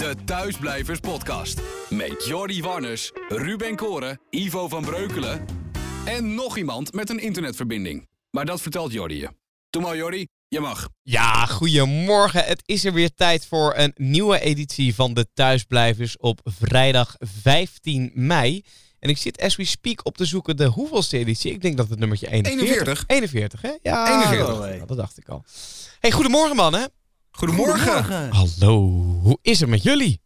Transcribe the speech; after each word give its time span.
De 0.00 0.14
Thuisblijvers 0.24 1.00
Podcast. 1.00 1.60
Met 1.88 2.24
Jordi 2.26 2.62
Warners, 2.62 3.12
Ruben 3.28 3.76
Koren, 3.76 4.20
Ivo 4.30 4.68
van 4.68 4.84
Breukelen 4.84 5.44
en 6.04 6.34
nog 6.34 6.56
iemand 6.56 6.92
met 6.92 7.10
een 7.10 7.18
internetverbinding. 7.18 8.08
Maar 8.30 8.44
dat 8.44 8.60
vertelt 8.60 8.92
Jordi 8.92 9.16
je. 9.16 9.28
Doe 9.70 9.82
maar 9.82 9.96
Jordi, 9.96 10.26
je 10.48 10.60
mag. 10.60 10.88
Ja, 11.02 11.46
goedemorgen. 11.46 12.44
Het 12.44 12.62
is 12.64 12.84
er 12.84 12.92
weer 12.92 13.14
tijd 13.14 13.46
voor 13.46 13.76
een 13.76 13.92
nieuwe 13.96 14.40
editie 14.40 14.94
van 14.94 15.14
de 15.14 15.26
Thuisblijvers 15.34 16.16
op 16.16 16.40
vrijdag 16.44 17.16
15 17.18 18.10
mei. 18.14 18.64
En 18.98 19.08
ik 19.08 19.18
zit 19.18 19.40
as 19.40 19.56
we 19.56 19.64
speak 19.64 20.06
op 20.06 20.16
te 20.16 20.24
zoeken 20.24 20.56
de 20.56 20.66
hoeveelste 20.66 21.18
editie. 21.18 21.52
Ik 21.52 21.62
denk 21.62 21.76
dat 21.76 21.88
het 21.88 21.98
nummertje 21.98 22.30
41. 22.30 23.04
41. 23.06 23.06
41, 23.06 23.62
hè? 23.62 23.90
Ja, 23.90 24.22
41. 24.22 24.78
dat, 24.78 24.88
dat 24.88 24.96
dacht 24.96 25.18
ik 25.18 25.28
al. 25.28 25.44
Hey, 26.00 26.10
goedemorgen 26.10 26.56
mannen. 26.56 26.90
Goedemorgen. 27.30 28.30
Hallo, 28.32 28.78
hoe 29.22 29.38
is 29.42 29.60
het 29.60 29.68
met 29.68 29.82
jullie? 29.82 30.20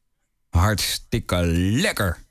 Hartstikke 0.50 1.44
lekker. 1.46 2.22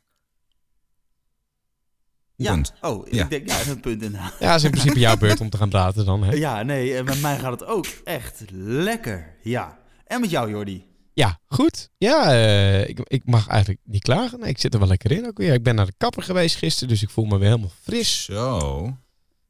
Ja. 2.35 2.51
Punt. 2.51 2.73
Oh, 2.81 3.07
Ja. 3.07 3.23
ik 3.23 3.29
denk, 3.29 3.47
ja, 3.47 3.53
dat 3.57 3.65
is 3.65 3.71
een 3.71 3.79
punt 3.79 4.01
inderdaad. 4.03 4.33
Ja, 4.39 4.55
is 4.55 4.63
in 4.63 4.71
principe 4.71 4.99
jouw 4.99 5.17
beurt 5.17 5.39
om 5.41 5.49
te 5.49 5.57
gaan 5.57 5.69
praten 5.69 6.05
dan, 6.05 6.23
hè? 6.23 6.31
Ja, 6.31 6.63
nee, 6.63 6.95
en 6.97 7.05
met 7.05 7.21
mij 7.21 7.37
gaat 7.39 7.59
het 7.59 7.65
ook 7.69 7.85
echt 8.03 8.43
lekker. 8.53 9.35
Ja. 9.43 9.79
En 10.05 10.21
met 10.21 10.29
jou, 10.29 10.49
Jordi. 10.49 10.85
Ja, 11.13 11.39
goed. 11.47 11.89
Ja, 11.97 12.31
eh, 12.31 12.87
ik, 12.89 12.99
ik 13.03 13.25
mag 13.25 13.47
eigenlijk 13.47 13.81
niet 13.83 14.01
klagen. 14.03 14.39
Nee, 14.39 14.49
ik 14.49 14.59
zit 14.59 14.73
er 14.73 14.79
wel 14.79 14.87
lekker 14.87 15.11
in 15.11 15.25
ook 15.27 15.37
weer. 15.37 15.53
Ik 15.53 15.63
ben 15.63 15.75
naar 15.75 15.85
de 15.85 15.93
kapper 15.97 16.23
geweest 16.23 16.55
gisteren, 16.55 16.89
dus 16.89 17.01
ik 17.01 17.09
voel 17.09 17.25
me 17.25 17.37
weer 17.37 17.49
helemaal 17.49 17.71
fris. 17.81 18.23
Zo. 18.23 18.97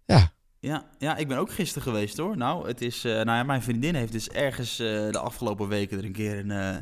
Ja, 0.05 0.31
Ja, 0.63 0.85
ja, 0.99 1.17
ik 1.17 1.27
ben 1.27 1.37
ook 1.37 1.51
gisteren 1.51 1.83
geweest 1.83 2.17
hoor. 2.17 2.37
Nou, 2.37 2.67
het 2.67 2.81
is, 2.81 3.03
eh, 3.03 3.11
nou 3.11 3.25
ja, 3.25 3.43
mijn 3.43 3.61
vriendin 3.61 3.95
heeft 3.95 4.11
dus 4.11 4.29
ergens 4.29 4.79
eh, 4.79 4.87
de 4.87 5.19
afgelopen 5.19 5.67
weken 5.67 5.97
er 5.97 6.05
een 6.05 6.11
keer 6.11 6.39
een, 6.39 6.51
eh 6.51 6.75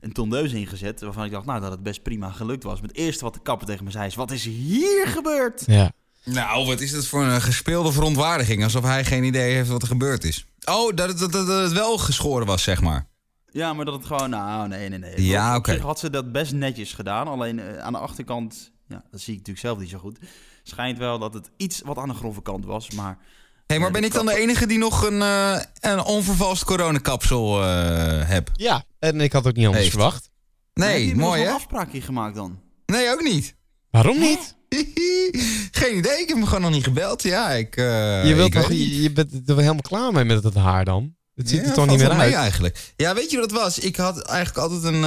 een 0.00 0.12
tondeus 0.12 0.52
ingezet. 0.52 1.00
Waarvan 1.00 1.24
ik 1.24 1.30
dacht, 1.30 1.46
nou, 1.46 1.60
dat 1.60 1.70
het 1.70 1.82
best 1.82 2.02
prima 2.02 2.30
gelukt 2.30 2.62
was. 2.62 2.80
Maar 2.80 2.88
het 2.88 2.98
eerste 2.98 3.24
wat 3.24 3.34
de 3.34 3.40
kapper 3.42 3.66
tegen 3.66 3.84
me 3.84 3.90
zei 3.90 4.06
is, 4.06 4.14
wat 4.14 4.30
is 4.30 4.44
hier 4.44 5.06
gebeurd? 5.06 5.62
ja. 5.66 5.92
Nou, 6.24 6.66
wat 6.66 6.80
is 6.80 6.90
dat 6.90 7.06
voor 7.06 7.24
een 7.24 7.40
gespeelde 7.40 7.92
verontwaardiging? 7.92 8.62
Alsof 8.62 8.84
hij 8.84 9.04
geen 9.04 9.24
idee 9.24 9.54
heeft 9.54 9.68
wat 9.68 9.82
er 9.82 9.88
gebeurd 9.88 10.24
is. 10.24 10.46
Oh, 10.64 10.94
dat 10.94 11.08
het, 11.08 11.18
dat, 11.18 11.32
dat, 11.32 11.46
dat 11.46 11.62
het 11.62 11.72
wel 11.72 11.98
geschoren 11.98 12.46
was, 12.46 12.62
zeg 12.62 12.80
maar. 12.80 13.06
Ja, 13.50 13.72
maar 13.72 13.84
dat 13.84 13.94
het 13.94 14.06
gewoon, 14.06 14.30
nou, 14.30 14.68
nee, 14.68 14.88
nee, 14.88 14.98
nee. 14.98 15.24
Ja, 15.24 15.56
oké. 15.56 15.78
had 15.78 15.98
ze 15.98 16.10
dat 16.10 16.32
best 16.32 16.52
netjes 16.52 16.92
gedaan. 16.92 17.28
Alleen 17.28 17.80
aan 17.80 17.92
de 17.92 17.98
achterkant, 17.98 18.72
ja, 18.88 19.04
dat 19.10 19.20
zie 19.20 19.32
ik 19.32 19.38
natuurlijk 19.38 19.66
zelf 19.66 19.78
niet 19.78 19.90
zo 19.90 19.98
goed. 19.98 20.18
Schijnt 20.62 20.98
wel 20.98 21.18
dat 21.18 21.34
het 21.34 21.50
iets 21.56 21.80
wat 21.84 21.96
aan 21.98 22.08
de 22.08 22.14
grove 22.14 22.42
kant 22.42 22.64
was, 22.64 22.90
maar... 22.90 23.18
Hé, 23.66 23.78
maar 23.78 23.86
Ja, 23.86 23.92
ben 23.92 24.04
ik 24.04 24.12
dan 24.12 24.26
de 24.26 24.36
enige 24.36 24.66
die 24.66 24.78
nog 24.78 25.02
een, 25.06 25.22
eh, 25.22 25.60
een 25.80 26.04
onvervalst 26.04 26.64
coronakapsel 26.64 27.62
eh 27.62 28.28
heb? 28.28 28.50
Ja, 28.54 28.84
en 28.98 29.20
ik 29.20 29.32
had 29.32 29.46
ook 29.46 29.54
niet 29.54 29.64
anders 29.66 29.84
Heeft. 29.84 29.94
verwacht. 29.96 30.30
Nee, 30.74 30.98
heb 31.06 31.08
je 31.08 31.14
mooi 31.20 31.38
nog 31.38 31.42
hè? 31.42 31.46
een 31.48 31.54
afspraakje 31.56 32.00
gemaakt 32.00 32.34
dan? 32.34 32.60
Nee, 32.86 33.10
ook 33.12 33.22
niet. 33.22 33.54
Waarom 33.90 34.18
niet? 34.18 34.56
Geen 35.80 35.96
idee, 35.96 36.20
ik 36.20 36.28
heb 36.28 36.36
hem 36.36 36.44
gewoon 36.46 36.60
nog 36.60 36.70
niet 36.70 36.84
gebeld. 36.84 37.22
Ja, 37.22 37.50
ik... 37.50 37.76
eh, 37.76 38.28
je, 38.28 38.34
wilt 38.34 38.54
ik 38.54 38.68
je, 38.68 39.02
je 39.02 39.12
bent 39.12 39.32
er 39.32 39.42
wel 39.46 39.56
helemaal 39.56 39.80
klaar 39.82 40.12
mee 40.12 40.24
met 40.24 40.44
het 40.44 40.54
haar 40.54 40.84
dan? 40.84 41.14
Het 41.34 41.48
ziet 41.48 41.60
Ja, 41.60 41.66
er 41.68 41.72
toch 41.74 41.86
niet 41.86 41.98
meer 41.98 42.10
uit? 42.10 42.34
eigenlijk. 42.34 42.92
Ja, 42.96 43.14
weet 43.14 43.30
je 43.30 43.38
wat 43.38 43.50
het 43.50 43.60
was? 43.60 43.78
Ik 43.78 43.96
had 43.96 44.22
eigenlijk 44.22 44.58
altijd 44.58 44.94
een, 44.94 45.04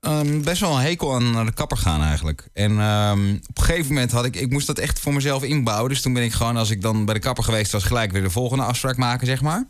eh, 0.00 0.18
een 0.18 0.42
best 0.42 0.60
wel 0.60 0.74
een 0.76 0.82
hekel 0.82 1.14
aan 1.14 1.30
naar 1.30 1.44
de 1.44 1.52
kapper 1.52 1.76
gaan 1.76 2.02
eigenlijk. 2.02 2.48
En 2.52 2.80
ehm, 2.80 3.34
op 3.48 3.58
een 3.58 3.64
gegeven 3.64 3.92
moment 3.92 4.12
had 4.12 4.24
ik, 4.24 4.36
ik 4.36 4.50
moest 4.50 4.66
dat 4.66 4.78
echt 4.78 5.00
voor 5.00 5.12
mezelf 5.14 5.42
inbouwen. 5.42 5.88
Dus 5.88 6.00
toen 6.02 6.12
ben 6.12 6.22
ik 6.22 6.32
gewoon, 6.32 6.56
als 6.56 6.70
ik 6.70 6.82
dan 6.82 7.04
bij 7.04 7.14
de 7.14 7.20
kapper 7.20 7.44
geweest 7.44 7.72
was, 7.72 7.84
gelijk 7.84 8.12
weer 8.12 8.22
de 8.22 8.30
volgende 8.30 8.64
afspraak 8.64 8.96
maken, 8.96 9.26
zeg 9.26 9.40
maar. 9.42 9.68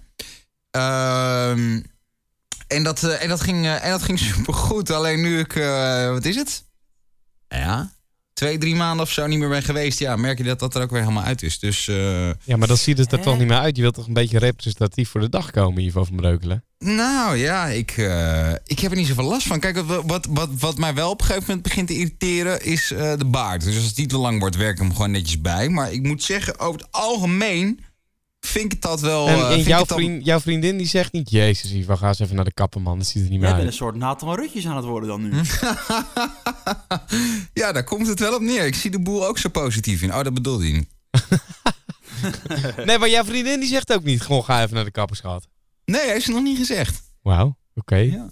Ehm, 0.71 1.81
en, 2.67 2.83
dat, 2.83 3.03
eh, 3.03 3.23
en, 3.23 3.29
dat 3.29 3.41
ging, 3.41 3.65
eh, 3.65 3.85
en 3.85 3.91
dat 3.91 4.03
ging 4.03 4.19
supergoed. 4.35 4.91
Alleen 4.91 5.21
nu 5.21 5.39
ik, 5.39 5.55
eh, 5.57 6.11
wat 6.11 6.25
is 6.25 6.37
het? 6.37 6.65
Ja, 7.49 7.91
twee, 8.33 8.59
drie 8.59 8.75
maanden 8.75 9.05
of 9.07 9.13
zo 9.13 9.27
niet 9.27 9.39
meer 9.39 9.49
ben 9.49 9.63
geweest. 9.63 9.99
Ja, 9.99 10.17
merk 10.17 10.39
je 10.39 10.45
dat 10.45 10.59
dat 10.59 10.75
er 10.75 10.83
ook 10.83 10.91
weer 10.91 11.01
helemaal 11.01 11.23
uit 11.25 11.43
is. 11.43 11.59
Dus... 11.59 11.89
eh, 11.89 12.29
Ja, 12.45 12.57
maar 12.57 12.69
dat 12.69 12.79
ziet 12.79 12.99
het 12.99 13.13
er 13.13 13.21
toch 13.21 13.39
niet 13.39 13.49
meer 13.49 13.59
uit. 13.59 13.77
Je 13.77 13.83
wilt 13.83 13.95
toch 13.95 14.07
een 14.07 14.13
beetje 14.13 14.39
representatief 14.39 15.09
voor 15.11 15.21
de 15.21 15.29
dag 15.29 15.51
komen, 15.51 15.83
Ivo 15.83 16.05
van 16.05 16.17
Breukelen? 16.17 16.65
Nou 16.79 17.37
ja, 17.37 17.67
ik, 17.67 17.91
eh, 17.91 18.53
ik 18.65 18.79
heb 18.79 18.91
er 18.91 18.97
niet 18.97 19.07
zoveel 19.07 19.25
last 19.25 19.47
van. 19.47 19.61
Kijk, 19.61 19.79
wat, 19.79 20.03
wat, 20.07 20.27
wat, 20.31 20.49
wat 20.59 20.79
mij 20.79 20.95
wel 20.95 21.11
op 21.11 21.21
een 21.21 21.27
gegeven 21.27 21.47
moment 21.47 21.67
begint 21.67 21.89
te 21.89 21.95
irriteren 21.95 22.65
is 22.65 22.91
eh, 22.93 23.13
de 23.17 23.25
baard. 23.25 23.65
Dus 23.65 23.77
als 23.77 23.85
het 23.85 23.97
niet 23.97 24.09
te 24.09 24.19
lang 24.19 24.41
wordt, 24.41 24.57
werk 24.57 24.73
ik 24.73 24.79
hem 24.79 24.93
gewoon 24.93 25.11
netjes 25.11 25.41
bij. 25.41 25.69
Maar 25.69 25.93
ik 25.93 26.03
moet 26.03 26.23
zeggen, 26.23 26.59
over 26.59 26.81
het 26.81 26.89
algemeen 26.93 27.81
vind 28.41 28.73
ik 28.73 28.83
dat 28.83 29.01
wel... 29.01 29.29
en 29.29 29.35
eh, 29.35 29.51
en 29.53 29.63
jouw, 29.63 29.85
dan- 29.85 29.99
vriend, 29.99 30.25
jouw 30.25 30.41
vriendin 30.41 30.77
die 30.77 30.87
zegt 30.87 31.13
niet... 31.13 31.31
Jezus 31.31 31.71
Ivo, 31.73 31.97
ga 31.97 32.09
eens 32.09 32.19
even 32.19 32.37
naar 32.37 32.45
de 32.45 32.53
kapper 32.53 32.81
man. 32.81 32.99
Dat 32.99 33.07
ziet 33.07 33.25
er 33.25 33.31
niet 33.31 33.41
meer 33.41 33.49
Jij 33.49 33.49
bent 33.51 33.61
een 33.63 33.67
uit. 33.67 33.75
soort 33.77 33.95
Nathan 33.97 34.35
Rutjes 34.35 34.67
aan 34.67 34.77
het 34.77 34.85
worden 34.85 35.09
dan 35.09 35.23
nu. 35.23 35.31
Ja, 37.53 37.73
daar 37.73 37.85
komt 37.85 38.07
het 38.07 38.21
wel 38.21 38.35
op 38.35 38.41
neer. 38.41 38.67
Ik 38.67 38.75
zie 38.75 38.91
de 38.91 39.01
boel 39.01 39.27
ook 39.27 39.39
zo 39.39 39.49
positief 39.49 40.03
in. 40.03 40.15
Oh, 40.15 40.23
dat 40.23 40.35
bedoelde 40.35 40.67
je 40.69 40.73
niet. 40.73 40.89
Nee, 42.85 42.99
maar 42.99 43.09
jouw 43.09 43.25
vriendin 43.25 43.61
die 43.61 43.69
zegt 43.69 43.93
ook 43.93 44.03
niet... 44.05 44.21
Gewoon 44.21 44.45
ga 44.45 44.63
even 44.63 44.75
naar 44.75 44.85
de 44.85 44.91
kapper, 44.91 45.17
schat. 45.17 45.47
Nee, 45.89 46.11
heeft 46.11 46.25
ze 46.25 46.31
nog 46.33 46.43
niet 46.43 46.59
gezegd. 46.59 47.03
Wauw, 47.23 47.57
oké. 47.75 47.97
Ja. 47.97 48.31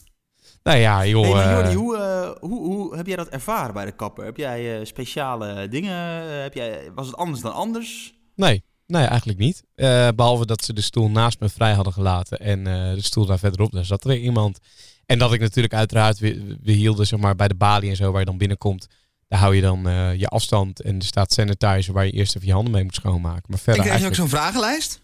Nou 0.62 0.78
ja, 0.78 1.06
joh. 1.06 1.22
Hey, 1.22 1.32
maar 1.32 1.52
Jordi, 1.52 1.70
eh, 1.70 1.76
hoe, 1.76 1.96
eh, 1.96 2.30
hoe, 2.50 2.58
hoe 2.64 2.96
heb 2.96 3.06
jij 3.06 3.16
dat 3.16 3.28
ervaren 3.28 3.74
bij 3.74 3.84
de 3.84 3.92
kapper? 3.96 4.24
Heb 4.24 4.36
jij 4.36 4.78
eh, 4.78 4.86
speciale 4.86 5.68
dingen? 5.68 6.22
Eh, 6.32 6.42
Heb 6.42 6.54
jij, 6.54 6.90
was 6.94 7.06
het 7.06 7.16
anders 7.16 7.40
dan 7.40 7.52
anders? 7.54 8.14
Nee, 8.34 8.62
nee, 8.86 9.04
eigenlijk 9.06 9.38
niet. 9.38 9.62
Eh, 9.74 10.08
behalve 10.16 10.46
dat 10.46 10.64
ze 10.64 10.72
de 10.72 10.80
stoel 10.80 11.10
naast 11.10 11.40
me 11.40 11.48
vrij 11.48 11.72
hadden 11.72 11.92
gelaten 11.92 12.38
en 12.38 12.66
eh, 12.66 12.94
de 12.94 13.02
stoel 13.02 13.26
daar 13.26 13.38
verderop, 13.38 13.72
daar 13.72 13.84
zat 13.84 14.02
er 14.04 14.08
weer 14.08 14.20
iemand. 14.20 14.58
En 15.06 15.18
dat 15.18 15.32
ik 15.32 15.40
natuurlijk 15.40 15.74
uiteraard, 15.74 16.18
we, 16.18 16.56
we 16.62 16.72
hielden 16.72 17.06
zeg 17.06 17.18
maar 17.20 17.36
bij 17.36 17.48
de 17.48 17.54
balie 17.54 17.90
en 17.90 17.96
zo 17.96 18.10
waar 18.10 18.20
je 18.20 18.26
dan 18.26 18.38
binnenkomt. 18.38 18.86
Daar 19.28 19.38
hou 19.40 19.54
je 19.54 19.60
dan 19.62 19.88
eh, 19.88 20.14
je 20.14 20.28
afstand 20.28 20.80
en 20.80 20.96
er 20.96 21.04
staat 21.04 21.32
sanitizer 21.32 21.92
waar 21.94 22.04
je 22.06 22.12
eerst 22.12 22.36
even 22.36 22.46
je 22.48 22.54
handen 22.54 22.72
mee 22.72 22.84
moet 22.84 22.94
schoonmaken. 22.94 23.42
Maar 23.46 23.58
En 23.58 23.64
verder 23.64 23.84
kreeg 23.84 24.00
je 24.00 24.06
ook 24.06 24.14
zo'n 24.14 24.28
vragenlijst? 24.28 25.00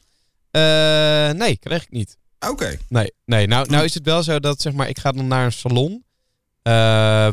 Eh, 0.50 1.30
nee, 1.30 1.56
kreeg 1.56 1.82
ik 1.82 1.90
niet. 1.90 2.16
Oké. 2.48 2.76
Nee, 2.88 3.12
nee. 3.24 3.46
Nou, 3.46 3.68
nou 3.70 3.84
is 3.84 3.94
het 3.94 4.04
wel 4.04 4.22
zo 4.22 4.40
dat 4.40 4.60
zeg 4.60 4.72
maar, 4.72 4.88
ik 4.88 4.98
ga 4.98 5.12
dan 5.12 5.26
naar 5.26 5.44
een 5.44 5.52
salon. 5.52 6.04
eh, 6.62 6.72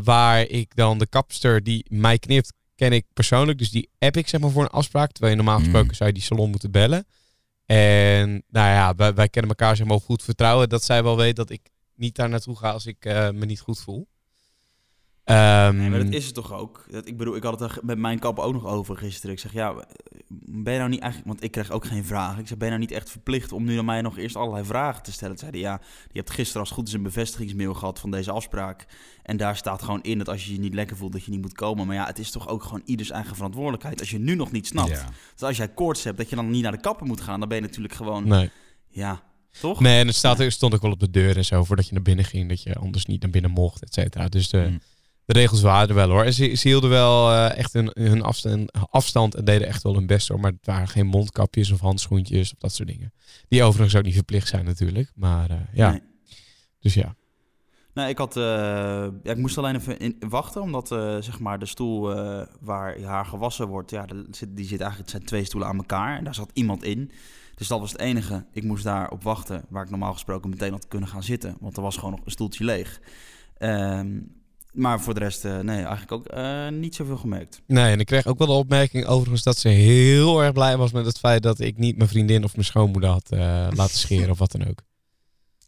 waar 0.04 0.40
ik 0.40 0.76
dan 0.76 0.98
de 0.98 1.06
kapster 1.06 1.62
die 1.62 1.84
mij 1.88 2.18
knipt, 2.18 2.52
ken 2.74 2.92
ik 2.92 3.04
persoonlijk. 3.12 3.58
Dus 3.58 3.70
die 3.70 3.88
app 3.98 4.16
ik 4.16 4.28
zeg 4.28 4.40
maar 4.40 4.50
voor 4.50 4.62
een 4.62 4.68
afspraak. 4.68 5.12
Terwijl 5.12 5.32
je 5.36 5.42
normaal 5.42 5.58
Mm. 5.58 5.64
gesproken 5.64 5.96
zou 5.96 6.08
je 6.08 6.14
die 6.14 6.24
salon 6.24 6.50
moeten 6.50 6.70
bellen. 6.70 7.06
En 7.66 8.42
nou 8.48 8.68
ja, 8.68 8.94
wij, 8.94 9.14
wij 9.14 9.28
kennen 9.28 9.50
elkaar 9.50 9.76
zeg 9.76 9.86
maar 9.86 9.96
op 9.96 10.04
goed 10.04 10.22
vertrouwen. 10.22 10.68
Dat 10.68 10.84
zij 10.84 11.02
wel 11.02 11.16
weet 11.16 11.36
dat 11.36 11.50
ik 11.50 11.60
niet 11.94 12.14
daar 12.16 12.28
naartoe 12.28 12.56
ga 12.56 12.70
als 12.70 12.86
ik 12.86 13.04
eh, 13.04 13.30
me 13.30 13.44
niet 13.46 13.60
goed 13.60 13.80
voel. 13.80 14.08
Ehm, 15.30 15.76
Nee, 15.76 15.90
maar 15.90 16.04
dat 16.04 16.12
is 16.12 16.24
het 16.24 16.34
toch 16.34 16.52
ook. 16.52 16.86
Dat, 16.90 17.06
ik 17.06 17.16
bedoel, 17.16 17.36
ik 17.36 17.42
had 17.42 17.60
het 17.60 17.70
er 17.70 17.78
met 17.82 17.98
mijn 17.98 18.18
kapper 18.18 18.44
ook 18.44 18.52
nog 18.52 18.66
over 18.66 18.96
gisteren. 18.96 19.34
Ik 19.34 19.40
zeg, 19.40 19.52
ja, 19.52 19.74
ben 20.44 20.72
je 20.72 20.78
nou 20.78 20.90
niet 20.90 21.00
eigenlijk... 21.00 21.32
Want 21.32 21.44
ik 21.44 21.50
kreeg 21.50 21.70
ook 21.70 21.84
geen 21.84 22.04
vragen. 22.04 22.40
Ik 22.40 22.46
zeg, 22.48 22.56
ben 22.58 22.68
je 22.68 22.74
nou 22.74 22.86
niet 22.86 22.96
echt 22.96 23.10
verplicht 23.10 23.52
om 23.52 23.64
nu 23.64 23.78
aan 23.78 23.84
mij 23.84 24.00
nog 24.00 24.18
eerst 24.18 24.36
allerlei 24.36 24.64
vragen 24.64 25.02
te 25.02 25.12
stellen? 25.12 25.36
Toen 25.36 25.48
zei 25.50 25.62
hij, 25.62 25.70
ja, 25.72 25.80
je 26.10 26.18
hebt 26.18 26.30
gisteren 26.30 26.60
als 26.60 26.68
het 26.68 26.78
goed 26.78 26.88
is 26.88 26.94
een 26.94 27.02
bevestigingsmail 27.02 27.74
gehad 27.74 27.98
van 28.00 28.10
deze 28.10 28.30
afspraak. 28.30 28.86
En 29.22 29.36
daar 29.36 29.56
staat 29.56 29.82
gewoon 29.82 30.02
in 30.02 30.18
dat 30.18 30.28
als 30.28 30.44
je 30.44 30.52
je 30.52 30.58
niet 30.58 30.74
lekker 30.74 30.96
voelt, 30.96 31.12
dat 31.12 31.24
je 31.24 31.30
niet 31.30 31.40
moet 31.40 31.54
komen. 31.54 31.86
Maar 31.86 31.96
ja, 31.96 32.06
het 32.06 32.18
is 32.18 32.30
toch 32.30 32.48
ook 32.48 32.62
gewoon 32.62 32.82
ieders 32.84 33.10
eigen 33.10 33.34
verantwoordelijkheid. 33.36 34.00
Als 34.00 34.10
je 34.10 34.18
nu 34.18 34.34
nog 34.34 34.52
niet 34.52 34.66
snapt. 34.66 34.88
Ja. 34.90 35.08
Dus 35.32 35.42
als 35.42 35.56
jij 35.56 35.68
koorts 35.68 36.04
hebt, 36.04 36.18
dat 36.18 36.30
je 36.30 36.36
dan 36.36 36.50
niet 36.50 36.62
naar 36.62 36.72
de 36.72 36.80
kapper 36.80 37.06
moet 37.06 37.20
gaan, 37.20 37.40
dan 37.40 37.48
ben 37.48 37.58
je 37.58 37.64
natuurlijk 37.64 37.94
gewoon... 37.94 38.28
Nee. 38.28 38.50
Ja, 38.88 39.22
toch? 39.60 39.80
Nee, 39.80 40.00
en 40.00 40.06
het 40.06 40.16
staat, 40.16 40.40
er 40.40 40.52
stond 40.52 40.74
ook 40.74 40.82
wel 40.82 40.90
op 40.90 41.00
de 41.00 41.10
deur 41.10 41.36
en 41.36 41.44
zo, 41.44 41.64
voordat 41.64 41.86
je 41.86 41.92
naar 41.94 42.02
binnen 42.02 42.24
ging, 42.24 42.48
dat 42.48 42.62
je 42.62 42.74
anders 42.74 43.06
niet 43.06 43.22
naar 43.22 43.30
binnen 43.30 43.50
mocht, 43.50 43.82
et 43.82 43.94
cetera. 43.94 44.28
Dus 44.28 44.48
de, 44.48 44.58
Mm. 44.70 44.80
De 45.32 45.38
regels 45.38 45.60
waren 45.60 45.88
er 45.88 45.94
wel 45.94 46.08
hoor. 46.10 46.24
En 46.24 46.32
ze, 46.32 46.54
ze 46.54 46.68
hielden 46.68 46.90
wel 46.90 47.30
eh, 47.32 47.56
echt 47.58 47.72
hun, 47.72 47.90
hun 47.94 48.22
afstand, 48.22 48.72
afstand 48.90 49.34
en 49.34 49.44
deden 49.44 49.68
echt 49.68 49.82
wel 49.82 49.94
hun 49.94 50.06
best 50.06 50.28
hoor. 50.28 50.40
Maar 50.40 50.50
het 50.50 50.66
waren 50.66 50.88
geen 50.88 51.06
mondkapjes 51.06 51.70
of 51.70 51.80
handschoentjes 51.80 52.52
of 52.52 52.58
dat 52.58 52.72
soort 52.74 52.88
dingen. 52.88 53.12
Die 53.48 53.62
overigens 53.62 53.96
ook 53.96 54.04
niet 54.04 54.14
verplicht 54.14 54.48
zijn 54.48 54.64
natuurlijk. 54.64 55.12
Maar 55.14 55.50
eh, 55.50 55.56
ja, 55.72 55.90
Nee. 55.90 56.00
dus 56.80 56.94
ja. 56.94 57.14
Nee, 57.94 58.08
ik, 58.08 58.18
had, 58.18 58.36
eh, 58.36 58.42
ja, 59.22 59.30
ik 59.32 59.36
moest 59.36 59.58
alleen 59.58 59.74
even 59.76 59.98
in, 59.98 60.16
wachten, 60.28 60.62
omdat 60.62 60.88
zeg 61.20 61.38
maar 61.40 61.58
de 61.58 61.66
stoel 61.66 62.14
waar 62.60 63.00
haar 63.00 63.26
gewassen 63.26 63.68
wordt, 63.68 63.90
ja, 63.90 64.06
de- 64.06 64.26
zit- 64.30 64.56
die 64.56 64.66
zit 64.66 64.80
eigenlijk, 64.80 65.00
het 65.00 65.10
zijn 65.10 65.24
twee 65.24 65.44
stoelen 65.44 65.68
aan 65.68 65.76
elkaar 65.76 66.16
en 66.18 66.24
daar 66.24 66.34
zat 66.34 66.50
iemand 66.52 66.84
in. 66.84 67.10
Dus 67.54 67.68
dat 67.68 67.80
was 67.80 67.92
het 67.92 68.00
enige. 68.00 68.46
Ik 68.52 68.64
moest 68.64 68.84
daar 68.84 69.10
op 69.10 69.22
wachten, 69.22 69.64
waar 69.68 69.84
ik 69.84 69.90
normaal 69.90 70.12
gesproken 70.12 70.50
meteen 70.50 70.72
had 70.72 70.88
kunnen 70.88 71.08
gaan 71.08 71.22
zitten, 71.22 71.56
want 71.60 71.76
er 71.76 71.82
was 71.82 71.94
gewoon 71.96 72.10
nog 72.10 72.20
een 72.24 72.30
stoeltje 72.30 72.64
leeg. 72.64 73.00
Ehm, 73.58 74.18
maar 74.72 75.00
voor 75.00 75.14
de 75.14 75.20
rest, 75.20 75.44
eh, 75.44 75.58
nee, 75.58 75.76
eigenlijk 75.76 76.12
ook 76.12 76.26
eh, 76.26 76.68
niet 76.68 76.94
zoveel 76.94 77.16
gemerkt. 77.16 77.62
Nee, 77.66 77.92
en 77.92 78.00
ik 78.00 78.06
kreeg 78.06 78.26
ook 78.26 78.38
wel 78.38 78.46
de 78.46 78.52
opmerking 78.52 79.06
overigens 79.06 79.42
dat 79.42 79.58
ze 79.58 79.68
heel 79.68 80.42
erg 80.42 80.52
blij 80.52 80.76
was 80.76 80.92
met 80.92 81.06
het 81.06 81.18
feit 81.18 81.42
dat 81.42 81.60
ik 81.60 81.78
niet 81.78 81.96
mijn 81.96 82.08
vriendin 82.08 82.44
of 82.44 82.52
mijn 82.52 82.66
schoonmoeder 82.66 83.10
had 83.10 83.30
eh, 83.30 83.66
laten 83.80 83.98
scheren 83.98 84.30
of 84.30 84.38
wat 84.38 84.52
dan 84.52 84.68
ook. 84.68 84.82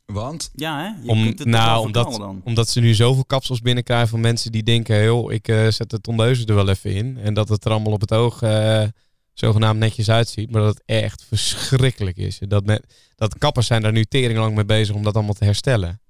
Want? 0.07 0.51
Ja, 0.55 0.79
hè? 0.79 1.03
Je 1.03 1.09
Om, 1.11 1.23
kunt 1.25 1.39
het 1.39 1.49
nou, 1.49 1.87
omdat, 1.87 2.13
dan. 2.13 2.41
omdat 2.45 2.69
ze 2.69 2.81
nu 2.81 2.95
zoveel 2.95 3.25
kapsels 3.25 3.61
binnenkrijgen 3.61 4.09
van 4.09 4.21
mensen 4.21 4.53
die 4.53 4.63
denken, 4.63 5.05
joh, 5.05 5.33
ik 5.33 5.47
zet 5.69 5.91
de 5.91 6.01
tondeuzen 6.01 6.47
er 6.47 6.55
wel 6.55 6.69
even 6.69 6.93
in. 6.93 7.19
En 7.19 7.35
dat 7.35 7.49
het 7.49 7.65
er 7.65 7.71
allemaal 7.71 7.93
op 7.93 8.01
het 8.01 8.13
oog 8.13 8.43
eh, 8.43 8.85
zogenaamd 9.33 9.79
netjes 9.79 10.11
uitziet. 10.11 10.51
Maar 10.51 10.63
dat 10.63 10.75
het 10.75 10.83
echt 10.87 11.25
verschrikkelijk 11.25 12.17
is. 12.17 12.39
Dat, 12.49 12.65
met, 12.65 13.11
dat 13.17 13.39
kappers 13.39 13.67
zijn 13.67 13.83
daar 13.83 13.93
nu 13.93 14.05
tering 14.05 14.39
lang 14.39 14.55
mee 14.55 14.65
bezig 14.65 14.95
om 14.95 15.03
dat 15.03 15.15
allemaal 15.15 15.35
te 15.35 15.45
herstellen. 15.45 16.01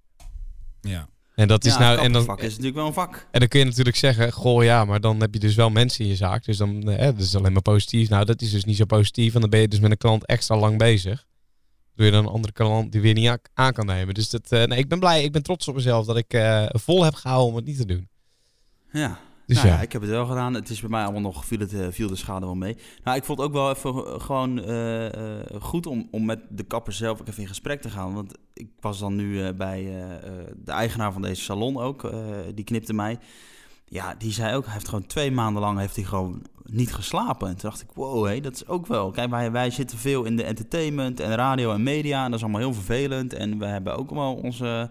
Ja. 0.81 1.09
En 1.34 1.49
dat 1.49 1.64
is 1.64 1.73
ja, 1.73 1.79
nou. 1.79 1.99
En 1.99 2.12
dan, 2.12 2.23
is 2.23 2.49
natuurlijk 2.49 2.75
wel 2.75 2.87
een 2.87 2.93
vak. 2.93 3.26
en 3.31 3.40
dan 3.40 3.49
kun 3.49 3.58
je 3.58 3.64
natuurlijk 3.67 3.96
zeggen: 3.96 4.32
Goh, 4.32 4.64
ja, 4.64 4.84
maar 4.84 5.00
dan 5.00 5.20
heb 5.20 5.34
je 5.34 5.40
dus 5.40 5.55
wel 5.55 5.70
mensen 5.70 6.05
in 6.05 6.11
je 6.11 6.17
zaak. 6.17 6.44
Dus 6.44 6.56
dan 6.56 6.90
eh, 6.90 7.05
dat 7.05 7.19
is 7.19 7.37
alleen 7.37 7.52
maar 7.52 7.62
positief. 7.62 8.08
Nou, 8.08 8.25
dat 8.25 8.43
is 8.43 8.50
dus 8.50 8.64
niet 8.64 8.76
zo 8.76 8.84
positief. 8.84 9.32
Want 9.32 9.40
dan 9.40 9.50
ben 9.50 9.61
je 9.61 9.69
dus 9.69 9.81
met 9.81 9.90
een 9.90 9.96
klant 9.96 10.26
extra 10.26 10.56
lang 10.56 10.79
bezig. 10.79 11.26
Doe 11.94 12.06
je 12.06 12.12
dan 12.12 12.25
een 12.25 12.32
andere 12.32 12.52
klant 12.52 12.93
die 12.93 13.00
weer 13.00 13.14
niet 13.14 13.38
aan 13.55 13.73
kan 13.73 13.87
nemen. 13.87 14.14
Dus 14.14 14.31
dat, 14.31 14.52
eh, 14.52 14.64
nee, 14.64 14.79
ik 14.79 14.88
ben 14.88 14.99
blij. 14.99 15.25
Ik 15.25 15.32
ben 15.32 15.43
trots 15.43 15.69
op 15.69 15.75
mezelf 15.75 16.06
dat 16.06 16.17
ik 16.17 16.32
eh, 16.32 16.67
vol 16.69 17.05
heb 17.05 17.14
gehouden 17.14 17.49
om 17.49 17.56
het 17.56 17.64
niet 17.64 17.76
te 17.76 17.87
doen. 17.87 18.08
Ja. 18.93 19.19
Dus 19.47 19.56
nou 19.56 19.69
ja. 19.69 19.75
ja. 19.75 19.81
ik 19.81 19.93
heb 19.93 20.00
het 20.00 20.11
wel 20.11 20.27
gedaan. 20.27 20.55
Het 20.55 20.69
is 20.69 20.81
bij 20.81 20.91
mij 20.91 21.03
allemaal 21.03 21.21
nog, 21.21 21.44
viel, 21.44 21.59
het, 21.59 21.75
eh, 21.75 21.87
viel 21.91 22.09
de 22.09 22.17
schade 22.17 22.47
wel 22.47 22.55
mee. 22.55 22.77
Nou, 23.05 23.17
ik 23.17 23.25
vond 23.25 23.39
het 23.39 23.47
ook 23.47 23.55
wel 23.55 23.71
even 23.71 23.91
eh, 23.91 24.21
gewoon 24.21 24.65
eh, 24.65 25.61
goed 25.61 25.87
om, 25.87 26.09
om 26.11 26.25
met 26.25 26.41
de 26.49 26.62
kapper 26.62 26.93
zelf 26.93 27.21
ook 27.21 27.29
even 27.29 27.43
in 27.43 27.49
gesprek 27.49 27.81
te 27.81 27.91
gaan. 27.91 28.15
Want 28.15 28.35
ik 28.55 28.69
was 28.81 28.99
dan 28.99 29.17
nu 29.17 29.53
bij 29.53 29.83
de 30.65 30.73
eigenaar 30.73 31.12
van 31.12 31.23
deze 31.23 31.43
salon 31.43 31.79
ook. 31.79 32.12
die 32.55 32.65
knipte 32.65 32.93
mij. 32.93 33.19
Ja, 33.93 34.15
die 34.19 34.33
zei 34.33 34.56
ook, 34.56 34.65
hij 34.65 34.73
heeft 34.73 34.89
gewoon 34.89 35.06
twee 35.06 35.31
maanden 35.31 35.62
lang 35.62 35.79
heeft 35.79 35.97
hij 35.97 36.05
gewoon 36.05 36.43
niet 36.65 36.95
geslapen. 36.95 37.49
En 37.49 37.56
toen 37.56 37.71
dacht 37.71 37.83
ik, 37.83 37.88
wow, 37.95 38.27
hé, 38.27 38.41
dat 38.41 38.55
is 38.55 38.67
ook 38.67 38.87
wel. 38.87 39.11
Kijk, 39.11 39.31
wij, 39.31 39.50
wij 39.50 39.71
zitten 39.71 39.99
veel 39.99 40.25
in 40.25 40.37
de 40.37 40.45
entertainment 40.45 41.21
en 41.21 41.35
radio 41.35 41.73
en 41.73 41.83
media. 41.83 42.25
En 42.25 42.31
dat 42.31 42.38
is 42.38 42.43
allemaal 42.45 42.61
heel 42.61 42.75
vervelend. 42.75 43.35
En 43.35 43.59
we 43.59 43.65
hebben 43.65 43.97
ook 43.97 44.11
wel 44.11 44.35
onze... 44.35 44.91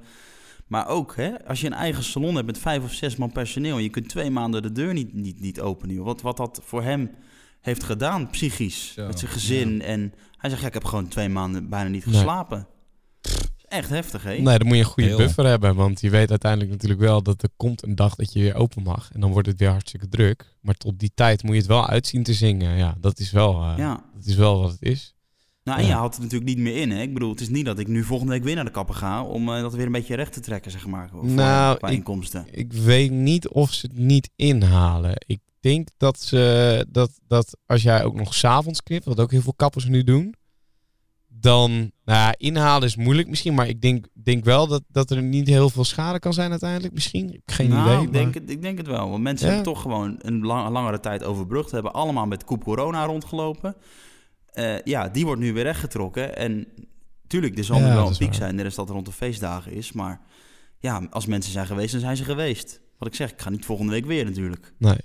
Maar 0.72 0.88
ook, 0.88 1.16
hè, 1.16 1.46
als 1.48 1.62
je 1.62 1.68
een 1.68 1.74
eigen 1.74 2.04
salon 2.04 2.36
hebt 2.36 2.46
met 2.46 2.58
vijf 2.58 2.84
of 2.84 2.92
zes 2.94 3.16
man 3.16 3.32
personeel... 3.32 3.78
en 3.78 3.84
je 3.84 3.90
kunt 3.90 4.10
twee 4.10 4.30
maanden 4.30 4.62
de 4.62 4.72
deur 4.72 4.94
niet, 4.94 5.14
niet, 5.14 5.40
niet 5.40 5.62
openen. 5.62 6.04
Wat, 6.04 6.22
wat 6.22 6.38
dat 6.38 6.62
voor 6.64 6.84
hem 6.84 7.12
heeft 7.62 7.84
gedaan, 7.84 8.30
psychisch, 8.30 8.94
Zo, 8.94 9.08
met 9.08 9.20
zijn 9.20 9.32
gezin. 9.32 9.82
En 9.82 10.14
hij 10.38 10.50
zegt, 10.50 10.62
ja, 10.62 10.68
ik 10.68 10.74
heb 10.74 10.84
gewoon 10.84 11.08
twee 11.08 11.30
maanden 11.30 11.70
bijna 11.70 11.90
niet 11.90 12.04
geslapen. 12.04 12.68
Dat 13.22 13.32
is 13.58 13.66
echt 13.68 13.90
heftig, 13.90 14.24
hè? 14.24 14.38
Nee, 14.38 14.58
dan 14.58 14.68
moet 14.68 14.76
je 14.76 14.84
een 14.84 14.90
goede 14.90 15.10
Heel. 15.10 15.18
buffer 15.18 15.46
hebben. 15.46 15.76
Want 15.76 16.02
je 16.02 16.10
weet 16.10 16.30
uiteindelijk 16.30 16.72
natuurlijk 16.72 17.02
wel 17.02 17.24
dat 17.24 17.44
er 17.44 17.50
komt 17.58 17.84
een 17.84 17.96
dag 17.96 18.16
dat 18.16 18.34
je 18.34 18.40
weer 18.40 18.56
open 18.56 18.84
mag. 18.84 19.10
En 19.14 19.20
dan 19.20 19.32
wordt 19.32 19.48
het 19.48 19.60
weer 19.60 19.70
hartstikke 19.70 20.08
druk. 20.10 20.56
Maar 20.62 20.76
tot 20.76 21.00
die 21.00 21.12
tijd 21.16 21.44
moet 21.44 21.54
je 21.54 21.58
het 21.60 21.68
wel 21.68 21.88
uitzien 21.88 22.24
te 22.24 22.34
zingen. 22.34 22.78
Ja, 22.78 22.96
dat 23.00 23.20
is 23.20 23.32
wel, 23.32 23.62
eh, 23.64 23.74
Ja. 23.78 24.04
dat 24.16 24.26
is 24.26 24.36
wel 24.36 24.60
wat 24.62 24.72
het 24.72 24.82
is. 24.82 25.16
Nou, 25.64 25.78
en 25.80 25.84
Ja. 25.84 25.90
je 25.90 25.96
houdt 25.98 26.14
het 26.16 26.24
natuurlijk 26.24 26.50
niet 26.50 26.60
meer 26.60 26.76
in, 26.82 26.92
hè? 26.92 27.02
Ik 27.02 27.14
bedoel, 27.14 27.30
het 27.30 27.42
is 27.42 27.50
niet 27.50 27.66
dat 27.66 27.80
ik 27.80 27.88
nu 27.88 28.04
volgende 28.04 28.32
week 28.34 28.44
weer 28.44 28.56
naar 28.56 28.66
de 28.66 28.72
kapper 28.72 28.96
ga... 28.96 29.24
om 29.24 29.50
eh, 29.54 29.62
dat 29.62 29.74
weer 29.74 29.86
een 29.86 29.92
beetje 29.92 30.16
recht 30.16 30.34
te 30.34 30.40
trekken, 30.40 30.72
zeg 30.72 30.88
maar, 30.88 31.10
voor, 31.10 31.26
Nou, 31.26 31.78
qua 31.78 31.88
ik- 31.88 31.94
inkomsten. 31.94 32.46
Ik 32.52 32.74
weet 32.74 33.12
niet 33.12 33.48
of 33.48 33.74
ze 33.74 33.88
het 33.88 33.98
niet 33.98 34.30
inhalen. 34.36 35.14
Ik 35.26 35.40
denk 35.60 35.88
dat 35.98 36.20
ze 36.20 36.86
dat, 36.90 37.12
dat 37.28 37.58
als 37.66 37.82
jij 37.82 38.04
ook 38.04 38.16
nog 38.16 38.34
s'avonds 38.34 38.84
knipt, 38.84 39.06
wat 39.06 39.20
ook 39.20 39.32
heel 39.32 39.42
veel 39.42 39.54
kappers 39.56 39.86
nu 39.86 40.04
doen, 40.04 40.34
dan 41.28 41.72
nou 42.06 42.20
ja, 42.20 42.34
inhalen 42.38 42.88
is 42.88 42.96
moeilijk 42.96 43.28
misschien, 43.28 43.54
maar 43.54 43.68
ik 43.68 43.82
denk, 43.82 44.06
denk 44.14 44.44
wel 44.44 44.68
dat, 44.68 44.84
dat 44.88 45.10
er 45.12 45.22
niet 45.22 45.48
heel 45.48 45.70
veel 45.70 45.84
schade 45.84 46.20
kan 46.20 46.34
zijn 46.34 46.50
uiteindelijk 46.52 46.94
misschien. 46.94 47.42
Geen 47.46 47.70
nou, 47.70 47.90
idee. 47.92 48.06
ik, 48.06 48.14
denk 48.14 48.26
maar- 48.26 48.34
het, 48.42 48.50
ik 48.50 48.62
denk 48.62 48.78
het 48.78 48.88
wel. 48.88 49.10
Want 49.10 49.24
mensen 49.24 49.48
Ja. 49.48 49.54
hebben 49.54 49.74
toch 49.74 49.82
gewoon 49.82 50.16
een 50.22 50.46
lang- 50.46 50.70
langere 50.70 51.00
tijd 51.00 51.24
overbrugd. 51.24 51.72
Hebben 51.72 51.94
allemaal 51.94 52.26
met 52.26 52.44
koep 52.44 52.64
corona 52.64 53.06
rondgelopen. 53.06 53.76
Eh, 54.52 54.82
ja, 54.84 55.10
die 55.10 55.26
wordt 55.26 55.42
nu 55.42 55.54
weer 55.54 55.64
rechtgetrokken. 55.64 56.36
En 56.36 56.68
tuurlijk, 57.28 57.58
er 57.58 57.64
zal 57.64 57.78
Ja, 57.80 57.88
nu 57.88 57.94
wel 57.94 58.06
een 58.06 58.12
is 58.12 58.18
piek 58.18 58.28
waar. 58.28 58.36
zijn. 58.38 58.56
Net 58.56 58.66
als 58.66 58.76
dat 58.76 58.88
er 58.88 58.94
rond 58.94 59.06
de 59.06 59.12
feestdagen 59.12 59.72
is. 59.72 59.92
Maar 59.92 60.22
ja, 60.80 61.08
als 61.10 61.26
mensen 61.26 61.52
zijn 61.52 61.66
geweest, 61.68 61.92
dan 61.92 62.02
zijn 62.02 62.18
ze 62.18 62.24
geweest. 62.24 62.80
Wat 62.98 63.08
ik 63.08 63.16
zeg, 63.16 63.32
ik 63.32 63.42
ga 63.42 63.50
niet 63.50 63.66
volgende 63.66 63.92
week 63.92 64.06
weer 64.06 64.26
natuurlijk. 64.26 64.74
Nee. 64.78 64.98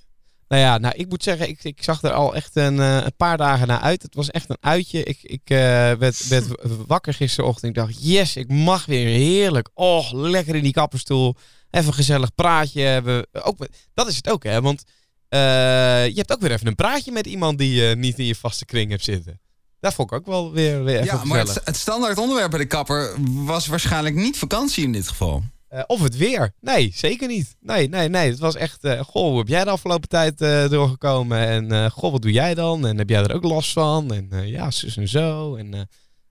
Nou 0.48 0.62
ja, 0.62 0.78
nou, 0.78 0.94
ik 0.96 1.08
moet 1.08 1.22
zeggen, 1.22 1.48
ik, 1.48 1.64
ik 1.64 1.82
zag 1.82 2.02
er 2.02 2.12
al 2.12 2.34
echt 2.34 2.56
een, 2.56 2.80
eh, 2.80 2.96
een 3.04 3.16
paar 3.16 3.36
dagen 3.36 3.66
naar 3.66 3.80
uit. 3.80 4.02
Het 4.02 4.14
was 4.14 4.30
echt 4.30 4.50
een 4.50 4.56
uitje. 4.60 5.02
Ik, 5.02 5.18
ik 5.22 5.40
eh, 5.50 5.56
werd, 5.92 6.28
werd 6.28 6.46
wakker 6.86 7.14
gisterochtend. 7.14 7.76
Ik 7.76 7.82
dacht, 7.82 8.04
yes, 8.06 8.36
ik 8.36 8.48
mag 8.48 8.86
weer 8.86 9.06
heerlijk. 9.06 9.68
Oh, 9.74 10.12
lekker 10.12 10.54
in 10.54 10.62
die 10.62 10.72
kapperstoel. 10.72 11.34
Even 11.70 11.86
een 11.88 11.94
gezellig 11.94 12.34
praatje 12.34 12.80
hebben. 12.80 13.26
Ook, 13.32 13.66
dat 13.94 14.08
is 14.08 14.16
het 14.16 14.28
ook, 14.30 14.42
hè. 14.44 14.60
Want 14.60 14.84
je 15.28 16.12
hebt 16.14 16.32
ook 16.32 16.40
weer 16.40 16.52
even 16.52 16.66
een 16.66 16.74
praatje 16.74 17.12
met 17.12 17.26
iemand 17.26 17.58
die 17.58 17.74
je 17.82 17.96
niet 17.96 18.18
in 18.18 18.24
je 18.24 18.34
vaste 18.34 18.64
kring 18.64 18.90
hebt 18.90 19.04
zitten. 19.04 19.40
Dat 19.80 19.94
vond 19.94 20.10
ik 20.10 20.16
ook 20.18 20.26
wel 20.26 20.52
weer, 20.52 20.84
weer 20.84 21.00
even 21.00 21.18
Ja, 21.18 21.24
maar 21.24 21.38
het, 21.38 21.60
het 21.64 21.76
standaard 21.76 22.18
onderwerp 22.18 22.50
bij 22.50 22.58
de 22.58 22.66
kapper 22.66 23.14
was 23.44 23.66
waarschijnlijk 23.66 24.14
niet 24.14 24.38
vakantie 24.38 24.84
in 24.84 24.92
dit 24.92 25.08
geval. 25.08 25.42
Eh, 25.68 25.82
of 25.86 26.02
het 26.02 26.16
weer. 26.16 26.52
Nee, 26.60 26.92
zeker 26.94 27.28
niet. 27.28 27.56
Nee, 27.60 27.88
nee, 27.88 28.08
nee. 28.08 28.30
Het 28.30 28.38
was 28.38 28.54
echt, 28.54 28.84
eh, 28.84 29.00
goh, 29.00 29.28
hoe 29.28 29.38
heb 29.38 29.48
jij 29.48 29.64
de 29.64 29.70
afgelopen 29.70 30.08
tijd 30.08 30.40
eh, 30.40 30.68
doorgekomen? 30.68 31.38
En 31.38 31.72
eh, 31.72 31.90
goh, 31.90 32.12
wat 32.12 32.22
doe 32.22 32.32
jij 32.32 32.54
dan? 32.54 32.86
En 32.86 32.98
heb 32.98 33.08
jij 33.08 33.22
er 33.22 33.34
ook 33.34 33.44
last 33.44 33.72
van? 33.72 34.12
En 34.14 34.26
eh, 34.30 34.48
ja, 34.48 34.70
zus 34.70 34.96
en 34.96 35.08
zo. 35.08 35.56
En 35.56 35.74
eh, 35.74 35.80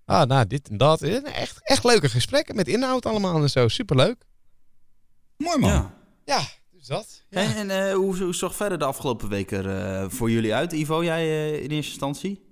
ah, 0.05 0.27
nou, 0.27 0.47
dit 0.47 0.69
en 0.69 0.77
dat. 0.77 1.01
Eh, 1.01 1.35
Echt, 1.35 1.59
echt 1.63 1.83
leuke 1.83 2.09
gesprekken 2.09 2.55
met 2.55 2.67
inhoud 2.67 3.05
allemaal 3.05 3.41
en 3.41 3.49
zo. 3.49 3.67
Superleuk. 3.67 4.23
Mooi 5.37 5.57
man. 5.59 5.69
Ja. 5.69 5.93
Ja, 6.25 6.41
dus 6.87 6.97
dat. 6.97 7.23
Ja. 7.29 7.39
En, 7.41 7.55
en 7.55 7.87
eh, 7.87 7.93
hoe, 7.93 8.17
hoe 8.17 8.35
zag 8.35 8.55
verder 8.55 8.79
de 8.79 8.85
afgelopen 8.85 9.29
weken 9.29 9.65
er 9.65 10.01
eh, 10.01 10.05
voor 10.09 10.31
jullie 10.31 10.53
uit? 10.53 10.71
Ivo, 10.71 11.03
jij 11.03 11.23
eh, 11.23 11.63
in 11.63 11.69
eerste 11.69 11.91
instantie? 11.91 12.43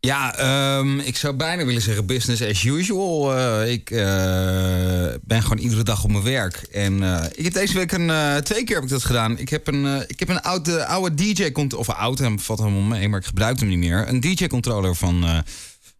Ja, 0.00 0.36
ehm, 0.36 0.98
ik 0.98 1.16
zou 1.16 1.34
bijna 1.34 1.64
willen 1.64 1.82
zeggen 1.82 2.06
business 2.06 2.42
as 2.42 2.64
usual. 2.64 3.36
Eh, 3.36 3.72
ik 3.72 3.90
eh, 3.90 5.14
ben 5.22 5.42
gewoon 5.42 5.58
iedere 5.58 5.82
dag 5.82 6.04
op 6.04 6.10
mijn 6.10 6.24
werk. 6.24 6.54
En 6.56 7.02
eh, 7.02 7.24
ik 7.34 7.44
heb 7.44 7.52
deze 7.52 7.74
week 7.74 7.92
een, 7.92 8.10
eh, 8.10 8.36
twee 8.36 8.64
keer 8.64 8.74
heb 8.74 8.84
ik 8.84 8.90
dat 8.90 9.04
gedaan. 9.04 9.38
Ik 9.38 9.48
heb 9.48 9.66
een, 9.66 10.04
ik 10.06 10.18
heb 10.18 10.28
een 10.28 10.40
oude, 10.40 10.84
oude 10.84 11.14
DJ, 11.14 11.50
of 11.76 11.88
oud, 11.88 12.18
hem 12.18 12.40
valt 12.40 12.58
helemaal 12.58 12.80
mee, 12.80 13.08
maar 13.08 13.20
ik 13.20 13.26
gebruik 13.26 13.58
hem 13.58 13.68
niet 13.68 13.78
meer. 13.78 14.08
Een 14.08 14.20
DJ-controller 14.20 14.94
van, 14.94 15.24
eh, 15.24 15.38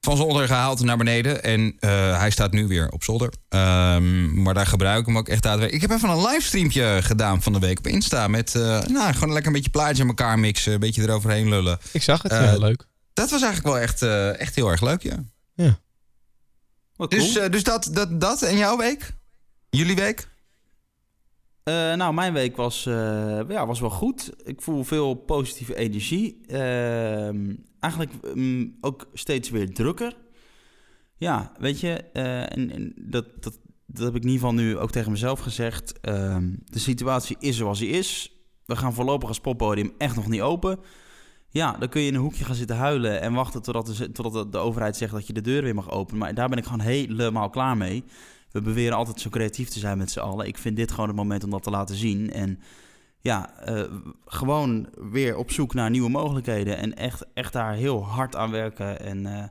van 0.01 0.17
zolder 0.17 0.47
gehaald 0.47 0.81
naar 0.83 0.97
beneden. 0.97 1.43
En 1.43 1.77
eh, 1.79 2.19
hij 2.19 2.31
staat 2.31 2.53
nu 2.53 2.67
weer 2.67 2.91
op 2.91 3.05
zolder. 3.05 3.33
Ehm, 3.49 4.43
maar 4.43 4.55
daar 4.55 4.67
gebruik 4.67 5.01
ik 5.01 5.07
hem 5.07 5.19
ook 5.19 5.29
echt 5.29 5.43
daadwerkelijk. 5.43 5.83
Ik 5.83 5.91
heb 5.91 5.99
even 5.99 6.11
een 6.17 6.27
livestreamje 6.27 6.99
gedaan 7.03 7.43
van 7.43 7.53
de 7.53 7.59
week 7.59 7.79
op 7.79 7.87
Insta. 7.87 8.29
Met 8.29 8.55
uh, 8.55 8.63
nou, 8.83 9.13
gewoon 9.13 9.29
lekker 9.33 9.47
een 9.47 9.53
beetje 9.53 9.71
plaatjes 9.71 10.01
aan 10.01 10.07
elkaar 10.09 10.39
mixen. 10.39 10.73
Een 10.73 10.79
beetje 10.81 11.03
eroverheen 11.03 11.49
lullen. 11.49 11.79
Ik 11.93 12.03
zag 12.03 12.23
het, 12.23 12.33
Uh, 12.33 12.43
ja, 12.43 12.57
leuk. 12.59 12.87
Dat 13.13 13.31
was 13.31 13.43
eigenlijk 13.43 13.75
wel 13.75 13.83
echt, 13.83 14.03
uh, 14.03 14.41
echt 14.41 14.55
heel 14.55 14.69
erg 14.71 14.81
leuk, 14.81 15.03
ja. 15.03 15.25
Wat 16.97 17.11
Dus, 17.11 17.33
cool. 17.33 17.45
uh, 17.45 17.51
dus 17.51 17.63
dat, 17.63 17.89
dat, 17.93 18.21
dat 18.21 18.43
en 18.43 18.57
jouw 18.57 18.77
week? 18.77 19.13
Jullie 19.71 19.97
week? 19.97 20.29
Uh, 21.65 21.95
nou, 21.95 22.15
mijn 22.15 22.33
week 22.33 22.57
was, 22.57 22.87
uh, 22.87 23.41
ja, 23.49 23.67
was 23.67 23.81
wel 23.81 23.91
goed. 23.91 24.33
Ik 24.45 24.63
voel 24.63 24.85
veel 24.85 25.15
positieve 25.15 25.77
energie. 25.77 26.41
Uh, 26.47 27.57
eigenlijk 27.79 28.13
um, 28.25 28.77
ook 28.81 29.09
steeds 29.13 29.51
weer 29.51 29.75
drukker. 29.75 30.17
Ja, 31.17 31.53
weet 31.59 31.81
je, 31.81 31.93
en, 31.93 32.71
en 32.71 32.93
dat, 32.97 33.25
dat, 33.43 33.59
dat 33.87 34.05
heb 34.05 34.17
ik 34.17 34.23
in 34.23 34.29
ieder 34.29 34.47
geval 34.49 34.65
nu 34.65 34.79
ook 34.79 34.91
tegen 34.91 35.11
mezelf 35.11 35.41
gezegd. 35.41 36.01
Ehm, 36.01 36.55
de 36.65 36.79
situatie 36.79 37.37
is 37.41 37.57
zoals 37.57 37.79
die 37.79 37.89
is. 37.89 38.33
We 38.65 38.77
gaan 38.77 38.95
voorlopig 38.95 39.29
als 39.29 39.41
poppodium 39.41 39.93
echt 39.99 40.17
nog 40.17 40.29
niet 40.29 40.41
open. 40.41 40.79
Ja, 41.49 41.77
dan 41.79 41.89
kun 41.89 42.01
je 42.01 42.09
in 42.09 42.15
een 42.15 42.21
hoekje 42.21 42.45
gaan 42.45 42.55
zitten 42.55 42.77
huilen 42.77 43.21
en 43.21 43.33
wachten 43.33 43.63
totdat 43.63 43.87
de, 43.87 44.13
totdat 44.13 44.53
de 44.53 44.59
overheid 44.59 44.97
zegt 44.97 45.13
dat 45.13 45.27
je 45.27 45.33
de 45.33 45.41
deur 45.41 45.63
weer 45.63 45.75
mag 45.75 45.91
openen. 45.91 46.19
Maar 46.19 46.35
daar 46.35 46.49
ben 46.49 46.59
ik 46.59 46.65
gewoon 46.65 46.81
helemaal 46.81 47.51
klaar 47.51 47.77
mee. 47.77 48.05
We 48.53 48.61
beweren 48.61 48.97
altijd 48.97 49.21
zo 49.21 49.31
creatief 49.31 49.69
te 49.69 49.79
zijn 49.79 49.99
met 49.99 50.11
z'n 50.11 50.19
allen. 50.19 50.47
Ik 50.47 50.59
vind 50.59 50.77
dit 50.77 50.91
gewoon 50.91 51.07
het 51.07 51.17
moment 51.17 51.45
om 51.45 51.51
dat 51.51 51.63
te 51.63 51.71
laten 51.71 51.97
zien. 51.97 52.33
En 52.33 52.61
ja, 53.21 53.51
uh, 53.69 53.83
gewoon 54.25 54.89
weer 55.11 55.37
op 55.37 55.51
zoek 55.51 55.75
naar 55.75 55.91
nieuwe 55.91 56.11
mogelijkheden. 56.11 56.77
En 56.77 56.97
echt, 56.97 57.27
echt 57.35 57.53
daar 57.53 57.75
heel 57.75 58.05
hard 58.05 58.37
aan 58.37 58.51
werken. 58.51 59.01
En 59.01 59.19
uh, 59.19 59.45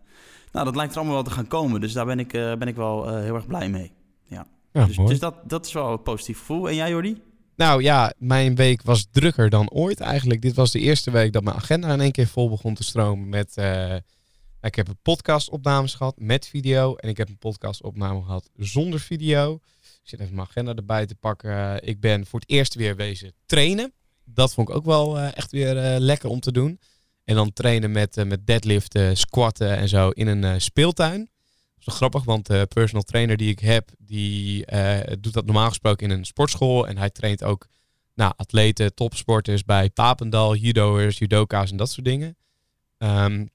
nou, 0.52 0.66
dat 0.66 0.76
lijkt 0.76 0.92
er 0.92 0.98
allemaal 0.98 1.16
wel 1.16 1.24
te 1.24 1.32
gaan 1.32 1.48
komen. 1.48 1.82
Dus 1.82 1.94
daar 1.94 2.06
ben 2.06 2.20
ik, 2.20 2.34
uh, 2.34 2.56
ben 2.56 2.68
ik 2.68 2.76
wel 2.76 3.18
heel 3.18 3.36
erg 3.36 3.48
blij 3.48 3.70
mee. 3.70 3.92
Ja. 4.24 4.48
Ja, 4.72 4.86
dus 4.86 4.96
dus 4.96 5.20
dat, 5.20 5.36
dat 5.50 5.66
is 5.66 5.74
wel 5.74 5.92
een 5.92 6.02
positief 6.02 6.40
gevoel. 6.40 6.70
En 6.70 6.76
jij, 6.76 6.90
Jordi? 6.90 7.22
Nou 7.56 7.82
ja, 7.82 8.14
mijn 8.18 8.56
week 8.56 8.82
was 8.82 9.08
drukker 9.12 9.50
dan 9.50 9.70
ooit 9.70 10.00
eigenlijk. 10.00 10.42
Dit 10.42 10.56
was 10.56 10.72
de 10.72 10.80
eerste 10.80 11.12
week 11.12 11.34
dat 11.34 11.44
mijn 11.44 11.56
agenda 11.56 11.94
in 11.94 12.02
één 12.02 12.12
keer 12.12 12.28
vol 12.28 12.50
begon 12.50 12.74
te 12.74 12.84
stromen 12.84 13.30
met... 13.30 13.56
Ik 14.62 14.76
heb 14.76 14.88
een 14.88 15.00
podcastopnames 15.02 15.94
gehad 15.94 16.20
met 16.20 16.48
video 16.48 16.96
en 16.96 17.10
ik 17.10 17.18
heb 17.18 17.30
een 17.30 17.38
podcastopname 17.38 18.22
gehad 18.22 18.50
zonder 18.56 19.00
video. 19.00 19.60
Ik 19.82 20.00
zit 20.04 20.20
even 20.20 20.36
mijn 20.36 20.48
agenda 20.48 20.74
erbij 20.74 21.06
te 21.06 21.16
pakken. 21.16 21.88
Ik 21.88 22.00
ben 22.00 22.26
voor 22.26 22.40
het 22.40 22.50
eerst 22.50 22.76
weer 22.76 22.96
wezen 22.96 23.34
trainen. 23.46 23.94
Dat 24.26 24.54
vond 24.54 24.70
ik 24.70 24.76
ook 24.76 24.86
wel 24.86 25.18
uh, 25.18 25.38
echt 25.38 25.52
weer 25.52 25.76
uh, 25.76 26.00
lekker 26.00 26.30
om 26.30 26.40
te 26.40 26.52
doen. 26.52 26.80
En 27.24 27.36
dan 27.36 27.54
trainen 27.54 27.92
met, 27.92 28.18
uh, 28.18 28.26
met 28.26 28.48
deadliften, 28.48 29.18
squatten 29.18 29.78
en 29.78 29.90
zo 29.90 30.10
in 30.10 30.28
een 30.28 30.62
speeltuin. 30.62 31.20
Dat 31.20 31.80
is 31.80 31.86
wel 31.86 31.96
grappig, 31.96 32.24
want 32.24 32.46
de 32.46 32.66
personal 32.74 33.04
trainer 33.04 33.38
die 33.38 33.50
ik 33.50 33.60
heb, 33.60 33.90
die 33.98 34.66
doet 35.20 35.34
dat 35.34 35.46
normaal 35.46 35.68
gesproken 35.68 36.10
in 36.12 36.18
een 36.18 36.26
sportschool. 36.26 36.88
En 36.88 36.98
hij 36.98 37.10
traint 37.10 37.44
ook 37.44 37.68
nou, 38.14 38.34
atleten, 38.36 38.94
topsporters 38.94 39.64
bij 39.64 39.90
Papendal, 39.90 40.56
judo'ers, 40.56 41.18
judoka's 41.18 41.72
en 41.72 41.78
dat 41.78 41.92
soort 41.92 42.06
dingen. 42.06 42.38
Um, 42.98 43.50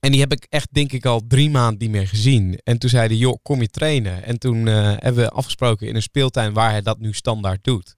en 0.00 0.10
die 0.10 0.20
heb 0.20 0.32
ik 0.32 0.46
echt, 0.48 0.68
denk 0.70 0.92
ik, 0.92 1.06
al 1.06 1.26
drie 1.28 1.50
maanden 1.50 1.78
niet 1.78 1.90
meer 1.90 2.08
gezien. 2.08 2.60
En 2.64 2.78
toen 2.78 2.90
zei 2.90 3.06
hij, 3.06 3.16
joh, 3.16 3.36
kom 3.42 3.60
je 3.60 3.68
trainen? 3.68 4.24
En 4.24 4.38
toen 4.38 4.66
uh, 4.66 4.74
hebben 4.96 5.24
we 5.24 5.30
afgesproken 5.30 5.86
in 5.88 5.94
een 5.94 6.02
speeltuin 6.02 6.52
waar 6.52 6.70
hij 6.70 6.82
dat 6.82 6.98
nu 6.98 7.12
standaard 7.12 7.64
doet. 7.64 7.86
Dat 7.86 7.96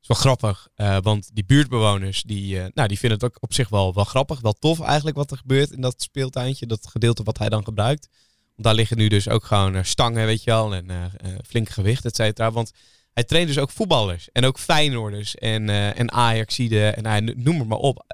is 0.00 0.08
wel 0.08 0.16
grappig, 0.16 0.68
uh, 0.76 0.96
want 1.02 1.30
die 1.32 1.44
buurtbewoners, 1.44 2.22
die, 2.22 2.56
uh, 2.56 2.64
nou, 2.74 2.88
die 2.88 2.98
vinden 2.98 3.18
het 3.18 3.28
ook 3.30 3.36
op 3.40 3.54
zich 3.54 3.68
wel, 3.68 3.94
wel 3.94 4.04
grappig. 4.04 4.40
Wel 4.40 4.52
tof 4.52 4.80
eigenlijk 4.80 5.16
wat 5.16 5.30
er 5.30 5.36
gebeurt 5.36 5.70
in 5.70 5.80
dat 5.80 6.02
speeltuintje, 6.02 6.66
dat 6.66 6.88
gedeelte 6.90 7.22
wat 7.22 7.38
hij 7.38 7.48
dan 7.48 7.64
gebruikt. 7.64 8.08
Want 8.54 8.66
daar 8.66 8.74
liggen 8.74 8.96
nu 8.96 9.08
dus 9.08 9.28
ook 9.28 9.44
gewoon 9.44 9.84
stangen, 9.84 10.26
weet 10.26 10.42
je 10.42 10.50
wel, 10.50 10.74
en 10.74 11.12
flink 11.46 11.68
gewicht, 11.68 12.04
et 12.04 12.16
cetera. 12.16 12.50
Want 12.50 12.72
hij 13.12 13.24
traint 13.24 13.48
dus 13.48 13.58
ook 13.58 13.70
voetballers. 13.70 14.28
En 14.32 14.44
ook 14.44 14.58
Feyenoorders 14.58 15.34
en, 15.34 15.68
en 15.94 16.12
Ajaxide 16.12 16.88
en 16.88 17.06
hij 17.06 17.20
noem 17.20 17.66
maar 17.66 17.78
op. 17.78 18.04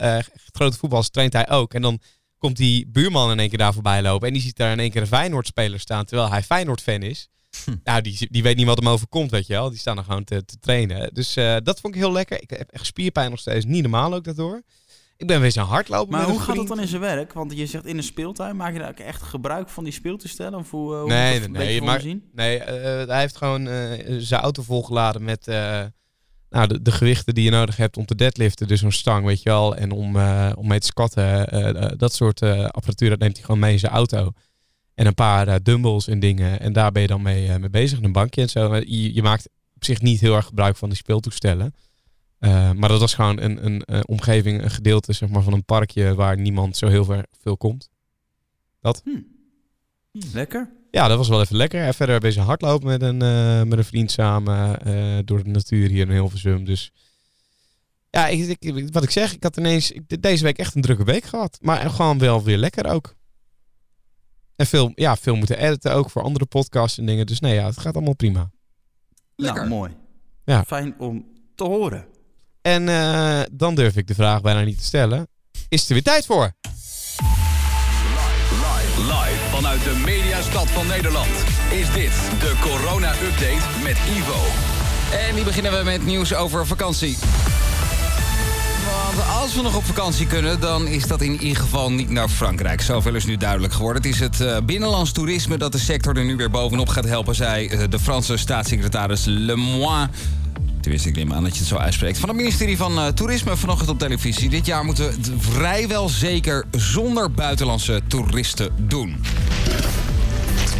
Grote 0.53 0.79
voetballers 0.79 1.11
traint 1.11 1.33
hij 1.33 1.51
ook. 1.51 1.75
En 1.75 1.83
dan 1.83 2.01
komt 2.39 2.57
die 2.57 2.87
buurman 2.89 3.31
in 3.31 3.39
één 3.39 3.49
keer 3.49 3.59
daar 3.59 3.73
voorbij 3.73 4.03
lopen. 4.03 4.27
En 4.27 4.33
die 4.33 4.43
ziet 4.43 4.57
daar 4.57 4.73
in 4.73 4.79
één 4.79 4.91
keer 4.91 5.01
een 5.01 5.07
Feyenoord-speler 5.07 5.81
staan. 5.81 6.05
Terwijl 6.05 6.31
hij 6.31 6.43
Feyenoord-fan 6.43 7.03
is. 7.03 7.29
Hm. 7.65 7.75
Nou, 7.85 8.01
die, 8.01 8.29
die 8.31 8.43
weet 8.43 8.57
niet 8.57 8.67
wat 8.67 8.79
hem 8.79 8.89
overkomt, 8.89 9.31
weet 9.31 9.47
je 9.47 9.53
wel. 9.53 9.71
Die 9.71 9.79
staan 9.79 9.99
er 9.99 10.05
gewoon 10.05 10.25
te, 10.25 10.45
te 10.45 10.59
trainen. 10.59 11.15
Dus 11.15 11.37
uh, 11.37 11.57
dat 11.63 11.81
vond 11.81 11.95
ik 11.95 12.01
heel 12.01 12.13
lekker. 12.13 12.43
Ik 12.43 12.51
heb 12.51 12.71
echt 12.71 12.87
spierpijn 12.87 13.31
nog 13.31 13.39
steeds. 13.39 13.65
Niet 13.65 13.83
normaal 13.83 14.15
ook 14.15 14.25
daardoor. 14.25 14.63
Ik 15.17 15.27
ben 15.27 15.41
weer 15.41 15.53
zo'n 15.53 15.65
hardlopen. 15.65 16.13
Maar 16.13 16.25
hoe 16.29 16.41
gaat 16.41 16.57
het 16.57 16.69
dan 16.69 16.81
in 16.81 16.89
zijn 16.89 17.01
werk? 17.01 17.33
Want 17.33 17.53
je 17.53 17.67
zegt 17.67 17.87
in 17.87 17.97
een 17.97 18.03
speeltuin, 18.03 18.57
maak 18.57 18.73
je 18.73 18.79
daar 18.79 18.95
echt 18.95 19.23
gebruik 19.23 19.69
van 19.69 19.85
die 19.85 19.93
speeltoestellen? 19.93 20.59
Of 20.59 20.71
hoe, 20.71 20.95
uh, 20.95 21.01
hoe 21.01 21.09
nee, 21.09 21.41
nee, 21.41 21.49
nee, 21.49 21.83
maar, 21.83 22.05
nee 22.33 22.59
uh, 22.59 22.65
hij 23.07 23.21
heeft 23.21 23.37
gewoon 23.37 23.67
zijn 24.19 24.41
auto 24.41 24.63
volgeladen 24.63 25.25
met 25.25 25.47
nou, 26.51 26.83
de, 26.83 26.93
gewichten 26.93 27.35
die 27.35 27.45
je 27.45 27.51
nodig 27.51 27.77
hebt 27.77 27.97
om 27.97 28.07
te 28.07 28.15
deadliften. 28.15 28.69
Dus 28.69 28.81
zo'n 28.81 28.93
stang, 28.93 29.25
weet 29.25 29.43
je 29.43 29.49
wel. 29.51 29.77
En 29.77 29.91
om, 29.91 30.17
om 30.55 30.67
mee 30.67 30.79
te 30.79 30.87
squatten. 30.87 31.99
dat 31.99 32.15
soort 32.15 32.43
apparatuur, 32.43 33.11
dat 33.11 33.19
neemt 33.19 33.37
hij 33.37 33.45
gewoon 33.45 33.61
mee 33.61 33.73
in 33.73 33.79
zijn 33.79 33.93
auto. 33.93 34.33
En 34.95 35.07
een 35.07 35.15
paar 35.15 35.63
dumbbells 35.63 36.09
en 36.09 36.21
dingen. 36.21 36.61
En 36.61 36.73
daar 36.73 36.93
ben 36.93 37.03
je 37.03 37.09
dan 37.09 37.23
mee, 37.23 37.59
mee 37.59 37.71
bezig. 37.71 38.03
Een 38.03 38.13
bankje 38.13 38.43
en 38.43 38.49
zo. 38.49 38.77
Je, 38.77 39.23
maakt 39.23 39.49
op 39.75 39.85
zich 39.85 40.01
niet 40.01 40.21
heel 40.21 40.35
erg 40.35 40.47
gebruik 40.47 40.77
van 40.77 40.89
die 40.89 40.99
speeltoestellen. 40.99 41.75
Maar 42.39 42.89
dat 42.89 43.01
was 43.01 43.15
gewoon 43.15 43.41
een, 43.41 43.65
een, 43.65 43.83
een, 43.85 44.09
omgeving, 44.09 44.63
een 44.63 44.71
gedeelte 44.71 45.13
zeg 45.13 45.29
maar, 45.29 45.43
van 45.43 45.53
een 45.53 45.65
parkje 45.65 46.15
waar 46.15 46.39
niemand 46.39 46.77
zo 46.77 46.89
heel 46.89 47.05
veel, 47.41 47.57
komt. 47.57 47.91
Dat. 48.81 49.03
Hm. 49.05 49.21
Lekker. 50.33 50.71
Ja, 50.91 51.09
dat 51.09 51.19
was 51.19 51.29
wel 51.29 51.41
even 51.41 51.57
lekker. 51.57 51.83
En 51.83 51.95
verder 51.95 52.21
bezig 52.21 52.45
hardlopen 52.45 52.87
met 52.87 53.03
een, 53.03 53.23
uh, 53.23 53.63
met 53.63 53.79
een 53.79 53.85
vriend 53.85 54.11
samen 54.11 54.79
uh, 54.87 55.19
door 55.25 55.45
de 55.45 55.51
natuur 55.51 55.89
hier 55.89 56.07
in 56.07 56.11
Hilversum. 56.11 56.65
Dus 56.65 56.93
ja, 58.11 58.27
ik, 58.27 58.57
ik, 58.59 58.93
wat 58.93 59.03
ik 59.03 59.11
zeg, 59.11 59.35
ik 59.35 59.43
had 59.43 59.57
ineens 59.57 59.91
ik, 59.91 60.23
deze 60.23 60.45
week 60.45 60.59
echt 60.59 60.75
een 60.75 60.83
drukke 60.83 61.05
week 61.05 61.25
gehad. 61.25 61.59
Maar 61.61 61.91
gewoon 61.91 62.19
wel 62.19 62.43
weer 62.43 62.57
lekker 62.57 62.87
ook. 62.87 63.17
En 64.57 64.67
veel, 64.67 64.93
ja, 64.95 65.17
veel 65.17 65.37
moeten 65.37 65.59
editen 65.59 65.93
ook 65.93 66.11
voor 66.11 66.23
andere 66.23 66.47
podcasts 66.47 66.99
en 66.99 67.07
dingen. 67.07 67.27
Dus 67.27 67.41
nee, 67.41 67.55
ja, 67.55 67.67
het 67.67 67.81
gaat 67.81 67.95
allemaal 67.95 68.15
prima. 68.15 68.51
Lekker. 69.37 69.63
Nou, 69.63 69.75
mooi. 69.75 69.97
Ja. 70.45 70.65
Fijn 70.65 70.95
om 70.99 71.27
te 71.55 71.65
horen. 71.65 72.07
En 72.63 72.83
uh, 72.83 73.41
dan 73.53 73.75
durf 73.75 73.97
ik 73.97 74.07
de 74.07 74.15
vraag 74.15 74.41
bijna 74.41 74.61
niet 74.61 74.79
te 74.79 74.85
stellen. 74.85 75.29
Is 75.69 75.87
er 75.89 75.93
weer 75.93 76.03
tijd 76.03 76.27
voor? 76.27 76.53
Live, 78.51 79.01
live 79.01 79.28
vanuit 79.63 79.85
de 79.85 80.03
mediastad 80.05 80.71
van 80.71 80.87
Nederland 80.87 81.29
is 81.71 81.93
dit 81.93 82.13
de 82.41 82.55
corona-update 82.61 83.83
met 83.83 83.97
Ivo. 84.17 84.41
En 85.29 85.35
die 85.35 85.45
beginnen 85.45 85.79
we 85.79 85.85
met 85.85 86.05
nieuws 86.05 86.35
over 86.35 86.67
vakantie. 86.67 87.17
Want 89.15 89.29
als 89.41 89.55
we 89.55 89.63
nog 89.63 89.77
op 89.77 89.85
vakantie 89.85 90.27
kunnen, 90.27 90.61
dan 90.61 90.87
is 90.87 91.07
dat 91.07 91.23
in 91.23 91.41
ieder 91.41 91.63
geval 91.63 91.93
niet 91.93 92.11
naar 92.11 92.29
Frankrijk. 92.29 92.81
Zoveel 92.81 93.15
is 93.15 93.25
nu 93.25 93.37
duidelijk 93.37 93.73
geworden. 93.73 94.03
Het 94.03 94.13
is 94.13 94.21
het 94.21 94.41
uh, 94.41 94.57
binnenlands 94.65 95.13
toerisme 95.13 95.57
dat 95.57 95.73
de 95.73 95.79
sector 95.79 96.17
er 96.17 96.25
nu 96.25 96.37
weer 96.37 96.51
bovenop 96.51 96.89
gaat 96.89 97.05
helpen, 97.05 97.35
zei 97.35 97.69
uh, 97.69 97.83
de 97.89 97.99
Franse 97.99 98.37
staatssecretaris 98.37 99.25
Lemoine 99.25 100.09
Tenminste, 100.81 101.09
ik 101.09 101.17
neem 101.17 101.33
aan 101.33 101.43
dat 101.43 101.53
je 101.53 101.59
het 101.59 101.69
zo 101.69 101.77
uitspreekt. 101.77 102.19
Van 102.19 102.29
het 102.29 102.39
ministerie 102.39 102.77
van 102.77 102.99
uh, 102.99 103.07
Toerisme 103.07 103.57
vanochtend 103.57 103.91
op 103.91 103.99
televisie. 103.99 104.49
Dit 104.49 104.67
jaar 104.67 104.85
moeten 104.85 105.05
we 105.05 105.11
het 105.11 105.31
vrijwel 105.39 106.09
zeker 106.09 106.65
zonder 106.71 107.31
buitenlandse 107.31 108.03
toeristen 108.09 108.71
doen. 108.77 109.17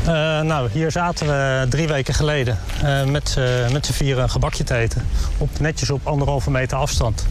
Uh, 0.09 0.41
nou, 0.41 0.69
hier 0.73 0.91
zaten 0.91 1.27
we 1.27 1.67
drie 1.69 1.89
weken 1.89 2.15
geleden 2.15 2.59
uh, 2.85 3.05
met, 3.05 3.37
uh, 3.39 3.71
met 3.73 3.87
z'n 3.87 3.93
vieren 3.93 4.23
een 4.23 4.31
gebakje 4.31 4.65
te 4.65 4.75
eten. 4.75 5.07
Op, 5.39 5.49
netjes 5.61 5.91
op 5.91 6.07
anderhalve 6.07 6.51
meter 6.51 6.77
afstand. 6.77 7.27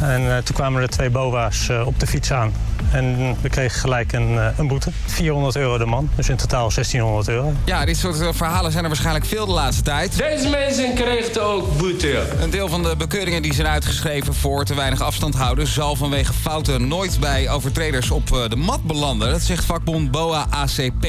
En 0.00 0.44
toen 0.44 0.54
kwamen 0.54 0.82
er 0.82 0.88
twee 0.88 1.10
boa's 1.10 1.68
op 1.84 2.00
de 2.00 2.06
fiets 2.06 2.32
aan. 2.32 2.52
En 2.92 3.36
we 3.40 3.48
kregen 3.48 3.80
gelijk 3.80 4.12
een, 4.12 4.38
een 4.56 4.68
boete. 4.68 4.90
400 5.06 5.56
euro 5.56 5.78
de 5.78 5.86
man, 5.86 6.10
dus 6.14 6.28
in 6.28 6.36
totaal 6.36 6.70
1600 6.74 7.28
euro. 7.28 7.52
Ja, 7.64 7.84
dit 7.84 7.96
soort 7.96 8.36
verhalen 8.36 8.72
zijn 8.72 8.82
er 8.82 8.90
waarschijnlijk 8.90 9.26
veel 9.26 9.46
de 9.46 9.52
laatste 9.52 9.82
tijd. 9.82 10.18
Deze 10.18 10.48
mensen 10.48 10.94
kregen 10.94 11.44
ook 11.44 11.78
boete. 11.78 12.22
Een 12.40 12.50
deel 12.50 12.68
van 12.68 12.82
de 12.82 12.96
bekeuringen 12.96 13.42
die 13.42 13.54
zijn 13.54 13.66
uitgeschreven 13.66 14.34
voor 14.34 14.64
te 14.64 14.74
weinig 14.74 15.00
afstand 15.00 15.34
houden... 15.34 15.66
zal 15.66 15.96
vanwege 15.96 16.32
fouten 16.32 16.88
nooit 16.88 17.20
bij 17.20 17.50
overtreders 17.50 18.10
op 18.10 18.28
de 18.48 18.56
mat 18.56 18.82
belanden. 18.82 19.30
Dat 19.30 19.42
zegt 19.42 19.64
vakbond 19.64 20.10
BOA 20.10 20.46
ACP. 20.50 21.06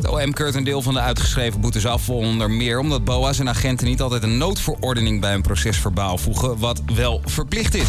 Het 0.00 0.08
OM 0.08 0.32
keurt 0.32 0.54
een 0.54 0.64
deel 0.64 0.82
van 0.82 0.94
de 0.94 1.00
uitgeschreven 1.00 1.60
boetes 1.60 1.86
af, 1.86 2.08
onder 2.08 2.50
meer 2.50 2.78
omdat 2.78 3.04
BOA's 3.04 3.38
en 3.38 3.48
agenten 3.48 3.86
niet 3.86 4.00
altijd 4.00 4.22
een 4.22 4.38
noodverordening 4.38 5.20
bij 5.20 5.34
een 5.34 5.42
procesverbaal 5.42 6.18
voegen, 6.18 6.58
wat 6.58 6.82
wel 6.94 7.20
verplicht 7.24 7.74
is. 7.74 7.88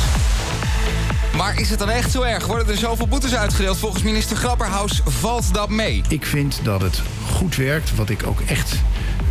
Maar 1.38 1.60
is 1.60 1.70
het 1.70 1.80
dan 1.80 1.89
echt 1.89 2.12
zo 2.12 2.22
erg? 2.22 2.46
Worden 2.46 2.68
er 2.68 2.77
zoveel 2.77 3.08
boetes 3.08 3.36
uitgedeeld? 3.36 3.77
Volgens 3.77 4.03
minister 4.03 4.38
Grapperhaus 4.38 5.01
valt 5.06 5.53
dat 5.53 5.70
mee. 5.70 6.01
Ik 6.08 6.25
vind 6.25 6.60
dat 6.63 6.82
het 6.82 7.01
goed 7.32 7.56
werkt. 7.56 7.96
Wat 7.96 8.10
ik 8.10 8.27
ook 8.27 8.39
echt. 8.39 8.75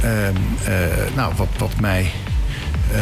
Uh, 0.04 0.28
uh, 0.28 0.34
nou, 1.14 1.34
wat, 1.36 1.48
wat 1.58 1.80
mij 1.80 2.10
uh, 2.92 2.98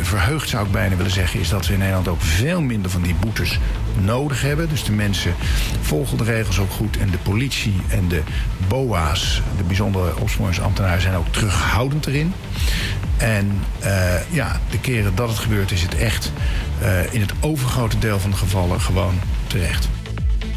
verheugd 0.00 0.48
zou 0.48 0.66
ik 0.66 0.72
bijna 0.72 0.96
willen 0.96 1.12
zeggen, 1.12 1.40
is 1.40 1.48
dat 1.48 1.66
we 1.66 1.72
in 1.72 1.78
Nederland 1.78 2.08
ook 2.08 2.22
veel 2.22 2.60
minder 2.60 2.90
van 2.90 3.02
die 3.02 3.14
boetes 3.14 3.58
nodig 4.04 4.42
hebben. 4.42 4.68
Dus 4.68 4.84
de 4.84 4.92
mensen 4.92 5.34
volgen 5.80 6.18
de 6.18 6.24
regels 6.24 6.58
ook 6.58 6.70
goed. 6.70 6.96
En 6.96 7.10
de 7.10 7.18
politie 7.18 7.74
en 7.88 8.08
de 8.08 8.22
BOA's, 8.68 9.42
de 9.56 9.62
bijzondere 9.62 10.18
opsporingsambtenaren, 10.18 11.00
zijn 11.00 11.14
ook 11.14 11.32
terughoudend 11.32 12.06
erin. 12.06 12.32
En 13.16 13.60
uh, 13.84 14.32
ja, 14.32 14.60
de 14.70 14.80
keren 14.80 15.14
dat 15.14 15.28
het 15.28 15.38
gebeurt, 15.38 15.70
is 15.70 15.82
het 15.82 15.94
echt 15.94 16.32
uh, 16.82 17.12
in 17.14 17.20
het 17.20 17.32
overgrote 17.40 17.98
deel 17.98 18.20
van 18.20 18.30
de 18.30 18.36
gevallen 18.36 18.80
gewoon 18.80 19.14
terecht. 19.46 19.88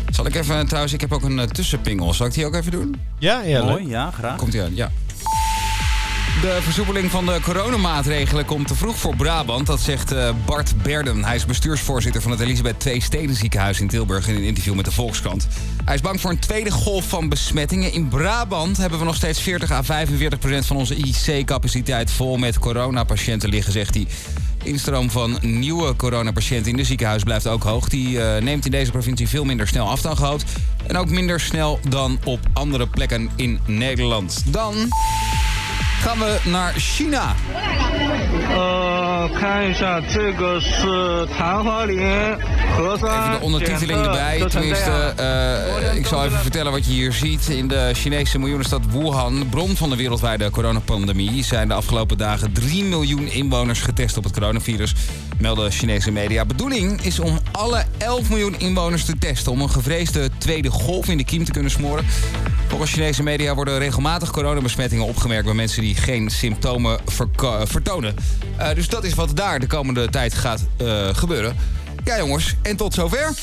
Zal 0.10 0.26
ik 0.26 0.36
even, 0.36 0.66
trouwens, 0.66 0.94
ik 0.94 1.02
heb 1.02 1.12
ook 1.12 1.24
een 1.24 1.38
uh, 1.38 1.44
tussenpingel. 1.44 2.14
Zal 2.14 2.26
ik 2.26 2.34
die 2.34 2.46
ook 2.46 2.56
even 2.56 2.72
doen? 2.72 2.96
Ja, 3.20 3.42
ja. 3.42 3.64
Mooi, 3.64 3.88
ja, 3.88 4.12
graag. 4.12 4.38
Komt 4.38 4.54
ie 4.54 4.62
aan, 4.62 4.76
ja. 4.76 4.92
De 6.40 6.58
versoepeling 6.62 7.12
van 7.12 7.26
de 7.26 7.40
coronamaatregelen 7.42 8.46
komt 8.46 8.68
te 8.68 8.76
vroeg 8.76 8.98
voor 8.98 9.16
Brabant. 9.16 9.68
Dat 9.68 9.80
zegt 9.80 10.14
uh, 10.14 10.30
Bart 10.46 10.84
Berden. 10.84 11.24
Hij 11.24 11.36
is 11.36 11.46
bestuursvoorzitter 11.46 12.22
van 12.22 12.32
het 12.32 12.40
Elisabeth 12.40 12.86
II 12.86 13.02
Steden 13.02 13.36
ziekenhuis 13.36 13.80
in 13.80 13.88
Tilburg... 13.88 14.28
in 14.28 14.36
een 14.36 14.44
interview 14.44 14.76
met 14.76 14.86
de 14.86 14.92
Volkskrant. 14.92 15.48
Hij 15.86 15.96
is 15.96 16.02
bang 16.02 16.22
voor 16.22 16.32
een 16.32 16.40
tweede 16.40 16.72
golf 16.72 17.10
van 17.10 17.30
besmettingen. 17.30 17.94
In 17.94 18.08
Brabant 18.08 18.78
hebben 18.78 19.00
we 19.00 19.06
nog 19.06 19.16
steeds 19.16 19.42
40 19.42 19.72
à 19.72 19.84
45 19.84 20.40
procent 20.40 20.66
van 20.66 20.76
onze 20.76 20.96
IC-capaciteit... 20.96 22.12
vol 22.12 22.38
met 22.38 22.60
coronapatiënten 22.60 23.50
liggen, 23.50 23.74
zegt 23.74 23.94
hij. 23.94 24.08
Instroom 24.64 25.10
van 25.10 25.38
nieuwe 25.42 25.96
coronapatiënten 25.96 26.72
in 26.72 26.78
de 26.78 26.84
ziekenhuis 26.84 27.24
blijft 27.24 27.48
ook 27.48 27.64
hoog. 27.64 27.90
Die 27.90 28.18
uh, 28.18 28.38
neemt 28.38 28.66
in 28.66 28.72
deze 28.72 28.92
provincie 28.92 29.28
veel 29.28 29.44
minder 29.44 29.68
snel 29.68 29.90
af 29.90 30.02
dan 30.02 30.18
gehoopt. 30.18 30.46
En 30.88 30.98
ook 30.98 31.10
minder 31.10 31.40
snel 31.40 31.80
dan 31.90 32.20
op 32.24 32.40
andere 32.54 32.88
plekken 32.88 33.30
in 33.36 33.60
Nederland. 33.66 34.44
Dan 34.46 34.76
gaan 36.02 36.20
we 36.20 36.40
naar 36.44 36.74
China. 36.74 37.36
Even 43.24 43.40
de 43.40 43.46
ondertiteling 43.46 44.06
erbij. 44.06 44.46
Tenminste, 44.50 45.14
uh, 45.20 45.96
ik 45.96 46.06
zal 46.06 46.26
even 46.26 46.40
vertellen 46.40 46.72
wat 46.72 46.86
je 46.86 46.92
hier 46.92 47.14
ziet. 47.14 47.50
In 47.50 47.68
de 47.68 47.90
Chinese 47.94 48.40
miljoenenstad 48.40 48.82
Wuhan, 48.92 49.50
bron 49.50 49.76
van 49.76 49.90
de 49.90 49.96
wereldwijde 49.96 50.50
coronapandemie... 50.50 51.44
zijn 51.44 51.68
de 51.68 51.74
afgelopen 51.74 52.18
dagen 52.18 52.54
3 52.54 52.84
miljoen 52.84 53.28
inwoners 53.28 53.82
getest 53.82 54.18
op 54.18 54.24
het 54.24 54.34
coronavirus. 54.34 54.94
Melden 55.38 55.72
Chinese 55.72 56.12
media. 56.12 56.46
Bedoeling 56.46 57.02
is 57.02 57.20
om 57.20 57.40
alle 57.52 57.84
11 57.98 58.30
miljoen 58.30 58.56
inwoners 58.60 59.06
te 59.06 59.18
testen... 59.20 59.52
om 59.52 59.62
een 59.62 59.70
gevreesde 59.70 60.30
tweede 60.38 60.70
golf 60.70 61.08
in 61.08 61.18
de 61.18 61.26
kiem 61.26 61.44
te 61.44 61.52
kunnen 61.52 61.72
smoren. 61.72 62.06
Volgens 62.72 62.92
Chinese 62.92 63.24
media 63.24 63.56
worden 63.56 63.78
regelmatig 63.78 64.32
coronabesmettingen 64.32 65.06
opgemerkt... 65.06 65.46
bij 65.46 65.54
mensen 65.54 65.82
die 65.82 65.96
geen 65.96 66.30
symptomen 66.30 67.00
vertonen. 67.64 68.16
Uh, 68.60 68.74
dus 68.74 68.88
dat 68.88 69.04
is 69.04 69.14
wat 69.14 69.36
daar 69.36 69.60
de 69.60 69.68
komende 69.68 70.10
tijd 70.10 70.34
gaat 70.34 70.68
uh, 70.82 71.16
gebeuren. 71.16 71.56
Ja 72.04 72.18
jongens, 72.18 72.56
en 72.62 72.76
tot 72.76 72.94
zover. 72.94 73.34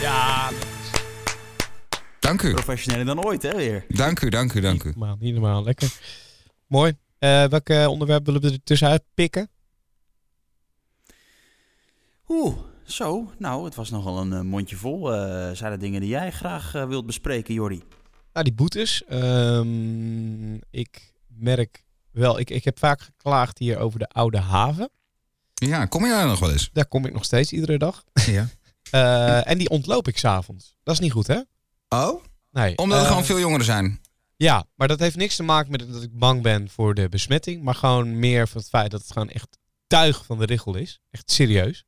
Ja. 0.00 0.50
Dank 2.18 2.42
u. 2.42 2.52
Professioneler 2.52 3.06
dan 3.06 3.24
ooit, 3.24 3.42
hè, 3.42 3.56
weer. 3.56 3.84
Dank 3.88 4.20
u, 4.20 4.28
dank 4.28 4.52
u, 4.52 4.60
dank 4.60 4.82
u. 4.82 4.86
Niet 4.86 4.96
normaal, 4.96 5.16
niet 5.20 5.32
normaal. 5.32 5.64
Lekker. 5.64 5.92
Mooi. 6.66 6.92
Uh, 7.18 7.44
welk 7.44 7.68
onderwerp 7.68 8.26
willen 8.26 8.40
we 8.40 8.50
er 8.50 8.58
tussenuit 8.64 9.02
pikken? 9.14 9.50
Oeh, 12.28 12.56
zo. 12.92 13.32
Nou, 13.38 13.64
het 13.64 13.74
was 13.74 13.90
nogal 13.90 14.18
een 14.18 14.32
uh, 14.32 14.40
mondje 14.40 14.76
vol. 14.76 15.06
zijn 15.52 15.72
er 15.72 15.78
dingen 15.78 16.00
die 16.00 16.10
jij 16.10 16.30
graag 16.30 16.72
wilt 16.72 17.06
bespreken, 17.06 17.54
Jordi? 17.54 17.82
Nou, 18.32 18.44
die 18.44 18.54
boetes. 18.54 19.02
Um, 19.10 20.60
ik 20.70 21.12
merk 21.26 21.84
wel, 22.10 22.38
ik, 22.38 22.50
ik 22.50 22.64
heb 22.64 22.78
vaak 22.78 23.00
geklaagd 23.00 23.58
hier 23.58 23.78
over 23.78 23.98
de 23.98 24.08
oude 24.08 24.38
haven. 24.38 24.90
Ja, 25.54 25.86
kom 25.86 26.04
je 26.04 26.10
daar 26.10 26.26
nog 26.26 26.38
wel 26.38 26.52
eens? 26.52 26.70
Daar 26.72 26.86
kom 26.86 27.06
ik 27.06 27.12
nog 27.12 27.24
steeds 27.24 27.52
iedere 27.52 27.78
dag. 27.78 28.04
Ja. 28.26 28.48
uh, 28.94 29.46
en 29.50 29.58
die 29.58 29.68
ontloop 29.68 30.08
ik 30.08 30.18
s'avonds. 30.18 30.74
Dat 30.82 30.94
is 30.94 31.00
niet 31.00 31.12
goed, 31.12 31.26
hè? 31.26 31.40
Oh? 31.88 32.24
Nee. 32.50 32.76
Omdat 32.76 33.00
er 33.00 33.06
gewoon 33.06 33.24
veel 33.24 33.38
jongeren 33.38 33.64
zijn? 33.64 34.00
Ja, 34.36 34.64
maar 34.74 34.88
dat 34.88 34.98
heeft 34.98 35.16
niks 35.16 35.36
te 35.36 35.42
maken 35.42 35.70
met 35.70 35.92
dat 35.92 36.02
ik 36.02 36.18
bang 36.18 36.42
ben 36.42 36.68
voor 36.68 36.94
de 36.94 37.08
besmetting. 37.08 37.62
Maar 37.62 37.74
gewoon 37.74 38.18
meer 38.18 38.48
van 38.48 38.60
het 38.60 38.70
feit 38.70 38.90
dat 38.90 39.00
het 39.00 39.12
gewoon 39.12 39.30
echt 39.30 39.58
tuig 39.86 40.24
van 40.24 40.38
de 40.38 40.44
richel 40.44 40.76
is. 40.76 41.00
Echt 41.10 41.30
serieus. 41.30 41.84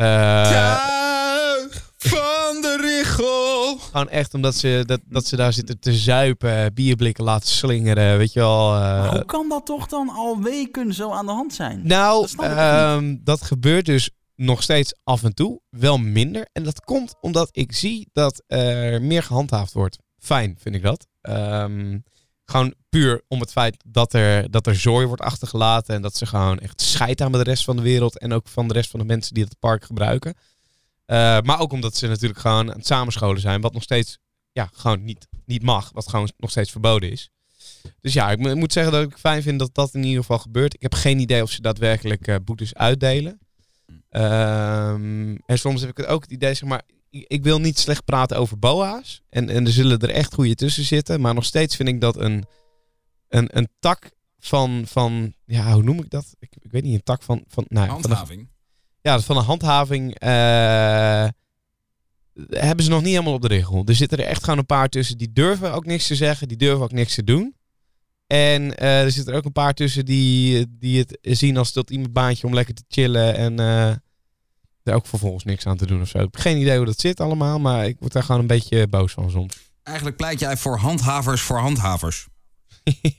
Uh, 0.00 0.50
Tuig 0.50 1.92
van 1.98 2.60
de 2.60 2.76
richel. 2.80 3.78
Gewoon 3.78 4.08
echt 4.08 4.34
omdat 4.34 4.54
ze, 4.54 4.82
dat, 4.86 5.00
dat 5.08 5.26
ze 5.26 5.36
daar 5.36 5.52
zitten 5.52 5.80
te 5.80 5.92
zuipen, 5.92 6.74
bierblikken 6.74 7.24
laten 7.24 7.48
slingeren, 7.48 8.18
weet 8.18 8.32
je 8.32 8.40
wel. 8.40 8.76
Uh, 8.76 9.10
hoe 9.10 9.24
kan 9.24 9.48
dat 9.48 9.66
toch 9.66 9.86
dan 9.86 10.08
al 10.08 10.40
weken 10.42 10.94
zo 10.94 11.10
aan 11.10 11.26
de 11.26 11.32
hand 11.32 11.54
zijn? 11.54 11.80
Nou, 11.84 12.28
dat, 12.36 12.46
uh, 12.46 12.98
dat 13.20 13.42
gebeurt 13.42 13.86
dus 13.86 14.10
nog 14.34 14.62
steeds 14.62 14.94
af 15.04 15.22
en 15.22 15.34
toe, 15.34 15.60
wel 15.70 15.98
minder. 15.98 16.48
En 16.52 16.62
dat 16.62 16.80
komt 16.80 17.14
omdat 17.20 17.48
ik 17.52 17.72
zie 17.72 18.08
dat 18.12 18.42
er 18.46 19.02
meer 19.02 19.22
gehandhaafd 19.22 19.72
wordt. 19.72 19.98
Fijn 20.18 20.56
vind 20.60 20.74
ik 20.74 20.82
dat. 20.82 21.06
Um, 21.22 22.04
gewoon 22.50 22.74
puur 22.88 23.22
om 23.28 23.40
het 23.40 23.52
feit 23.52 23.76
dat 23.86 24.12
er, 24.12 24.50
dat 24.50 24.66
er 24.66 24.76
zooi 24.76 25.06
wordt 25.06 25.22
achtergelaten. 25.22 25.94
En 25.94 26.02
dat 26.02 26.16
ze 26.16 26.26
gewoon 26.26 26.58
echt 26.58 26.80
scheid 26.80 27.20
aan 27.20 27.30
met 27.30 27.44
de 27.44 27.50
rest 27.50 27.64
van 27.64 27.76
de 27.76 27.82
wereld. 27.82 28.18
En 28.18 28.32
ook 28.32 28.48
van 28.48 28.68
de 28.68 28.74
rest 28.74 28.90
van 28.90 29.00
de 29.00 29.06
mensen 29.06 29.34
die 29.34 29.44
het 29.44 29.58
park 29.58 29.84
gebruiken. 29.84 30.34
Uh, 31.06 31.40
maar 31.40 31.60
ook 31.60 31.72
omdat 31.72 31.96
ze 31.96 32.06
natuurlijk 32.06 32.40
gewoon 32.40 32.70
aan 32.70 32.76
het 32.76 32.86
samenscholen 32.86 33.40
zijn. 33.40 33.60
Wat 33.60 33.72
nog 33.72 33.82
steeds 33.82 34.18
ja, 34.52 34.70
gewoon 34.72 35.04
niet, 35.04 35.26
niet 35.44 35.62
mag. 35.62 35.90
Wat 35.92 36.08
gewoon 36.08 36.30
nog 36.36 36.50
steeds 36.50 36.70
verboden 36.70 37.10
is. 37.10 37.30
Dus 38.00 38.12
ja, 38.12 38.30
ik 38.30 38.54
moet 38.54 38.72
zeggen 38.72 38.92
dat 38.92 39.02
ik 39.02 39.16
fijn 39.18 39.42
vind 39.42 39.58
dat 39.58 39.74
dat 39.74 39.94
in 39.94 40.02
ieder 40.02 40.20
geval 40.20 40.38
gebeurt. 40.38 40.74
Ik 40.74 40.82
heb 40.82 40.94
geen 40.94 41.18
idee 41.18 41.42
of 41.42 41.50
ze 41.50 41.60
daadwerkelijk 41.60 42.28
uh, 42.28 42.36
boetes 42.44 42.74
uitdelen. 42.74 43.38
Um, 44.10 45.38
en 45.46 45.58
soms 45.58 45.80
heb 45.80 45.98
ik 45.98 46.10
ook 46.10 46.22
het 46.22 46.30
idee, 46.30 46.54
zeg 46.54 46.68
maar, 46.68 46.82
ik 47.10 47.42
wil 47.42 47.60
niet 47.60 47.78
slecht 47.78 48.04
praten 48.04 48.36
over 48.36 48.58
boa's. 48.58 49.22
En, 49.28 49.48
en 49.48 49.66
er 49.66 49.72
zullen 49.72 49.98
er 49.98 50.10
echt 50.10 50.34
goede 50.34 50.54
tussen 50.54 50.84
zitten. 50.84 51.20
Maar 51.20 51.34
nog 51.34 51.44
steeds 51.44 51.76
vind 51.76 51.88
ik 51.88 52.00
dat 52.00 52.16
een, 52.16 52.44
een, 53.28 53.48
een 53.58 53.68
tak 53.78 54.10
van, 54.38 54.82
van, 54.86 55.34
ja, 55.44 55.72
hoe 55.72 55.82
noem 55.82 55.98
ik 55.98 56.10
dat? 56.10 56.34
Ik, 56.38 56.56
ik 56.60 56.70
weet 56.70 56.82
niet, 56.82 56.94
een 56.94 57.02
tak 57.02 57.22
van... 57.22 57.44
van 57.46 57.64
nou, 57.68 57.88
handhaving. 57.88 58.28
Van 58.28 58.38
een, 58.38 58.48
ja, 59.00 59.20
van 59.20 59.36
een 59.36 59.44
handhaving 59.44 60.22
uh, 60.22 61.28
hebben 62.48 62.84
ze 62.84 62.90
nog 62.90 63.02
niet 63.02 63.12
helemaal 63.12 63.34
op 63.34 63.42
de 63.42 63.48
regel. 63.48 63.82
Er 63.84 63.94
zitten 63.94 64.18
er 64.18 64.24
echt 64.24 64.44
gewoon 64.44 64.58
een 64.58 64.66
paar 64.66 64.88
tussen 64.88 65.18
die 65.18 65.32
durven 65.32 65.72
ook 65.72 65.86
niks 65.86 66.06
te 66.06 66.14
zeggen. 66.14 66.48
Die 66.48 66.56
durven 66.56 66.84
ook 66.84 66.92
niks 66.92 67.14
te 67.14 67.24
doen. 67.24 67.54
En 68.26 68.62
uh, 68.62 69.02
er 69.02 69.10
zitten 69.10 69.32
er 69.32 69.38
ook 69.38 69.44
een 69.44 69.52
paar 69.52 69.74
tussen 69.74 70.04
die, 70.04 70.66
die 70.78 70.98
het 70.98 71.18
zien 71.22 71.56
als 71.56 71.72
dat 71.72 71.90
iemand 71.90 72.12
baantje 72.12 72.46
om 72.46 72.54
lekker 72.54 72.74
te 72.74 72.84
chillen. 72.88 73.36
En... 73.36 73.60
Uh, 73.60 73.92
er 74.90 74.96
ook 74.96 75.06
vervolgens 75.06 75.44
niks 75.44 75.66
aan 75.66 75.76
te 75.76 75.86
doen 75.86 76.00
of 76.00 76.08
zo. 76.08 76.18
Ik 76.18 76.28
heb 76.32 76.36
geen 76.36 76.60
idee 76.60 76.76
hoe 76.76 76.86
dat 76.86 77.00
zit 77.00 77.20
allemaal, 77.20 77.58
maar 77.58 77.86
ik 77.86 77.96
word 78.00 78.12
daar 78.12 78.22
gewoon 78.22 78.40
een 78.40 78.46
beetje 78.46 78.86
boos 78.86 79.12
van 79.12 79.30
soms. 79.30 79.58
Eigenlijk 79.82 80.16
pleit 80.16 80.40
jij 80.40 80.56
voor 80.56 80.76
handhavers 80.76 81.40
voor 81.40 81.58
handhavers. 81.58 82.28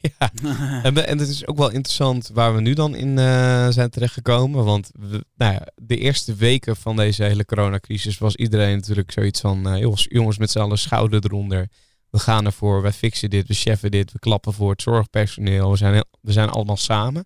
ja, 0.02 0.32
en, 0.84 1.08
en 1.08 1.18
het 1.18 1.30
is 1.30 1.48
ook 1.48 1.58
wel 1.58 1.72
interessant 1.72 2.30
waar 2.34 2.56
we 2.56 2.62
nu 2.62 2.74
dan 2.74 2.96
in 2.96 3.18
uh, 3.18 3.68
zijn 3.70 3.90
terechtgekomen. 3.90 4.66
Want 4.66 4.90
we, 4.94 5.26
nou 5.36 5.54
ja, 5.54 5.68
de 5.76 5.98
eerste 5.98 6.36
weken 6.36 6.76
van 6.76 6.96
deze 6.96 7.24
hele 7.24 7.46
coronacrisis 7.46 8.18
was 8.18 8.36
iedereen 8.36 8.76
natuurlijk 8.76 9.12
zoiets 9.12 9.40
van... 9.40 9.74
Uh, 9.74 9.80
jongens, 9.80 10.06
jongens 10.10 10.38
met 10.38 10.52
z'n 10.52 10.60
allen 10.60 10.78
schouder 10.78 11.26
eronder. 11.26 11.68
We 12.10 12.20
gaan 12.20 12.46
ervoor, 12.46 12.82
wij 12.82 12.94
fixen 12.94 13.30
dit, 13.30 13.48
we 13.48 13.54
cheffen 13.54 13.92
dit, 13.92 14.12
we 14.12 14.20
klappen 14.20 14.54
voor 14.54 14.72
het 14.72 14.82
zorgpersoneel. 14.82 15.72
We 15.72 15.78
zijn, 15.78 16.06
we 16.22 16.32
zijn 16.32 16.50
allemaal 16.50 16.78
samen. 16.78 17.26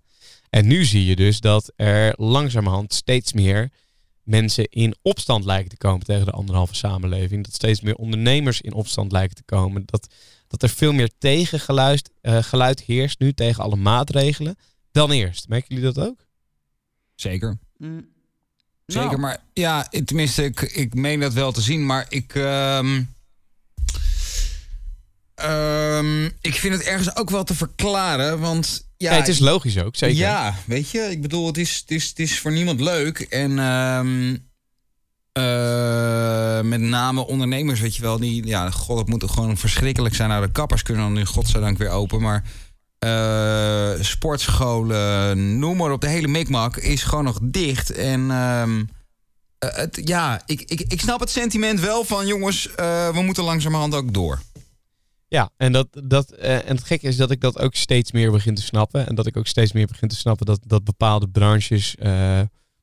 En 0.49 0.67
nu 0.67 0.85
zie 0.85 1.05
je 1.05 1.15
dus 1.15 1.39
dat 1.39 1.71
er 1.75 2.13
langzamerhand 2.17 2.93
steeds 2.93 3.33
meer 3.33 3.69
mensen 4.25 4.69
in 4.69 4.95
opstand 5.01 5.45
lijken 5.45 5.69
te 5.69 5.77
komen 5.77 6.05
tegen 6.05 6.25
de 6.25 6.31
anderhalve 6.31 6.75
samenleving. 6.75 7.43
Dat 7.43 7.53
steeds 7.53 7.81
meer 7.81 7.95
ondernemers 7.95 8.61
in 8.61 8.73
opstand 8.73 9.11
lijken 9.11 9.35
te 9.35 9.43
komen. 9.43 9.83
Dat, 9.85 10.07
dat 10.47 10.63
er 10.63 10.69
veel 10.69 10.93
meer 10.93 11.09
tegengeluid 11.17 12.09
uh, 12.21 12.43
geluid 12.43 12.81
heerst 12.81 13.19
nu 13.19 13.33
tegen 13.33 13.63
alle 13.63 13.75
maatregelen 13.75 14.57
dan 14.91 15.11
eerst. 15.11 15.47
Merken 15.47 15.75
jullie 15.75 15.93
dat 15.93 16.07
ook? 16.07 16.25
Zeker. 17.15 17.57
Mm. 17.77 18.13
Zeker, 18.85 19.07
nou. 19.07 19.19
maar 19.19 19.43
ja, 19.53 19.87
tenminste, 20.05 20.43
ik, 20.43 20.61
ik 20.61 20.93
meen 20.93 21.19
dat 21.19 21.33
wel 21.33 21.51
te 21.51 21.61
zien, 21.61 21.85
maar 21.85 22.05
ik. 22.09 22.35
Um, 22.35 23.15
um, 25.43 26.25
ik 26.41 26.55
vind 26.55 26.73
het 26.73 26.83
ergens 26.83 27.15
ook 27.15 27.29
wel 27.29 27.43
te 27.43 27.55
verklaren, 27.55 28.39
want 28.39 28.84
ja, 28.97 29.09
nee, 29.09 29.19
het 29.19 29.27
is 29.27 29.39
logisch 29.39 29.77
ook, 29.79 29.95
zeker. 29.95 30.17
Ja, 30.17 30.55
weet 30.65 30.89
je, 30.89 30.99
ik 30.99 31.21
bedoel, 31.21 31.47
het 31.47 31.57
is, 31.57 31.75
het 31.75 31.91
is, 31.91 32.09
het 32.09 32.19
is 32.19 32.39
voor 32.39 32.51
niemand 32.51 32.79
leuk. 32.79 33.19
En 33.19 33.59
um, 33.59 34.47
uh, 35.37 36.61
met 36.61 36.79
name 36.79 37.27
ondernemers, 37.27 37.79
weet 37.79 37.95
je 37.95 38.01
wel, 38.01 38.19
die, 38.19 38.45
ja, 38.45 38.71
god, 38.71 38.97
het 38.97 39.07
moet 39.07 39.31
gewoon 39.31 39.57
verschrikkelijk 39.57 40.15
zijn. 40.15 40.29
Nou, 40.29 40.45
de 40.45 40.51
kappers 40.51 40.81
kunnen 40.81 41.03
dan 41.03 41.13
nu 41.13 41.25
godzijdank 41.25 41.77
weer 41.77 41.89
open, 41.89 42.21
maar 42.21 42.43
uh, 43.05 44.03
sportscholen, 44.03 45.59
noem 45.59 45.77
maar 45.77 45.91
op, 45.91 46.01
de 46.01 46.07
hele 46.07 46.27
mikmak 46.27 46.77
is 46.77 47.03
gewoon 47.03 47.23
nog 47.23 47.39
dicht. 47.41 47.91
En 47.91 48.19
um, 48.31 48.79
uh, 48.79 48.85
het, 49.59 50.01
ja, 50.03 50.41
ik, 50.45 50.61
ik, 50.61 50.81
ik 50.81 51.01
snap 51.01 51.19
het 51.19 51.29
sentiment 51.29 51.79
wel 51.79 52.03
van, 52.03 52.27
jongens, 52.27 52.69
we 52.75 53.21
moeten 53.25 53.43
langzamerhand 53.43 53.95
ook 53.95 54.13
door. 54.13 54.41
Ja, 55.27 55.49
en, 55.57 55.71
dat, 55.71 55.87
dat, 56.03 56.33
uh, 56.33 56.69
en 56.69 56.75
het 56.75 56.83
gekke 56.83 57.07
is 57.07 57.17
dat 57.17 57.31
ik 57.31 57.41
dat 57.41 57.59
ook 57.59 57.75
steeds 57.75 58.11
meer 58.11 58.31
begin 58.31 58.55
te 58.55 58.61
snappen. 58.61 59.07
En 59.07 59.15
dat 59.15 59.25
ik 59.25 59.37
ook 59.37 59.47
steeds 59.47 59.71
meer 59.71 59.87
begin 59.87 60.07
te 60.07 60.15
snappen 60.15 60.45
dat, 60.45 60.59
dat 60.67 60.83
bepaalde 60.83 61.29
branches 61.29 61.95
uh, 61.99 62.07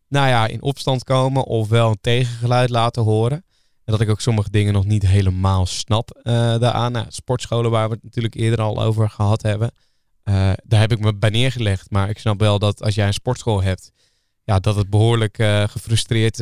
nou 0.08 0.28
ja, 0.28 0.46
in 0.46 0.62
opstand 0.62 1.04
komen 1.04 1.44
of 1.44 1.68
wel 1.68 1.88
een 1.88 2.00
tegengeluid 2.00 2.70
laten 2.70 3.02
horen. 3.02 3.44
En 3.84 3.92
dat 3.92 4.00
ik 4.00 4.08
ook 4.08 4.20
sommige 4.20 4.50
dingen 4.50 4.72
nog 4.72 4.84
niet 4.84 5.06
helemaal 5.06 5.66
snap 5.66 6.20
uh, 6.22 6.32
daaraan. 6.32 6.92
Nou, 6.92 7.06
sportscholen 7.08 7.70
waar 7.70 7.88
we 7.88 7.94
het 7.94 8.04
natuurlijk 8.04 8.34
eerder 8.34 8.60
al 8.60 8.82
over 8.82 9.10
gehad 9.10 9.42
hebben. 9.42 9.70
daar 10.64 10.80
heb 10.80 10.92
ik 10.92 11.00
me 11.00 11.14
bij 11.14 11.30
neergelegd. 11.30 11.90
Maar 11.90 12.08
ik 12.08 12.18
snap 12.18 12.40
wel 12.40 12.58
dat 12.58 12.82
als 12.82 12.94
jij 12.94 13.06
een 13.06 13.12
sportschool 13.12 13.62
hebt, 13.62 13.90
ja, 14.44 14.58
dat 14.58 14.76
het 14.76 14.90
behoorlijk 14.90 15.36
gefrustreerd 15.66 16.40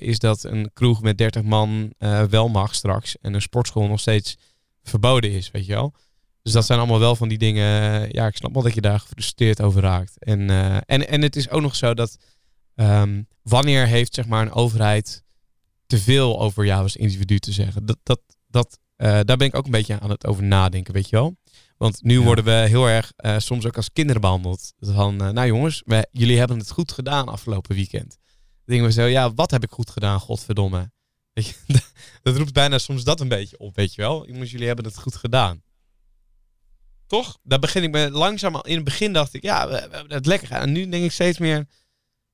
is 0.00 0.18
dat 0.18 0.44
een 0.44 0.70
kroeg 0.72 1.02
met 1.02 1.18
30 1.18 1.42
man 1.42 1.92
wel 2.30 2.48
mag 2.48 2.74
straks. 2.74 3.16
En 3.20 3.34
een 3.34 3.42
sportschool 3.42 3.86
nog 3.86 4.00
steeds 4.00 4.36
verboden 4.84 5.30
is, 5.30 5.50
weet 5.50 5.66
je 5.66 5.72
wel. 5.72 5.94
Dus 6.42 6.52
dat 6.52 6.66
zijn 6.66 6.78
allemaal 6.78 6.98
wel 6.98 7.16
van 7.16 7.28
die 7.28 7.38
dingen. 7.38 7.64
Ja, 8.12 8.26
ik 8.26 8.36
snap 8.36 8.54
wel 8.54 8.62
dat 8.62 8.74
je 8.74 8.80
daar 8.80 9.00
gefrustreerd 9.00 9.62
over 9.62 9.82
raakt. 9.82 10.24
En, 10.24 10.40
uh, 10.40 10.76
en, 10.76 11.08
en 11.08 11.22
het 11.22 11.36
is 11.36 11.50
ook 11.50 11.60
nog 11.60 11.76
zo 11.76 11.94
dat 11.94 12.16
um, 12.74 13.28
wanneer 13.42 13.86
heeft 13.86 14.14
zeg 14.14 14.26
maar 14.26 14.42
een 14.42 14.52
overheid 14.52 15.24
te 15.86 15.98
veel 15.98 16.40
over 16.40 16.64
jou 16.64 16.82
als 16.82 16.96
individu 16.96 17.38
te 17.38 17.52
zeggen? 17.52 17.86
Dat, 17.86 17.98
dat, 18.02 18.20
dat, 18.46 18.78
uh, 18.96 19.08
daar 19.08 19.36
ben 19.36 19.46
ik 19.46 19.56
ook 19.56 19.64
een 19.64 19.70
beetje 19.70 20.00
aan 20.00 20.10
het 20.10 20.26
over 20.26 20.42
nadenken, 20.42 20.94
weet 20.94 21.08
je 21.08 21.16
wel. 21.16 21.36
Want 21.76 22.02
nu 22.02 22.18
ja. 22.18 22.24
worden 22.24 22.44
we 22.44 22.50
heel 22.50 22.86
erg 22.86 23.12
uh, 23.16 23.38
soms 23.38 23.66
ook 23.66 23.76
als 23.76 23.92
kinderen 23.92 24.20
behandeld. 24.20 24.72
Van, 24.78 25.16
nou 25.16 25.46
jongens, 25.46 25.82
wij, 25.84 26.06
jullie 26.10 26.38
hebben 26.38 26.58
het 26.58 26.70
goed 26.70 26.92
gedaan 26.92 27.28
afgelopen 27.28 27.74
weekend. 27.74 28.18
Dan 28.64 28.76
denken 28.76 28.86
we 28.86 28.92
zo, 28.92 29.04
ja, 29.04 29.34
wat 29.34 29.50
heb 29.50 29.62
ik 29.62 29.70
goed 29.70 29.90
gedaan, 29.90 30.20
godverdomme. 30.20 30.90
Weet 31.34 31.46
je, 31.46 31.54
dat 32.22 32.36
roept 32.36 32.52
bijna 32.52 32.78
soms 32.78 33.04
dat 33.04 33.20
een 33.20 33.28
beetje 33.28 33.58
op, 33.58 33.76
weet 33.76 33.94
je 33.94 34.02
wel. 34.02 34.26
Jongens, 34.26 34.50
jullie 34.50 34.66
hebben 34.66 34.84
het 34.84 34.98
goed 34.98 35.16
gedaan. 35.16 35.62
Toch? 37.06 37.38
Daar 37.42 37.58
begin 37.58 37.82
ik 37.82 37.90
me 37.90 38.10
langzaam 38.10 38.60
In 38.62 38.74
het 38.74 38.84
begin 38.84 39.12
dacht 39.12 39.34
ik, 39.34 39.42
ja, 39.42 39.68
we, 39.68 39.72
we 39.72 39.96
hebben 39.96 40.16
het 40.16 40.26
lekker 40.26 40.46
gedaan. 40.46 40.62
En 40.62 40.72
nu 40.72 40.88
denk 40.88 41.04
ik 41.04 41.12
steeds 41.12 41.38
meer, 41.38 41.66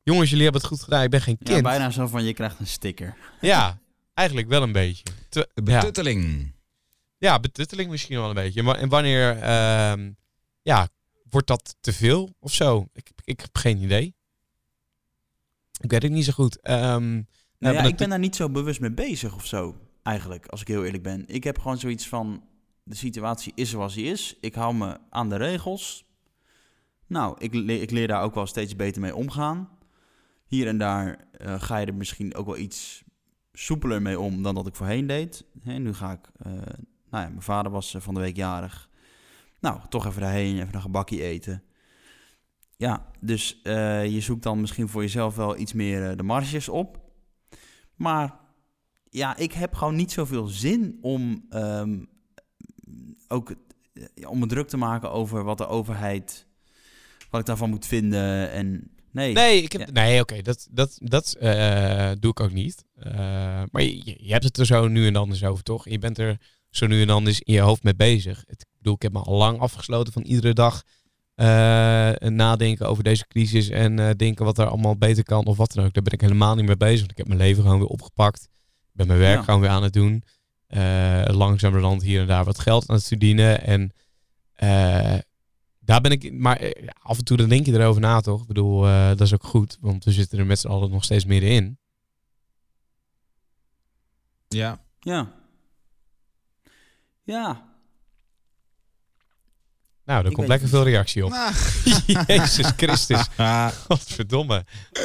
jongens, 0.03 0.29
jullie 0.29 0.45
hebben 0.45 0.61
het 0.61 0.71
goed 0.71 0.83
gedaan. 0.83 1.03
Ik 1.03 1.11
ben 1.11 1.21
geen 1.21 1.39
kind. 1.39 1.57
Ja, 1.57 1.63
bijna 1.63 1.91
zo 1.91 2.07
van, 2.07 2.25
je 2.25 2.33
krijgt 2.33 2.59
een 2.59 2.67
sticker. 2.67 3.17
Ja, 3.41 3.81
eigenlijk 4.15 4.49
wel 4.49 4.63
een 4.63 4.73
beetje. 4.73 5.05
Te, 5.29 5.49
betutteling. 5.55 6.53
Ja. 7.19 7.31
ja, 7.31 7.41
betutteling 7.41 7.91
misschien 7.91 8.19
wel 8.19 8.29
een 8.29 8.35
beetje. 8.35 8.75
En 8.75 8.89
wanneer, 8.89 9.37
uh, 9.37 10.07
ja, 10.63 10.89
wordt 11.31 11.47
dat 11.47 11.77
te 11.81 11.93
veel 11.93 12.35
of 12.39 12.55
zo? 12.55 12.89
Ik, 12.93 13.11
ik 13.25 13.41
heb 13.41 13.57
geen 13.57 13.83
idee. 13.83 14.15
Ik 15.81 15.91
weet 15.91 16.03
het 16.03 16.13
niet 16.13 16.25
zo 16.25 16.33
goed. 16.33 16.69
Um, 16.71 17.29
nou 17.61 17.75
ja, 17.75 17.83
ik 17.83 17.97
ben 17.97 18.09
daar 18.09 18.19
niet 18.19 18.37
zo 18.37 18.51
bewust 18.51 18.81
mee 18.81 18.93
bezig 18.93 19.35
of 19.35 19.47
zo, 19.47 19.77
eigenlijk, 20.03 20.47
als 20.47 20.61
ik 20.61 20.69
heel 20.69 20.85
eerlijk 20.85 21.03
ben. 21.03 21.25
Ik 21.27 21.45
heb 21.45 21.59
gewoon 21.59 21.79
zoiets 21.79 22.09
van, 22.09 22.43
de 22.83 22.97
situatie 22.97 23.53
is 23.55 23.71
zoals 23.71 23.95
die 23.95 24.05
is. 24.05 24.37
Ik 24.41 24.55
hou 24.55 24.75
me 24.75 24.97
aan 25.11 25.29
de 25.29 25.37
regels. 25.37 26.05
Nou, 27.07 27.37
ik, 27.39 27.55
leer, 27.55 27.83
ik 27.83 27.91
leer 27.91 28.09
daar 28.09 28.23
ook 28.23 28.35
wel 28.35 28.47
steeds 28.47 28.77
beter 28.77 29.01
mee 29.01 29.17
omgaan. 29.17 29.69
Hier 30.47 30.67
en 30.67 30.79
daar 30.79 31.25
uh, 31.41 31.63
ga 31.63 31.77
je 31.77 31.87
er 31.87 31.95
misschien 31.95 32.35
ook 32.35 32.47
wel 32.47 32.57
iets 32.57 33.05
soepeler 33.53 34.03
mee 34.03 34.21
om 34.21 34.43
dan 34.43 34.55
dat 34.55 34.67
ik 34.67 34.75
voorheen 34.75 35.07
deed. 35.07 35.45
He, 35.63 35.79
nu 35.79 35.95
ga 35.95 36.13
ik, 36.13 36.31
uh, 36.47 36.53
nou 37.11 37.25
ja, 37.25 37.29
mijn 37.29 37.43
vader 37.43 37.73
was 37.73 37.95
van 37.99 38.15
de 38.15 38.21
week 38.21 38.37
jarig. 38.37 38.89
Nou, 39.61 39.81
toch 39.89 40.07
even 40.07 40.21
daarheen, 40.21 40.61
even 40.61 40.75
een 40.75 40.81
gebakje 40.81 41.23
eten. 41.23 41.63
Ja, 42.77 43.07
dus 43.21 43.61
uh, 43.65 44.07
je 44.07 44.21
zoekt 44.21 44.43
dan 44.43 44.61
misschien 44.61 44.89
voor 44.89 45.03
jezelf 45.03 45.37
wel 45.37 45.59
iets 45.59 45.73
meer 45.73 46.17
de 46.17 46.23
marges 46.23 46.69
op. 46.69 47.10
Maar 48.01 48.35
ja, 49.11 49.37
ik 49.37 49.53
heb 49.53 49.75
gewoon 49.75 49.97
niet 49.97 50.13
zoveel 50.13 50.47
zin 50.47 50.99
om 51.01 51.47
um, 51.51 52.09
ook 53.29 53.55
ja, 54.15 54.29
om 54.29 54.39
me 54.39 54.47
druk 54.47 54.69
te 54.69 54.77
maken 54.77 55.11
over 55.11 55.45
wat 55.45 55.59
de 55.59 55.67
overheid, 55.67 56.47
wat 57.31 57.41
ik 57.41 57.47
daarvan 57.47 57.71
moet 57.71 57.87
vinden. 57.87 58.51
En 58.51 58.91
nee. 59.11 59.33
Nee, 59.33 59.63
ik 59.63 59.73
heb, 59.73 59.81
ja. 59.81 59.93
nee 59.93 60.21
oké, 60.21 60.33
okay, 60.33 60.43
dat, 60.43 60.69
dat, 60.71 60.99
dat 61.03 61.37
uh, 61.41 62.11
doe 62.19 62.31
ik 62.31 62.41
ook 62.41 62.53
niet. 62.53 62.85
Uh, 62.99 63.13
maar 63.71 63.83
je, 63.83 64.17
je, 64.25 64.33
hebt 64.33 64.45
het 64.45 64.59
er 64.59 64.67
zo 64.67 64.89
nu 64.89 65.07
en 65.07 65.13
dan 65.13 65.29
eens 65.29 65.45
over, 65.45 65.65
toch? 65.65 65.89
Je 65.89 65.99
bent 65.99 66.19
er 66.19 66.41
zo 66.71 66.87
nu 66.87 67.01
en 67.01 67.07
dan 67.07 67.27
eens 67.27 67.41
in 67.41 67.55
je 67.55 67.61
hoofd 67.61 67.83
mee 67.83 67.97
bezig. 67.97 68.45
Het 68.47 68.67
bedoel, 68.77 68.95
ik 68.95 69.03
heb 69.03 69.13
me 69.13 69.21
al 69.21 69.37
lang 69.37 69.59
afgesloten 69.59 70.13
van 70.13 70.23
iedere 70.23 70.53
dag 70.53 70.83
nadenken 72.31 72.89
over 72.89 73.05
deze 73.05 73.27
crisis 73.27 73.69
en 73.69 73.99
uh, 73.99 74.11
denken 74.17 74.45
wat 74.45 74.59
er 74.59 74.67
allemaal 74.67 74.97
beter 74.97 75.25
kan 75.25 75.45
of 75.45 75.57
wat 75.57 75.73
dan 75.73 75.85
ook. 75.85 75.93
Daar 75.93 76.03
ben 76.03 76.13
ik 76.13 76.21
helemaal 76.21 76.55
niet 76.55 76.67
mee 76.67 76.77
bezig. 76.77 76.99
Want 76.99 77.11
ik 77.11 77.17
heb 77.17 77.27
mijn 77.27 77.39
leven 77.39 77.63
gewoon 77.63 77.79
weer 77.79 77.89
opgepakt. 77.89 78.49
Ik 78.83 78.93
ben 78.93 79.07
mijn 79.07 79.19
werk 79.19 79.39
ja. 79.39 79.43
gewoon 79.43 79.61
weer 79.61 79.71
aan 79.71 79.83
het 79.83 79.93
doen. 79.93 80.25
Uh, 80.69 81.23
langzamerhand 81.25 82.03
hier 82.03 82.21
en 82.21 82.27
daar 82.27 82.45
wat 82.45 82.59
geld 82.59 82.89
aan 82.89 82.97
het 82.97 83.07
verdienen. 83.07 83.63
En 83.63 83.93
daar 85.81 86.01
ben 86.01 86.11
ik, 86.11 86.33
maar 86.33 86.73
af 87.03 87.19
en 87.19 87.25
toe 87.25 87.37
dan 87.37 87.49
denk 87.49 87.67
je 87.67 87.73
erover 87.73 88.01
na 88.01 88.21
toch? 88.21 88.41
Ik 88.41 88.47
bedoel, 88.47 88.81
dat 88.83 89.21
is 89.21 89.35
ook 89.35 89.45
goed, 89.45 89.79
want 89.81 90.05
we 90.05 90.13
zitten 90.13 90.39
er 90.39 90.47
met 90.47 90.59
z'n 90.59 90.69
allen 90.69 90.91
nog 90.91 91.05
steeds 91.05 91.25
middenin. 91.25 91.79
Ja. 94.49 94.81
Ja. 95.01 95.33
Ja, 97.23 97.70
nou, 100.11 100.25
er 100.25 100.33
komt 100.33 100.49
lekker 100.49 100.69
veel 100.69 100.83
reactie 100.83 101.25
op. 101.25 101.31
Nou. 101.31 101.53
Jezus 102.27 102.73
Christus. 102.77 103.29
Godverdomme. 103.89 104.65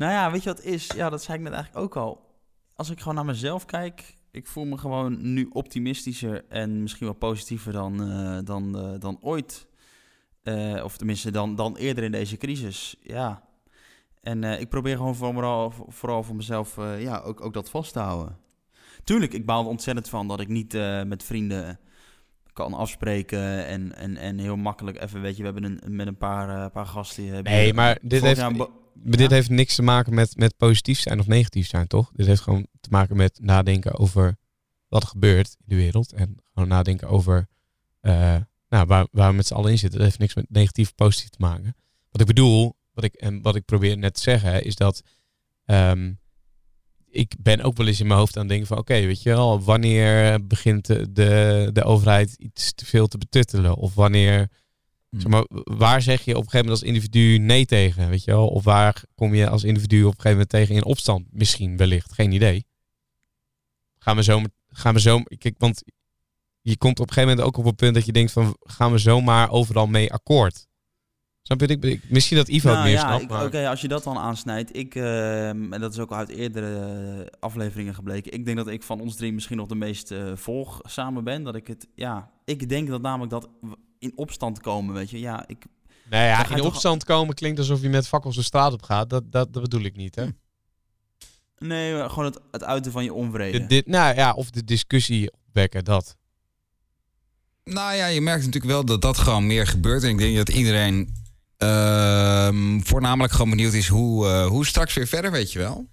nou 0.00 0.12
ja, 0.12 0.30
weet 0.30 0.42
je 0.42 0.48
wat 0.48 0.62
is? 0.62 0.86
Ja, 0.86 1.10
dat 1.10 1.22
zei 1.22 1.38
ik 1.38 1.44
net 1.44 1.52
eigenlijk 1.52 1.84
ook 1.84 1.96
al. 1.96 2.30
Als 2.74 2.90
ik 2.90 2.98
gewoon 2.98 3.14
naar 3.14 3.24
mezelf 3.24 3.64
kijk, 3.64 4.14
ik 4.30 4.46
voel 4.46 4.64
me 4.64 4.78
gewoon 4.78 5.32
nu 5.32 5.48
optimistischer 5.52 6.44
en 6.48 6.82
misschien 6.82 7.06
wel 7.06 7.14
positiever 7.14 7.72
dan, 7.72 8.10
uh, 8.10 8.38
dan, 8.44 8.92
uh, 8.92 9.00
dan 9.00 9.18
ooit. 9.20 9.66
Uh, 10.42 10.84
of 10.84 10.96
tenminste 10.96 11.30
dan, 11.30 11.54
dan 11.54 11.76
eerder 11.76 12.04
in 12.04 12.12
deze 12.12 12.36
crisis. 12.36 12.96
Ja. 13.02 13.42
En 14.20 14.44
ik 14.44 14.68
probeer 14.68 14.96
gewoon 14.96 15.14
vooral, 15.14 15.72
vooral 15.88 16.22
voor 16.22 16.36
mezelf 16.36 16.76
ja, 16.98 17.18
ook, 17.18 17.40
ook 17.40 17.52
dat 17.52 17.70
vast 17.70 17.92
te 17.92 17.98
houden. 17.98 18.41
Tuurlijk, 19.04 19.32
ik 19.32 19.46
baal 19.46 19.62
er 19.62 19.68
ontzettend 19.68 20.08
van 20.08 20.28
dat 20.28 20.40
ik 20.40 20.48
niet 20.48 20.74
uh, 20.74 21.02
met 21.02 21.22
vrienden 21.22 21.78
kan 22.52 22.74
afspreken 22.74 23.66
en, 23.66 23.96
en, 23.96 24.16
en 24.16 24.38
heel 24.38 24.56
makkelijk 24.56 25.02
even, 25.02 25.20
weet 25.20 25.36
je, 25.36 25.42
we 25.42 25.50
hebben 25.52 25.78
een, 25.84 25.96
met 25.96 26.06
een 26.06 26.16
paar, 26.16 26.48
uh, 26.48 26.66
paar 26.72 26.86
gasten... 26.86 27.42
Nee, 27.42 27.74
maar 27.74 27.98
dit 28.02 28.22
heeft, 28.22 28.40
ja? 28.40 28.68
dit 28.94 29.30
heeft 29.30 29.50
niks 29.50 29.74
te 29.74 29.82
maken 29.82 30.14
met, 30.14 30.36
met 30.36 30.56
positief 30.56 30.98
zijn 30.98 31.20
of 31.20 31.26
negatief 31.26 31.66
zijn, 31.66 31.86
toch? 31.86 32.10
Dit 32.14 32.26
heeft 32.26 32.40
gewoon 32.40 32.66
te 32.80 32.88
maken 32.90 33.16
met 33.16 33.38
nadenken 33.42 33.98
over 33.98 34.36
wat 34.88 35.02
er 35.02 35.08
gebeurt 35.08 35.56
in 35.58 35.64
de 35.66 35.74
wereld 35.74 36.12
en 36.12 36.36
gewoon 36.54 36.68
nadenken 36.68 37.08
over 37.08 37.48
uh, 38.02 38.36
nou, 38.68 38.86
waar, 38.86 39.06
waar 39.10 39.30
we 39.30 39.36
met 39.36 39.46
z'n 39.46 39.54
allen 39.54 39.70
in 39.70 39.78
zitten. 39.78 39.98
Dat 39.98 40.08
heeft 40.08 40.20
niks 40.20 40.34
met 40.34 40.46
negatief 40.48 40.88
of 40.88 40.94
positief 40.94 41.28
te 41.28 41.40
maken. 41.40 41.76
Wat 42.10 42.20
ik 42.20 42.26
bedoel, 42.26 42.76
wat 42.92 43.04
ik, 43.04 43.14
en 43.14 43.42
wat 43.42 43.56
ik 43.56 43.64
probeer 43.64 43.98
net 43.98 44.14
te 44.14 44.20
zeggen, 44.20 44.64
is 44.64 44.76
dat 44.76 45.02
um, 45.66 46.18
ik 47.12 47.34
ben 47.38 47.60
ook 47.60 47.76
wel 47.76 47.86
eens 47.86 48.00
in 48.00 48.06
mijn 48.06 48.18
hoofd 48.18 48.34
aan 48.36 48.42
het 48.42 48.50
denken 48.50 48.66
van 48.66 48.78
oké, 48.78 49.00
weet 49.00 49.22
je 49.22 49.28
wel, 49.30 49.62
wanneer 49.62 50.46
begint 50.46 50.86
de, 50.86 51.70
de, 51.72 51.84
overheid 51.84 52.34
iets 52.38 52.72
te 52.74 52.86
veel 52.86 53.06
te 53.06 53.18
betuttelen? 53.18 53.76
Of 53.76 53.94
wanneer, 53.94 54.50
hmm. 55.08 55.20
zeg 55.20 55.30
maar, 55.30 55.44
waar 55.64 56.02
zeg 56.02 56.24
je 56.24 56.36
op 56.36 56.44
een 56.44 56.50
gegeven 56.50 56.66
moment 56.66 56.80
als 56.80 56.88
individu 56.88 57.38
nee 57.38 57.66
tegen, 57.66 58.08
weet 58.08 58.24
je 58.24 58.30
wel? 58.30 58.48
Of 58.48 58.64
waar 58.64 59.02
kom 59.14 59.34
je 59.34 59.48
als 59.48 59.64
individu 59.64 59.98
op 59.98 60.04
een 60.04 60.10
gegeven 60.10 60.30
moment 60.30 60.48
tegen 60.48 60.74
in 60.74 60.84
opstand? 60.84 61.26
Misschien, 61.30 61.76
wellicht, 61.76 62.12
geen 62.12 62.32
idee. 62.32 62.66
Gaan 63.98 64.16
we 64.16 64.22
zo, 64.22 64.42
gaan 64.68 64.94
we 64.94 65.00
zo, 65.00 65.22
kijk, 65.22 65.54
want 65.58 65.82
je 66.60 66.76
komt 66.76 67.00
op 67.00 67.06
een 67.08 67.12
gegeven 67.12 67.36
moment 67.36 67.48
ook 67.48 67.64
op 67.64 67.70
een 67.70 67.74
punt 67.74 67.94
dat 67.94 68.06
je 68.06 68.12
denkt 68.12 68.32
van, 68.32 68.56
gaan 68.60 68.92
we 68.92 68.98
zomaar 68.98 69.50
overal 69.50 69.86
mee 69.86 70.12
akkoord? 70.12 70.66
Snap 71.42 71.60
je? 71.60 71.66
Ik, 71.66 72.00
misschien 72.08 72.36
dat 72.36 72.48
Ivo 72.48 72.68
het 72.68 72.76
nou 72.76 72.88
meer 72.88 72.98
ja, 72.98 73.18
snapt. 73.18 73.44
Oké, 73.44 73.68
als 73.68 73.80
je 73.80 73.88
dat 73.88 74.04
dan 74.04 74.18
aansnijdt. 74.18 74.76
Ik, 74.76 74.94
uh, 74.94 75.48
en 75.48 75.70
dat 75.70 75.92
is 75.92 75.98
ook 75.98 76.10
al 76.10 76.16
uit 76.16 76.28
eerdere 76.28 77.32
afleveringen 77.40 77.94
gebleken. 77.94 78.32
Ik 78.32 78.44
denk 78.44 78.56
dat 78.56 78.68
ik 78.68 78.82
van 78.82 79.00
ons 79.00 79.16
drie 79.16 79.32
misschien 79.32 79.56
nog 79.56 79.66
de 79.66 79.74
meest 79.74 80.10
uh, 80.10 80.32
volgzame 80.34 81.22
ben. 81.22 81.42
Dat 81.42 81.54
ik 81.54 81.66
het, 81.66 81.88
ja, 81.94 82.30
ik 82.44 82.68
denk 82.68 82.88
dat 82.88 83.02
namelijk 83.02 83.30
dat 83.30 83.48
in 83.98 84.12
opstand 84.14 84.60
komen, 84.60 84.94
weet 84.94 85.10
je. 85.10 85.18
Ja, 85.18 85.44
ik... 85.46 85.64
Nee, 86.10 86.26
ja, 86.26 86.48
in 86.48 86.62
opstand 86.62 87.04
komen 87.04 87.34
klinkt 87.34 87.58
alsof 87.58 87.82
je 87.82 87.88
met 87.88 88.08
fakkels 88.08 88.36
de 88.36 88.42
straat 88.42 88.72
op 88.72 88.82
gaat. 88.82 89.10
Dat, 89.10 89.32
dat, 89.32 89.52
dat 89.52 89.62
bedoel 89.62 89.82
ik 89.82 89.96
niet, 89.96 90.14
hè? 90.14 90.24
Hm. 90.24 90.30
Nee, 91.58 92.08
gewoon 92.08 92.24
het, 92.24 92.40
het 92.50 92.64
uiten 92.64 92.92
van 92.92 93.04
je 93.04 93.12
onvrede. 93.12 93.58
De, 93.58 93.66
dit, 93.66 93.86
nou 93.86 94.14
ja, 94.14 94.32
of 94.32 94.50
de 94.50 94.64
discussie 94.64 95.32
opwekken, 95.46 95.84
dat. 95.84 96.16
Nou 97.64 97.94
ja, 97.94 98.06
je 98.06 98.20
merkt 98.20 98.44
natuurlijk 98.44 98.72
wel 98.72 98.84
dat 98.84 99.02
dat 99.02 99.18
gewoon 99.18 99.46
meer 99.46 99.66
gebeurt. 99.66 100.02
En 100.02 100.08
ik 100.08 100.18
denk 100.18 100.36
dat 100.36 100.48
iedereen 100.48 100.94
Ehm, 100.94 101.21
voornamelijk 102.84 103.32
gewoon 103.32 103.50
benieuwd 103.50 103.72
is 103.72 103.88
hoe, 103.88 104.26
uh, 104.26 104.46
hoe 104.46 104.66
straks 104.66 104.94
weer 104.94 105.06
verder, 105.06 105.30
weet 105.30 105.52
je 105.52 105.58
wel. 105.58 105.88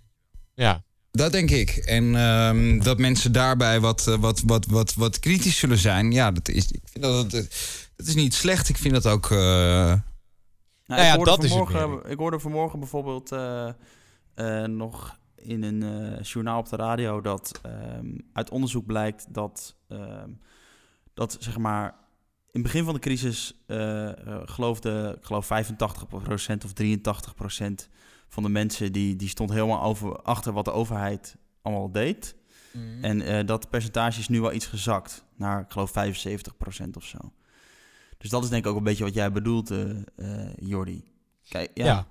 Ja. 0.54 0.84
Dat 1.12 1.32
denk 1.32 1.50
ik. 1.50 1.70
En 1.70 2.16
ehm, 2.16 2.80
dat 2.80 2.98
mensen 2.98 3.32
daarbij 3.32 3.80
wat, 3.80 4.06
uh, 4.10 4.16
wat, 4.16 4.42
wat, 4.46 4.66
wat, 4.66 4.94
wat 4.94 5.20
kritisch 5.20 5.58
zullen 5.58 5.78
zijn. 5.78 6.12
Ja, 6.12 6.32
dat 6.32 6.50
is, 6.50 6.72
ik 6.72 6.82
vind 6.84 7.04
dat, 7.04 7.32
dat, 7.32 7.48
dat 7.96 8.08
is 8.08 8.16
niet 8.16 8.34
slecht. 8.34 8.70
Ik 8.70 8.78
vind 8.78 8.94
dat 8.94 9.08
ook... 9.08 9.30
Uh... 9.30 9.40
Nou, 9.40 11.02
nou, 11.02 11.20
ja, 11.20 11.24
dat 11.24 11.44
is 11.44 11.54
het 11.54 12.12
Ik 12.12 12.18
hoorde 12.18 12.40
vanmorgen 12.40 12.80
bijvoorbeeld 12.80 13.30
nog 14.68 15.18
in 15.36 15.64
een 15.64 16.20
journaal 16.22 16.60
op 16.60 16.70
de 16.70 16.76
radio... 16.76 17.22
dat 17.22 17.62
um, 17.66 18.30
uit 18.34 18.50
onderzoek 18.50 18.86
blijkt 18.86 19.34
dat, 19.34 19.76
dat 21.14 21.38
zeg 21.40 21.58
maar 21.58 21.96
in 22.52 22.62
het 22.62 22.64
begin 22.64 22.84
van 22.84 22.94
de 22.94 23.00
crisis 23.00 23.54
uh, 23.68 24.10
geloofde, 24.46 25.16
ik 25.18 25.26
geloof 25.26 25.50
85% 25.50 25.52
of 26.66 26.74
83% 27.84 27.90
van 28.28 28.44
de 28.44 28.50
mensen 28.50 28.92
die, 28.92 29.16
die 29.16 29.30
stond 29.30 29.52
helemaal 29.52 29.82
over, 29.82 30.22
achter 30.22 30.54
wat 30.54 30.66
de 30.66 30.72
overheid 30.72 31.36
allemaal 31.62 31.92
deed. 31.92 32.36
Mhm. 32.72 33.04
En 33.04 33.22
uh, 33.22 33.46
dat 33.46 33.70
percentage 33.70 34.20
is 34.20 34.28
nu 34.28 34.42
wel 34.42 34.54
iets 34.54 34.66
gezakt 34.66 35.26
naar, 35.36 35.62
ik 35.62 35.72
geloof, 35.72 35.92
75% 35.92 35.94
of 36.94 37.04
zo. 37.04 37.18
Dus 38.18 38.30
dat 38.30 38.44
is 38.44 38.50
denk 38.50 38.66
ik 38.66 38.72
ook 38.72 38.78
een 38.78 38.84
beetje 38.84 39.04
wat 39.04 39.14
jij 39.14 39.32
bedoelt, 39.32 39.72
uh, 39.72 39.96
Jordi. 40.56 41.04
Kijk, 41.50 41.72
ja. 41.74 41.86
ja. 41.86 42.08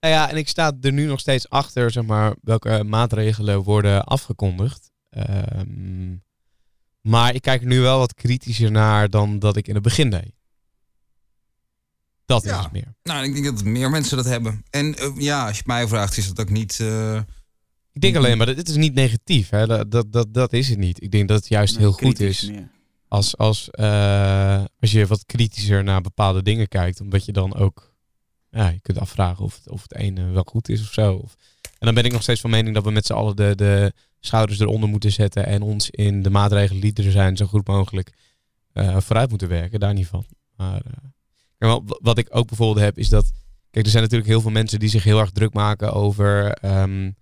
Nou 0.00 0.14
ja, 0.14 0.30
en 0.30 0.36
ik 0.36 0.48
sta 0.48 0.72
er 0.80 0.92
nu 0.92 1.06
nog 1.06 1.20
steeds 1.20 1.48
achter, 1.48 1.90
zeg 1.90 2.04
maar, 2.04 2.34
welke 2.42 2.84
maatregelen 2.84 3.62
worden 3.62 4.04
afgekondigd. 4.04 4.90
Um, 5.10 6.22
maar 7.00 7.34
ik 7.34 7.42
kijk 7.42 7.60
er 7.60 7.66
nu 7.66 7.80
wel 7.80 7.98
wat 7.98 8.14
kritischer 8.14 8.70
naar 8.70 9.10
dan 9.10 9.38
dat 9.38 9.56
ik 9.56 9.68
in 9.68 9.74
het 9.74 9.82
begin 9.82 10.10
deed. 10.10 10.32
Dat 12.30 12.44
is 12.44 12.50
het 12.50 12.72
meer. 12.72 12.94
Nou, 13.02 13.24
ik 13.24 13.32
denk 13.32 13.44
dat 13.44 13.64
meer 13.64 13.90
mensen 13.90 14.16
dat 14.16 14.26
hebben. 14.26 14.64
En 14.70 14.96
uh, 15.02 15.10
ja, 15.16 15.46
als 15.46 15.56
je 15.56 15.62
mij 15.66 15.88
vraagt, 15.88 16.16
is 16.16 16.28
dat 16.28 16.40
ook 16.40 16.50
niet. 16.50 16.78
Uh, 16.82 17.16
ik 17.92 18.00
denk 18.00 18.16
alleen 18.16 18.36
maar 18.36 18.46
dat 18.46 18.56
dit 18.56 18.68
is 18.68 18.76
niet 18.76 18.94
negatief. 18.94 19.48
Hè? 19.48 19.66
Dat, 19.66 19.90
dat, 19.90 20.12
dat, 20.12 20.34
dat 20.34 20.52
is 20.52 20.68
het 20.68 20.78
niet. 20.78 21.02
Ik 21.02 21.10
denk 21.10 21.28
dat 21.28 21.36
het 21.36 21.48
juist 21.48 21.76
heel 21.76 21.92
goed 21.92 22.20
is. 22.20 22.50
Als, 23.08 23.36
als, 23.36 23.68
uh, 23.72 24.64
als 24.80 24.90
je 24.90 25.06
wat 25.06 25.26
kritischer 25.26 25.84
naar 25.84 26.00
bepaalde 26.00 26.42
dingen 26.42 26.68
kijkt. 26.68 27.00
Omdat 27.00 27.24
je 27.24 27.32
dan 27.32 27.54
ook. 27.54 27.94
Ja, 28.50 28.68
je 28.68 28.80
kunt 28.80 28.98
afvragen 28.98 29.44
of 29.44 29.54
het, 29.54 29.68
of 29.68 29.82
het 29.82 29.94
ene 29.94 30.30
wel 30.30 30.46
goed 30.48 30.68
is 30.68 30.80
of 30.80 30.92
zo. 30.92 31.14
Of, 31.14 31.34
en 31.80 31.86
dan 31.86 31.94
ben 31.94 32.04
ik 32.04 32.12
nog 32.12 32.22
steeds 32.22 32.40
van 32.40 32.50
mening 32.50 32.74
dat 32.74 32.84
we 32.84 32.90
met 32.90 33.06
z'n 33.06 33.12
allen 33.12 33.36
de, 33.36 33.52
de 33.54 33.92
schouders 34.20 34.58
eronder 34.58 34.88
moeten 34.88 35.12
zetten 35.12 35.46
en 35.46 35.62
ons 35.62 35.90
in 35.90 36.22
de 36.22 36.30
maatregelen 36.30 36.80
die 36.80 37.04
er 37.04 37.10
zijn 37.10 37.36
zo 37.36 37.46
goed 37.46 37.66
mogelijk 37.66 38.12
uh, 38.74 38.96
vooruit 39.00 39.30
moeten 39.30 39.48
werken. 39.48 39.80
Daar 39.80 39.94
niet 39.94 40.06
van. 40.06 40.24
Maar 40.56 40.82
uh, 41.58 41.76
wat 41.84 42.18
ik 42.18 42.28
ook 42.30 42.46
bijvoorbeeld 42.46 42.84
heb 42.84 42.98
is 42.98 43.08
dat, 43.08 43.30
kijk, 43.70 43.84
er 43.84 43.90
zijn 43.90 44.02
natuurlijk 44.02 44.30
heel 44.30 44.40
veel 44.40 44.50
mensen 44.50 44.78
die 44.78 44.88
zich 44.88 45.04
heel 45.04 45.18
erg 45.18 45.30
druk 45.30 45.52
maken 45.52 45.92
over, 45.92 46.58
um, 46.64 47.16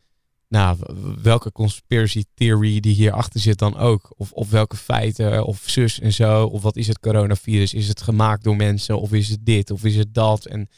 nou, 0.48 0.78
welke 1.22 1.52
conspiracy 1.52 2.24
theory 2.34 2.80
die 2.80 2.94
hierachter 2.94 3.40
zit 3.40 3.58
dan 3.58 3.76
ook. 3.76 4.12
Of, 4.16 4.32
of 4.32 4.50
welke 4.50 4.76
feiten, 4.76 5.44
of 5.44 5.62
zus 5.66 6.00
en 6.00 6.12
zo. 6.12 6.44
Of 6.44 6.62
wat 6.62 6.76
is 6.76 6.86
het 6.86 6.98
coronavirus? 6.98 7.74
Is 7.74 7.88
het 7.88 8.02
gemaakt 8.02 8.44
door 8.44 8.56
mensen? 8.56 9.00
Of 9.00 9.12
is 9.12 9.28
het 9.28 9.46
dit? 9.46 9.70
Of 9.70 9.84
is 9.84 9.96
het 9.96 10.14
dat? 10.14 10.46
En 10.46 10.68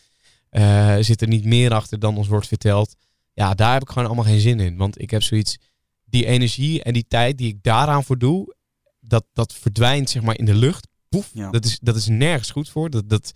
uh, 0.51 0.97
zit 1.01 1.21
er 1.21 1.29
niet 1.29 1.45
meer 1.45 1.73
achter 1.73 1.99
dan 1.99 2.17
ons 2.17 2.29
wordt 2.29 2.49
verteld? 2.49 2.95
Ja, 3.41 3.55
daar 3.55 3.73
heb 3.73 3.83
ik 3.83 3.89
gewoon 3.89 4.07
allemaal 4.07 4.25
geen 4.25 4.41
zin 4.41 4.61
in. 4.61 4.77
Want 4.77 5.01
ik 5.01 5.11
heb 5.11 5.23
zoiets 5.23 5.57
die 6.05 6.27
energie 6.27 6.83
en 6.83 6.93
die 6.93 7.05
tijd 7.09 7.39
die 7.39 7.49
ik 7.49 7.63
daaraan 7.63 8.05
voor 8.05 8.19
doe, 8.19 8.55
dat, 9.01 9.25
dat 9.33 9.55
verdwijnt 9.55 10.11
zeg 10.11 10.23
maar 10.23 10.39
in 10.39 10.45
de 10.45 10.55
lucht. 10.55 10.89
Poef, 11.09 11.31
dat, 11.51 11.65
is, 11.65 11.79
dat 11.79 11.97
is 11.97 12.07
nergens 12.07 12.51
goed 12.51 12.69
voor. 12.69 12.91
Dat, 12.91 13.09
dat, 13.09 13.33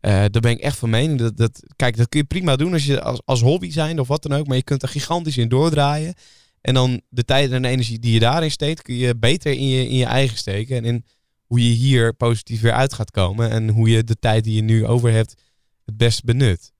uh, 0.00 0.10
daar 0.10 0.40
ben 0.40 0.50
ik 0.50 0.60
echt 0.60 0.78
van 0.78 0.90
mening. 0.90 1.18
Dat, 1.18 1.36
dat, 1.36 1.62
kijk, 1.76 1.96
dat 1.96 2.08
kun 2.08 2.20
je 2.20 2.26
prima 2.26 2.56
doen 2.56 2.72
als 2.72 2.84
je 2.84 3.02
als, 3.02 3.20
als 3.24 3.40
hobby 3.40 3.70
zijn 3.70 4.00
of 4.00 4.08
wat 4.08 4.22
dan 4.22 4.32
ook. 4.32 4.46
Maar 4.46 4.56
je 4.56 4.62
kunt 4.62 4.82
er 4.82 4.88
gigantisch 4.88 5.36
in 5.36 5.48
doordraaien. 5.48 6.14
En 6.60 6.74
dan 6.74 7.00
de 7.08 7.24
tijd 7.24 7.50
en 7.50 7.62
de 7.62 7.68
energie 7.68 7.98
die 7.98 8.12
je 8.12 8.20
daarin 8.20 8.50
steekt, 8.50 8.82
kun 8.82 8.94
je 8.94 9.16
beter 9.16 9.52
in 9.52 9.68
je, 9.68 9.88
in 9.88 9.96
je 9.96 10.04
eigen 10.04 10.38
steken. 10.38 10.76
En 10.76 10.84
in 10.84 11.04
hoe 11.46 11.68
je 11.68 11.74
hier 11.74 12.14
positief 12.14 12.60
weer 12.60 12.72
uit 12.72 12.92
gaat 12.92 13.10
komen. 13.10 13.50
En 13.50 13.68
hoe 13.68 13.88
je 13.88 14.04
de 14.04 14.18
tijd 14.18 14.44
die 14.44 14.54
je 14.54 14.62
nu 14.62 14.86
over 14.86 15.12
hebt 15.12 15.42
het 15.84 15.96
best 15.96 16.24
benut 16.24 16.72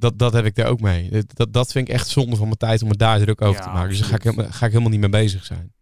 dat, 0.00 0.18
dat 0.18 0.32
heb 0.32 0.44
ik 0.44 0.54
daar 0.54 0.66
ook 0.66 0.80
mee. 0.80 1.10
Dat, 1.26 1.52
dat 1.52 1.72
vind 1.72 1.88
ik 1.88 1.94
echt 1.94 2.08
zonde 2.08 2.36
van 2.36 2.44
mijn 2.44 2.56
tijd 2.58 2.82
om 2.82 2.88
me 2.88 2.96
daar 2.96 3.18
druk 3.18 3.42
over 3.42 3.62
te 3.62 3.68
maken. 3.68 3.88
Dus 3.88 3.98
daar 3.98 4.08
ga 4.08 4.30
ik, 4.30 4.52
ga 4.52 4.66
ik 4.66 4.72
helemaal 4.72 4.90
niet 4.90 5.00
mee 5.00 5.08
bezig 5.08 5.44
zijn. 5.44 5.72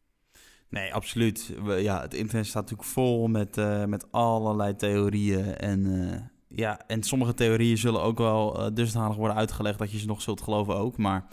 Nee, 0.70 0.94
absoluut. 0.94 1.52
Ja, 1.78 2.00
het 2.00 2.14
internet 2.14 2.46
staat 2.46 2.62
natuurlijk 2.62 2.88
vol 2.88 3.26
met, 3.26 3.57
uh, 3.57 3.85
met 3.85 4.12
allerlei 4.12 4.76
theorieën. 4.76 5.57
En, 5.57 5.87
uh, 5.87 6.14
ja, 6.48 6.81
en 6.87 7.02
sommige 7.02 7.35
theorieën 7.35 7.78
zullen 7.78 8.02
ook 8.02 8.18
wel 8.18 8.61
uh, 8.61 8.66
dusdanig 8.74 9.16
worden 9.16 9.37
uitgelegd 9.37 9.78
dat 9.78 9.90
je 9.90 9.98
ze 9.98 10.07
nog 10.07 10.22
zult 10.22 10.42
geloven 10.42 10.76
ook. 10.76 10.96
Maar 10.96 11.28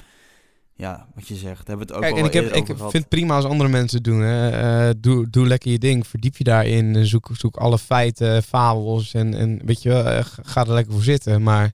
ja, 0.78 1.08
wat 1.15 1.28
je 1.28 1.36
zegt, 1.36 1.67
hebben 1.67 1.88
we 1.88 1.93
het 1.93 2.04
ook 2.04 2.10
Kijk, 2.10 2.17
en 2.17 2.26
ik, 2.26 2.34
heb, 2.34 2.69
ik 2.69 2.78
vind 2.78 2.93
het 2.93 3.10
prima 3.10 3.36
als 3.36 3.45
andere 3.45 3.69
mensen 3.69 3.98
het 3.98 4.06
doen. 4.06 4.19
Hè. 4.21 4.50
Eh, 4.50 4.93
doe, 5.00 5.30
doe 5.30 5.48
lekker 5.48 5.71
je 5.71 5.80
ding. 5.80 6.08
Verdiep 6.08 6.38
je 6.38 6.43
daarin. 6.43 6.95
eh, 6.95 7.02
Zoek, 7.02 7.30
zoek 7.34 7.58
alle 7.58 7.78
feiten, 7.78 8.43
fabels. 8.43 9.13
En, 9.13 9.34
en 9.34 9.62
weet 9.65 9.82
je 9.82 9.89
wel, 9.89 10.06
eh, 10.06 10.26
ga 10.41 10.62
er 10.62 10.74
lekker 10.74 10.93
voor 10.93 11.04
zitten. 11.04 11.43
Maar 11.43 11.71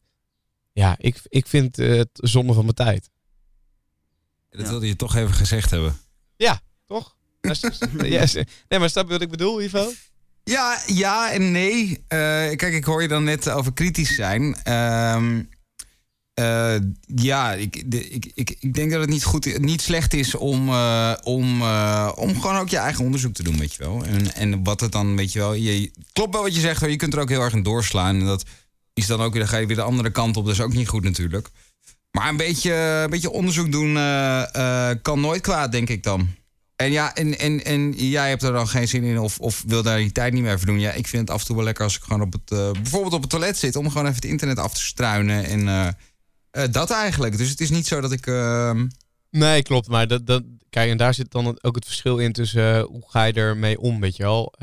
ja, 0.73 0.95
ik, 0.97 1.17
ik 1.23 1.47
vind 1.47 1.79
eh, 1.79 1.97
het 1.97 2.09
zonde 2.13 2.53
van 2.53 2.63
mijn 2.63 2.75
tijd. 2.75 3.09
Dat 4.49 4.61
Ja. 4.61 4.69
wilde 4.69 4.87
je 4.87 4.95
toch 4.95 5.15
even 5.15 5.33
gezegd 5.33 5.69
hebben. 5.69 5.97
Toch? 6.87 7.15
Dat 7.41 7.51
is- 7.63 7.79
yes. 8.19 8.33
Nee, 8.69 8.79
maar 8.79 8.89
snap 8.89 9.05
je 9.05 9.11
wat 9.11 9.21
ik 9.21 9.29
bedoel, 9.29 9.61
Ivo? 9.61 9.91
Ja, 10.43 10.81
ja 10.85 11.31
en 11.31 11.51
nee. 11.51 11.97
Eh, 12.07 12.17
kijk, 12.55 12.61
ik 12.73 12.83
hoor 12.83 13.01
je 13.01 13.07
dan 13.07 13.23
net 13.23 13.49
over 13.49 13.73
kritisch 13.73 14.15
zijn. 14.15 14.55
Ehm, 14.63 15.43
eh, 16.33 16.75
ja, 17.15 17.53
ik, 17.53 17.91
de- 17.91 18.09
ik, 18.09 18.31
ik, 18.33 18.55
ik 18.59 18.73
denk 18.73 18.91
dat 18.91 18.99
het 19.01 19.09
niet, 19.09 19.23
goed, 19.23 19.59
niet 19.59 19.81
slecht 19.81 20.13
is 20.13 20.35
om, 20.35 20.69
eh, 20.69 21.13
om, 21.23 21.61
eh, 21.61 22.11
om 22.15 22.41
gewoon 22.41 22.57
ook 22.57 22.69
je 22.69 22.77
eigen 22.77 23.05
onderzoek 23.05 23.33
te 23.33 23.43
doen, 23.43 23.57
weet 23.57 23.73
je 23.73 23.83
wel. 23.83 24.03
En, 24.05 24.33
en 24.33 24.63
wat 24.63 24.79
het 24.79 24.91
dan, 24.91 25.15
weet 25.15 25.31
je 25.33 25.39
wel. 25.39 25.53
Je, 25.53 25.91
klopt 26.13 26.33
wel 26.33 26.43
wat 26.43 26.55
je 26.55 26.61
zegt, 26.61 26.81
hoor. 26.81 26.89
je 26.89 26.95
kunt 26.95 27.13
er 27.13 27.19
ook 27.19 27.29
heel 27.29 27.41
erg 27.41 27.53
in 27.53 27.63
doorslaan. 27.63 28.19
En 28.19 28.25
dat 28.25 28.43
is 28.93 29.07
dan 29.07 29.21
ook 29.21 29.33
weer, 29.33 29.47
ga 29.47 29.57
je 29.57 29.65
weer 29.65 29.75
de 29.75 29.81
andere 29.81 30.11
kant 30.11 30.37
op. 30.37 30.45
Dat 30.45 30.53
is 30.53 30.61
ook 30.61 30.73
niet 30.73 30.87
goed 30.87 31.03
natuurlijk. 31.03 31.49
Maar 32.11 32.29
een 32.29 32.37
beetje, 32.37 32.73
een 32.73 33.09
beetje 33.09 33.31
onderzoek 33.31 33.71
doen 33.71 33.97
eh, 33.97 34.89
eh, 34.89 34.97
kan 35.01 35.21
nooit 35.21 35.41
kwaad, 35.41 35.71
denk 35.71 35.89
ik 35.89 36.03
dan. 36.03 36.29
En 36.75 36.91
ja, 36.91 37.15
en, 37.15 37.39
en, 37.39 37.63
en 37.63 37.91
jij 37.91 38.29
hebt 38.29 38.43
er 38.43 38.53
dan 38.53 38.67
geen 38.67 38.87
zin 38.87 39.03
in 39.03 39.19
of, 39.19 39.39
of 39.39 39.63
wil 39.67 39.83
daar 39.83 39.99
je 40.01 40.11
tijd 40.11 40.33
niet 40.33 40.43
meer 40.43 40.57
voor 40.57 40.67
doen. 40.67 40.79
Ja, 40.79 40.91
ik 40.91 41.07
vind 41.07 41.21
het 41.21 41.31
af 41.31 41.39
en 41.39 41.45
toe 41.45 41.55
wel 41.55 41.65
lekker 41.65 41.83
als 41.83 41.95
ik 41.95 42.03
gewoon 42.03 42.21
op 42.21 42.33
het, 42.33 42.51
eh, 42.51 42.71
bijvoorbeeld 42.71 43.13
op 43.13 43.21
het 43.21 43.29
toilet 43.29 43.57
zit... 43.57 43.75
om 43.75 43.87
gewoon 43.87 44.03
even 44.03 44.15
het 44.15 44.25
internet 44.25 44.59
af 44.59 44.73
te 44.73 44.81
struinen 44.81 45.45
en 45.45 45.95
dat 46.71 46.91
eigenlijk. 46.91 47.37
Dus 47.37 47.49
het 47.49 47.61
is 47.61 47.69
niet 47.69 47.87
zo 47.87 48.01
dat 48.01 48.11
ik... 48.11 48.27
ehm, 48.27 48.87
Nee, 49.29 49.63
klopt. 49.63 49.87
Maar 49.87 50.07
dat, 50.07 50.27
dat, 50.27 50.43
kijk, 50.69 50.91
en 50.91 50.97
daar 50.97 51.13
zit 51.13 51.31
dan 51.31 51.57
ook 51.61 51.75
het 51.75 51.85
verschil 51.85 52.17
in 52.17 52.31
tussen 52.31 52.81
hoe 52.81 53.03
ga 53.07 53.23
je 53.23 53.33
ermee 53.33 53.79
om, 53.79 53.99
weet 53.99 54.15
je 54.15 54.23
wel. 54.23 54.53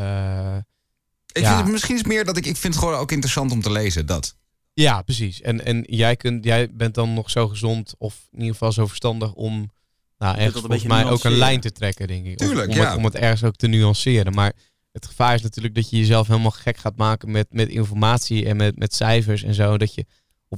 Ik 1.32 1.42
Ja. 1.42 1.48
vind 1.48 1.62
het 1.62 1.72
misschien 1.72 1.96
is 1.96 2.02
meer 2.04 2.24
dat 2.24 2.36
ik... 2.36 2.46
Ik 2.46 2.56
vind 2.56 2.74
het 2.74 2.82
gewoon 2.82 2.98
ook 2.98 3.12
interessant 3.12 3.52
om 3.52 3.62
te 3.62 3.70
lezen, 3.72 4.06
dat. 4.06 4.36
ja, 4.74 5.02
precies. 5.02 5.40
En, 5.40 5.64
en 5.64 5.84
jij, 5.88 6.16
kunt, 6.16 6.44
jij 6.44 6.68
bent 6.72 6.94
dan 6.94 7.14
nog 7.14 7.30
zo 7.30 7.48
gezond 7.48 7.94
of 7.98 8.14
in 8.32 8.38
ieder 8.38 8.52
geval 8.52 8.72
zo 8.72 8.86
verstandig 8.86 9.32
om... 9.32 9.70
Nou, 10.18 10.36
echt 10.36 10.52
volgens 10.58 10.82
mij 10.82 11.04
ook 11.10 11.24
een 11.24 11.32
lijn 11.36 11.60
te 11.60 11.72
trekken, 11.72 12.06
denk 12.06 12.26
ik. 12.26 12.36
Tuurlijk, 12.38 12.68
om, 12.70 12.76
ja. 12.76 12.88
het, 12.88 12.96
om 12.96 13.04
het 13.04 13.14
ergens 13.14 13.44
ook 13.44 13.56
te 13.56 13.66
nuanceren. 13.66 14.34
Maar 14.34 14.52
het 14.92 15.06
gevaar 15.06 15.34
is 15.34 15.42
natuurlijk 15.42 15.74
dat 15.74 15.90
je 15.90 15.96
jezelf 15.98 16.26
helemaal 16.26 16.50
gek 16.50 16.76
gaat 16.76 16.96
maken 16.96 17.30
met, 17.30 17.46
met 17.50 17.68
informatie 17.68 18.46
en 18.46 18.56
met, 18.56 18.78
met 18.78 18.94
cijfers 18.94 19.42
en 19.42 19.54
zo. 19.54 19.76
Dat 19.78 19.94
je 19.94 20.00
op 20.00 20.06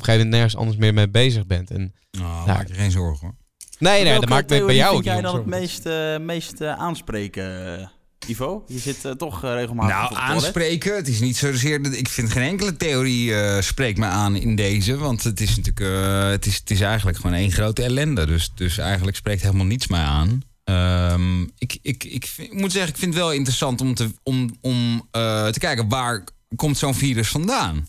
een 0.00 0.04
gegeven 0.04 0.12
moment 0.12 0.30
nergens 0.30 0.56
anders 0.56 0.76
meer 0.76 0.94
mee 0.94 1.09
bezig 1.09 1.46
bent. 1.46 1.70
En 1.70 1.94
Nou, 2.11 2.46
Ja. 2.46 2.52
maak 2.54 2.68
je 2.68 2.74
geen 2.74 2.90
zorgen 2.90 3.26
hoor. 3.26 3.37
nee, 3.78 4.04
nee, 4.04 4.20
dat 4.20 4.28
maakt 4.28 4.50
me 4.50 4.64
bij 4.64 4.74
jou 4.74 4.88
ook 4.88 5.02
vind 5.02 5.04
jij 5.04 5.14
niet 5.14 5.24
dan 5.24 5.35
het 5.37 5.46
meest, 5.46 5.85
meest 6.20 6.61
eh, 6.61 6.72
aanspreken, 6.72 7.90
Ivo? 8.26 8.64
Je 8.68 8.78
zit 8.78 9.04
eh, 9.04 9.12
toch 9.12 9.44
eh, 9.44 9.52
regelmatig 9.52 9.92
Nou, 9.94 10.04
op 10.04 10.09
het 10.11 10.18
toilet. 10.18 10.42
aanspreken. 10.44 10.96
Het 10.96 11.09
is 11.09 11.20
niet 11.20 11.37
zozeer. 11.37 11.83
dat- 11.83 11.92
Ik 11.94 12.09
vind 12.09 12.30
geen 12.33 12.42
enkele 12.42 12.76
theorie 12.76 13.35
eh, 13.35 13.61
spreekt 13.62 13.98
me 13.98 14.06
aan 14.06 14.37
in 14.37 14.56
deze. 14.56 14.96
Want 14.96 15.22
het 15.24 15.40
is 15.40 15.56
natuurlijk. 15.56 15.80
eh, 15.80 16.28
het, 16.28 16.46
is, 16.46 16.56
het 16.56 16.70
is 16.70 16.80
eigenlijk 16.80 17.16
gewoon 17.18 17.37
één 17.37 17.52
grote 17.52 17.83
ellende. 17.83 18.26
Dus, 18.26 18.50
dus 18.54 18.78
eigenlijk 18.78 19.16
spreekt 19.16 19.42
helemaal 19.42 19.66
niets 19.66 19.87
mij 19.87 20.00
aan. 20.02 20.42
Ehm, 20.64 21.42
ik, 21.59 21.78
ik, 21.83 22.04
ik, 22.04 22.26
vind- 22.26 22.52
ik 22.52 22.61
moet 22.61 22.72
zeggen, 22.72 22.90
ik 22.92 22.98
vind 22.98 23.14
het 23.14 23.22
wel 23.22 23.33
interessant 23.33 23.80
om 23.80 23.94
te, 23.94 24.11
om, 24.22 24.56
om, 24.61 25.09
eh, 25.11 25.46
te 25.48 25.59
kijken 25.59 25.88
waar 25.88 26.24
komt 26.56 26.78
zo'n 26.78 26.94
virus 26.94 27.28
vandaan. 27.28 27.88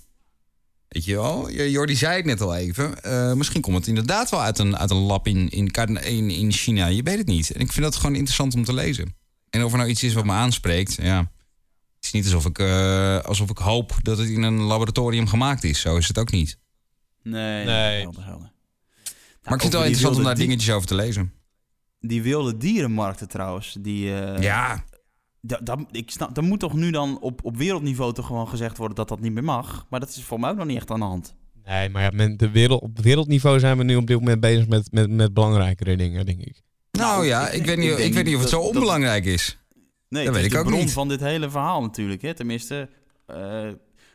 Weet 0.88 1.06
je 1.06 1.16
wel, 1.16 1.52
Jordi 1.52 1.96
zei 1.96 2.16
het 2.16 2.26
net 2.26 2.42
al 2.42 2.56
even. 2.56 3.04
Eh, 3.04 3.34
misschien 3.34 3.62
komt 3.62 3.78
het 3.78 3.88
inderdaad 3.88 4.30
wel 4.30 4.42
uit 4.42 4.60
een, 4.60 4.78
uit 4.78 4.90
een 4.92 4.98
lab 4.98 5.28
in, 5.28 5.50
in, 5.50 5.68
in, 6.04 6.30
in 6.30 6.52
China. 6.52 6.86
Je 6.88 7.04
weet 7.04 7.18
het 7.18 7.28
niet. 7.28 7.52
En 7.52 7.62
ik 7.62 7.72
vind 7.72 7.86
dat 7.86 7.96
gewoon 7.96 8.16
interessant 8.16 8.54
om 8.56 8.64
te 8.64 8.74
lezen. 8.74 9.16
En 9.52 9.64
of 9.64 9.72
er 9.72 9.78
nou 9.78 9.90
iets 9.90 10.04
is 10.04 10.14
wat 10.14 10.26
me 10.26 10.32
aanspreekt, 10.32 10.96
ja. 11.02 11.18
Het 11.96 12.06
is 12.06 12.12
niet 12.12 12.24
alsof 12.24 12.46
ik, 12.46 12.60
eh, 12.60 13.20
alsof 13.20 13.50
ik 13.50 13.58
hoop 13.58 13.94
dat 14.02 14.18
het 14.18 14.28
in 14.30 14.42
een 14.44 14.62
laboratorium 14.62 15.28
gemaakt 15.28 15.64
is. 15.64 15.80
Zo 15.82 15.96
is 15.98 16.08
het 16.08 16.18
ook 16.20 16.32
niet. 16.32 16.58
Nee, 17.24 17.66
Nee. 17.66 18.02
helder, 18.02 18.24
helder. 18.26 18.52
Nou, 19.04 19.14
Maar 19.44 19.54
ik 19.54 19.62
vind 19.62 19.64
het 19.64 19.72
wel 19.74 19.82
interessant 19.84 20.16
om 20.18 20.24
daar 20.24 20.36
di- 20.36 20.42
dingetjes 20.46 20.74
over 20.74 20.88
te 20.88 20.96
lezen. 20.96 21.34
Die 22.00 22.22
wilde 22.22 22.58
dierenmarkten 22.58 23.28
trouwens, 23.28 23.78
die... 23.80 24.14
eh, 24.22 24.42
ja, 24.42 24.84
Da, 25.42 25.60
da, 25.64 25.78
ik 25.92 26.12
snap, 26.12 26.38
er 26.38 26.44
moet 26.44 26.60
toch 26.60 26.74
nu 26.74 26.92
dan 26.92 27.20
op, 27.22 27.44
op 27.46 27.58
wereldniveau 27.58 28.14
toch 28.14 28.26
gewoon 28.26 28.48
gezegd 28.48 28.78
worden 28.78 28.96
dat 28.96 29.08
dat 29.08 29.20
niet 29.20 29.32
meer 29.32 29.44
mag. 29.44 29.86
Maar 29.90 30.00
dat 30.00 30.10
is 30.10 30.24
voor 30.24 30.40
mij 30.40 30.50
ook 30.50 30.58
nog 30.58 30.66
niet 30.66 30.78
echt 30.78 30.92
aan 30.92 31.00
de 31.00 31.06
hand. 31.06 31.36
Nee, 31.66 31.90
maar 31.90 32.02
ja, 32.04 32.10
men, 32.14 32.38
de 32.38 32.50
wereld, 32.50 32.82
op 32.82 33.00
wereldniveau 33.00 33.60
zijn 33.60 33.78
we 33.78 33.84
nu 33.84 33.96
op 33.96 34.08
dit 34.08 34.20
moment 34.20 34.40
bezig 34.40 34.68
met, 34.68 34.92
met, 34.92 35.10
met 35.10 35.34
belangrijkere 35.34 35.98
dingen, 35.98 36.26
denk 36.26 36.40
ik. 36.42 36.62
Nou 36.92 37.12
Nou, 37.12 37.26
ja, 37.26 37.48
ik- 37.50 37.54
ik, 37.60 37.66
weet 37.66 37.78
ik 37.78 37.84
niet, 37.84 38.00
ik, 38.00 38.14
weet 38.14 38.26
niet 38.26 38.36
of 38.36 38.42
het 38.42 38.50
zo 38.50 38.58
dat- 38.58 38.68
onbelangrijk 38.68 39.26
is. 39.26 39.58
Nee, 40.10 40.26
Dat 40.26 40.34
het 40.34 40.34
weet 40.34 40.36
is 40.40 40.46
ik 40.46 40.52
de 40.52 40.58
ook 40.58 40.66
bron 40.66 40.80
niet. 40.80 40.92
van 40.94 41.08
dit 41.08 41.20
hele 41.20 41.50
verhaal 41.50 41.82
natuurlijk. 41.82 42.22
Hè? 42.22 42.34
Tenminste, 42.34 42.90
eh, 43.28 43.36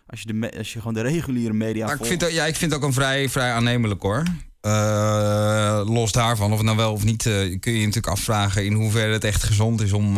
als, 0.06 0.20
je 0.22 0.26
de 0.40 0.52
als 0.58 0.72
je 0.72 0.78
gewoon 0.78 0.94
de 0.94 1.00
reguliere 1.00 1.52
media 1.52 1.84
Maar 1.84 1.92
ik 1.94 1.96
volgt. 1.96 2.08
vind, 2.08 2.20
dat- 2.20 2.32
ja, 2.32 2.44
ik 2.46 2.56
vind 2.56 2.72
het 2.72 2.80
ook 2.80 2.86
een 2.86 2.94
vrij, 2.94 3.28
vrij 3.28 3.52
aannemelijk 3.52 4.02
hoor. 4.02 4.22
Eh, 4.60 5.82
los 5.84 6.12
daarvan, 6.12 6.50
of 6.50 6.56
het 6.56 6.66
nou 6.66 6.76
wel 6.76 6.92
of 6.92 7.04
niet, 7.04 7.26
eh, 7.26 7.32
kun 7.34 7.72
je 7.72 7.78
je 7.78 7.86
natuurlijk 7.86 8.06
afvragen 8.06 8.64
in 8.64 8.72
hoeverre 8.72 9.12
het 9.12 9.24
echt 9.24 9.42
gezond 9.42 9.80
is 9.80 9.92
om, 9.92 10.16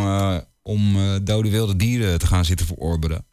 om 0.63 0.97
dode 1.25 1.51
wilde 1.51 1.77
dieren 1.77 2.19
te 2.19 2.27
gaan 2.27 2.45
zitten 2.45 2.67
verorberen. 2.67 3.27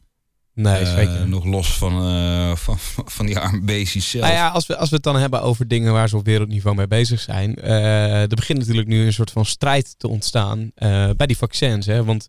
Nee, 0.56 0.82
Eh, 0.82 0.94
zeker. 0.94 1.28
nog 1.28 1.44
los 1.44 1.76
van, 1.78 2.06
eh, 2.06 2.56
van, 2.56 2.76
van 3.16 3.26
die 3.26 3.38
arme 3.38 3.60
beestjes 3.60 4.10
zelf. 4.10 4.24
Nou 4.24 4.36
ja, 4.36 4.48
als 4.48 4.66
we, 4.66 4.76
als 4.76 4.88
we 4.88 4.94
het 4.94 5.04
dan 5.04 5.16
hebben 5.16 5.42
over 5.42 5.68
dingen 5.68 5.92
waar 5.92 6.08
ze 6.08 6.16
op 6.16 6.24
wereldniveau 6.24 6.76
mee 6.76 6.86
bezig 6.86 7.20
zijn. 7.20 7.54
eh, 7.56 8.20
er 8.20 8.28
begint 8.36 8.58
natuurlijk 8.58 8.88
nu 8.88 9.06
een 9.06 9.12
soort 9.12 9.30
van 9.30 9.44
strijd 9.44 9.94
te 9.98 10.08
ontstaan 10.08 10.70
bij 11.16 11.26
die 11.26 11.36
vaccins. 11.36 11.86
Hè? 11.86 12.04
Want 12.04 12.28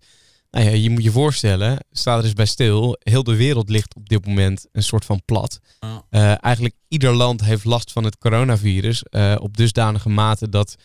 nou 0.52 0.66
ja, 0.66 0.72
je 0.72 0.90
moet 0.90 1.04
je 1.04 1.12
voorstellen, 1.12 1.78
sta 1.92 2.18
er 2.18 2.24
eens 2.24 2.34
bij 2.34 2.46
stil. 2.46 2.98
Heel 3.00 3.24
de 3.24 3.36
wereld 3.36 3.70
ligt 3.70 3.96
op 3.96 4.10
dit 4.10 4.26
moment 4.26 4.68
een 4.72 4.84
soort 4.84 5.06
van 5.06 5.22
plat. 5.26 5.60
Eigenlijk 6.40 6.76
ieder 6.88 7.14
land 7.14 7.44
heeft 7.44 7.66
last 7.66 7.92
van 7.92 8.04
het 8.04 8.18
coronavirus. 8.18 9.04
op 9.40 9.58
dusdanige 9.58 10.10
mate 10.10 10.50
dat 10.50 10.76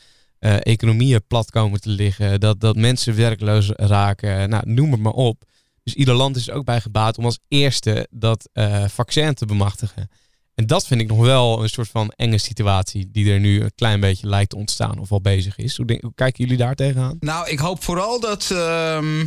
economieën 0.61 1.23
plat 1.27 1.51
komen 1.51 1.81
te 1.81 1.89
liggen. 1.89 2.41
Dat, 2.41 2.61
dat 2.61 2.77
mensen 2.77 3.15
werkloos 3.17 3.69
raken. 3.77 4.49
Nou, 4.51 4.63
noem 4.71 4.93
het 4.93 5.01
maar 5.01 5.13
op. 5.13 5.43
Dus 5.83 5.95
ieder 5.95 6.15
land 6.15 6.37
is 6.37 6.49
er 6.49 6.55
ook 6.55 6.65
bij 6.65 6.81
gebaat 6.81 7.19
om 7.19 7.25
als 7.25 7.39
eerste 7.49 8.07
dat 8.11 8.49
eh, 8.53 8.85
vaccin 8.89 9.35
te 9.35 9.47
bemachtigen. 9.47 10.09
En 10.55 10.67
dat 10.67 10.87
vind 10.87 11.01
ik 11.01 11.09
nog 11.09 11.19
wel 11.19 11.63
een 11.63 11.69
soort 11.69 11.89
van 11.89 12.13
enge 12.17 12.39
situatie 12.39 13.11
die 13.11 13.33
er 13.33 13.41
nu 13.41 13.63
een 13.63 13.75
klein 13.75 14.01
beetje 14.01 14.27
lijkt 14.27 14.51
te 14.51 14.57
ontstaan 14.57 14.99
of 14.99 15.13
al 15.13 15.21
bezig 15.21 15.57
is. 15.57 15.77
Hoe, 15.77 16.13
kijken 16.15 16.45
jullie 16.45 16.57
daar 16.59 16.75
tegenaan? 16.75 17.17
Nou, 17.21 17.49
ik 17.49 17.59
hoop 17.59 17.83
vooral 17.83 18.21
dat, 18.21 18.51
ehm, 18.51 19.27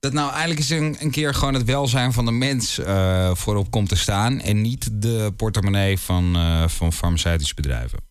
dat 0.00 0.12
nou 0.12 0.30
eigenlijk 0.30 0.60
eens 0.60 0.70
een, 0.70 0.96
een 1.00 1.10
keer 1.10 1.34
gewoon 1.34 1.54
het 1.54 1.64
welzijn 1.64 2.12
van 2.12 2.24
de 2.24 2.30
mens 2.30 2.78
eh, 2.78 3.34
voorop 3.34 3.70
komt 3.70 3.88
te 3.88 3.96
staan. 3.96 4.40
En 4.40 4.60
niet 4.60 5.02
de 5.02 5.32
portemonnee 5.36 5.98
van, 5.98 6.36
eh, 6.36 6.68
van 6.68 6.92
farmaceutische 6.92 7.54
bedrijven. 7.54 8.07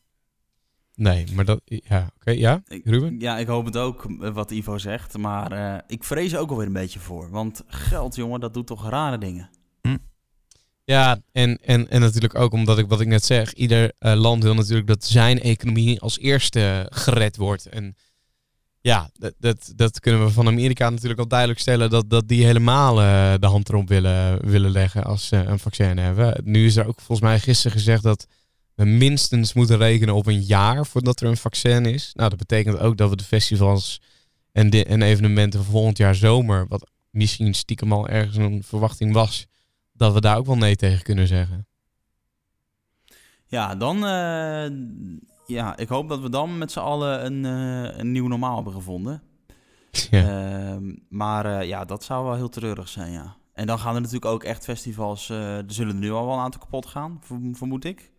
Nee, 0.98 1.26
maar 1.34 1.46
dat, 1.46 1.62
ja, 1.66 2.12
oké, 2.16 2.32
ja, 2.32 2.62
Ik- 2.68 2.86
Ruben? 2.86 3.20
Ja, 3.20 3.38
ik 3.38 3.48
hoop 3.48 3.66
het 3.66 3.78
ook, 3.78 4.06
eh, 4.22 4.34
wat 4.34 4.52
Ivo 4.52 4.78
zegt. 4.78 5.18
Maar 5.18 5.52
eh, 5.52 5.80
ik 5.88 6.04
vrees 6.04 6.32
er 6.34 6.40
ook 6.40 6.50
alweer 6.50 6.68
een 6.68 6.74
beetje 6.74 7.00
voor. 7.00 7.30
Want 7.30 7.62
geld, 7.68 8.16
jongen, 8.16 8.40
dat 8.40 8.54
doet 8.54 8.68
toch 8.68 8.90
rare 8.90 9.18
dingen. 9.18 9.50
Ja, 10.84 11.20
en, 11.32 11.58
en, 11.62 11.90
en 11.90 12.02
natuurlijk 12.02 12.36
ook 12.36 12.52
omdat 12.52 12.78
ik 12.78 12.88
wat 12.88 13.02
ik 13.02 13.08
net 13.08 13.26
zeg, 13.26 13.54
ieder 13.54 13.92
eh, 14.00 14.14
land 14.14 14.44
wil 14.44 14.54
natuurlijk 14.54 14.88
dat 14.88 15.06
zijn 15.06 15.42
economie 15.42 16.02
als 16.02 16.20
eerste 16.20 16.88
gered 16.90 17.38
wordt. 17.38 17.66
En 17.66 17.96
ja, 18.82 19.10
dat, 19.14 19.34
dat, 19.40 19.72
dat 19.76 20.00
kunnen 20.00 20.26
we 20.26 20.32
van 20.32 20.48
Amerika 20.48 20.90
natuurlijk 20.90 21.20
al 21.20 21.28
duidelijk 21.28 21.60
stellen 21.60 21.90
dat, 21.90 22.10
dat 22.10 22.28
die 22.28 22.46
helemaal 22.46 23.02
eh, 23.02 23.34
de 23.40 23.48
hand 23.48 23.70
erop 23.70 23.88
willen, 23.88 24.46
willen 24.50 24.72
leggen 24.72 25.04
als 25.04 25.28
ze 25.28 25.36
een 25.36 25.60
vaccin 25.60 25.98
hebben. 25.98 26.42
Nu 26.44 26.66
is 26.66 26.76
er 26.76 26.88
ook 26.88 27.02
volgens 27.02 27.28
mij 27.28 27.40
gisteren 27.40 27.78
gezegd 27.78 28.04
dat 28.04 28.28
we 28.78 28.86
minstens 28.86 29.54
moeten 29.54 29.78
rekenen 29.78 30.16
op 30.16 30.26
een 30.28 30.42
jaar 30.42 30.86
voordat 30.86 31.22
er 31.22 31.28
een 31.28 31.38
vaccin 31.38 31.86
is. 31.86 32.12
Nou, 32.14 32.30
dat 32.30 32.38
betekent 32.38 32.80
ook 32.80 32.98
dat 32.98 33.10
we 33.10 33.16
de 33.16 33.24
festivals 33.24 34.02
en, 34.52 34.70
de, 34.70 34.86
en 34.86 35.02
evenementen 35.02 35.64
van 35.64 35.72
volgend 35.72 35.98
jaar 35.98 36.16
zomer, 36.16 36.66
wat 36.68 36.90
misschien 37.10 37.54
stiekem 37.54 37.92
al 37.94 38.08
ergens 38.08 38.36
een 38.36 38.64
verwachting 38.64 39.14
was, 39.14 39.48
dat 39.94 40.14
we 40.14 40.22
daar 40.22 40.38
ook 40.38 40.46
wel 40.46 40.58
nee 40.58 40.76
tegen 40.76 41.04
kunnen 41.04 41.28
zeggen. 41.28 41.68
Ja, 43.46 43.76
dan... 43.76 44.06
eh, 44.06 44.78
ja, 45.46 45.78
ik 45.78 45.88
hoop 45.88 46.10
dat 46.10 46.20
we 46.20 46.30
dan 46.30 46.58
met 46.58 46.72
z'n 46.72 46.80
allen 46.80 47.26
een, 47.26 47.46
eh, 47.46 47.98
een 47.98 48.12
nieuw 48.12 48.28
normaal 48.28 48.56
hebben 48.56 48.74
gevonden. 48.74 49.22
Ja. 50.12 50.28
Ehm, 50.28 50.96
maar 51.10 51.46
eh, 51.60 51.68
ja, 51.68 51.86
dat 51.86 52.04
zou 52.04 52.26
wel 52.26 52.36
heel 52.36 52.50
treurig 52.50 52.88
zijn, 52.90 53.12
ja. 53.12 53.36
En 53.54 53.68
dan 53.68 53.80
gaan 53.80 53.96
er 53.96 54.02
natuurlijk 54.02 54.32
ook 54.32 54.44
echt 54.44 54.64
festivals... 54.64 55.30
er 55.30 55.64
zullen 55.68 55.94
er 55.94 56.00
nu 56.00 56.12
al 56.12 56.26
wel 56.26 56.36
een 56.36 56.42
aantal 56.42 56.62
kapot 56.62 56.86
gaan, 56.86 57.20
verm- 57.24 57.56
vermoed 57.56 57.86
ik. 57.86 58.12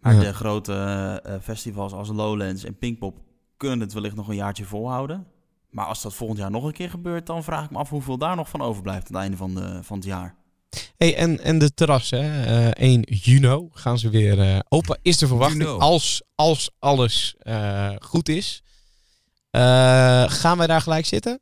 Maar 0.00 0.14
Ja. 0.14 0.20
de 0.20 0.34
grote 0.34 0.72
eh, 0.72 1.34
eh, 1.34 1.42
festivals 1.42 1.92
als 1.92 2.08
Lowlands 2.08 2.64
en 2.64 2.78
Pinkpop... 2.78 3.18
kunnen 3.56 3.80
het 3.80 3.92
wellicht 3.92 4.16
nog 4.16 4.28
een 4.28 4.34
jaartje 4.34 4.64
volhouden. 4.64 5.26
Maar 5.70 5.84
als 5.86 6.02
dat 6.02 6.14
volgend 6.14 6.38
jaar 6.38 6.50
nog 6.50 6.64
een 6.64 6.72
keer 6.72 6.90
gebeurt... 6.90 7.26
dan 7.26 7.44
vraag 7.44 7.64
ik 7.64 7.70
me 7.70 7.78
af 7.78 7.88
hoeveel 7.90 8.18
daar 8.18 8.36
nog 8.36 8.48
van 8.48 8.60
overblijft... 8.62 9.00
aan 9.08 9.12
het 9.14 9.22
einde 9.22 9.36
van, 9.36 9.54
de, 9.54 9.80
van 9.82 9.96
het 9.96 10.06
jaar. 10.06 10.36
Hey, 10.96 11.16
en, 11.16 11.40
en 11.40 11.58
de 11.58 11.74
terrassen, 11.74 12.24
hè? 12.32 12.44
Eh, 12.70 12.88
1 12.88 13.00
juni 13.02 13.68
gaan 13.72 13.98
ze 13.98 14.08
weer 14.10 14.40
eh, 14.40 14.58
open. 14.68 14.98
Is 15.02 15.16
de 15.18 15.26
verwachting 15.26 15.62
Juno. 15.62 15.78
als, 15.78 16.22
als 16.34 16.70
alles 16.78 17.34
eh, 17.38 17.90
goed 18.00 18.28
is. 18.28 18.62
Eh, 19.50 19.60
gaan 20.30 20.58
wij 20.58 20.66
daar 20.66 20.80
gelijk 20.80 21.06
zitten? 21.06 21.40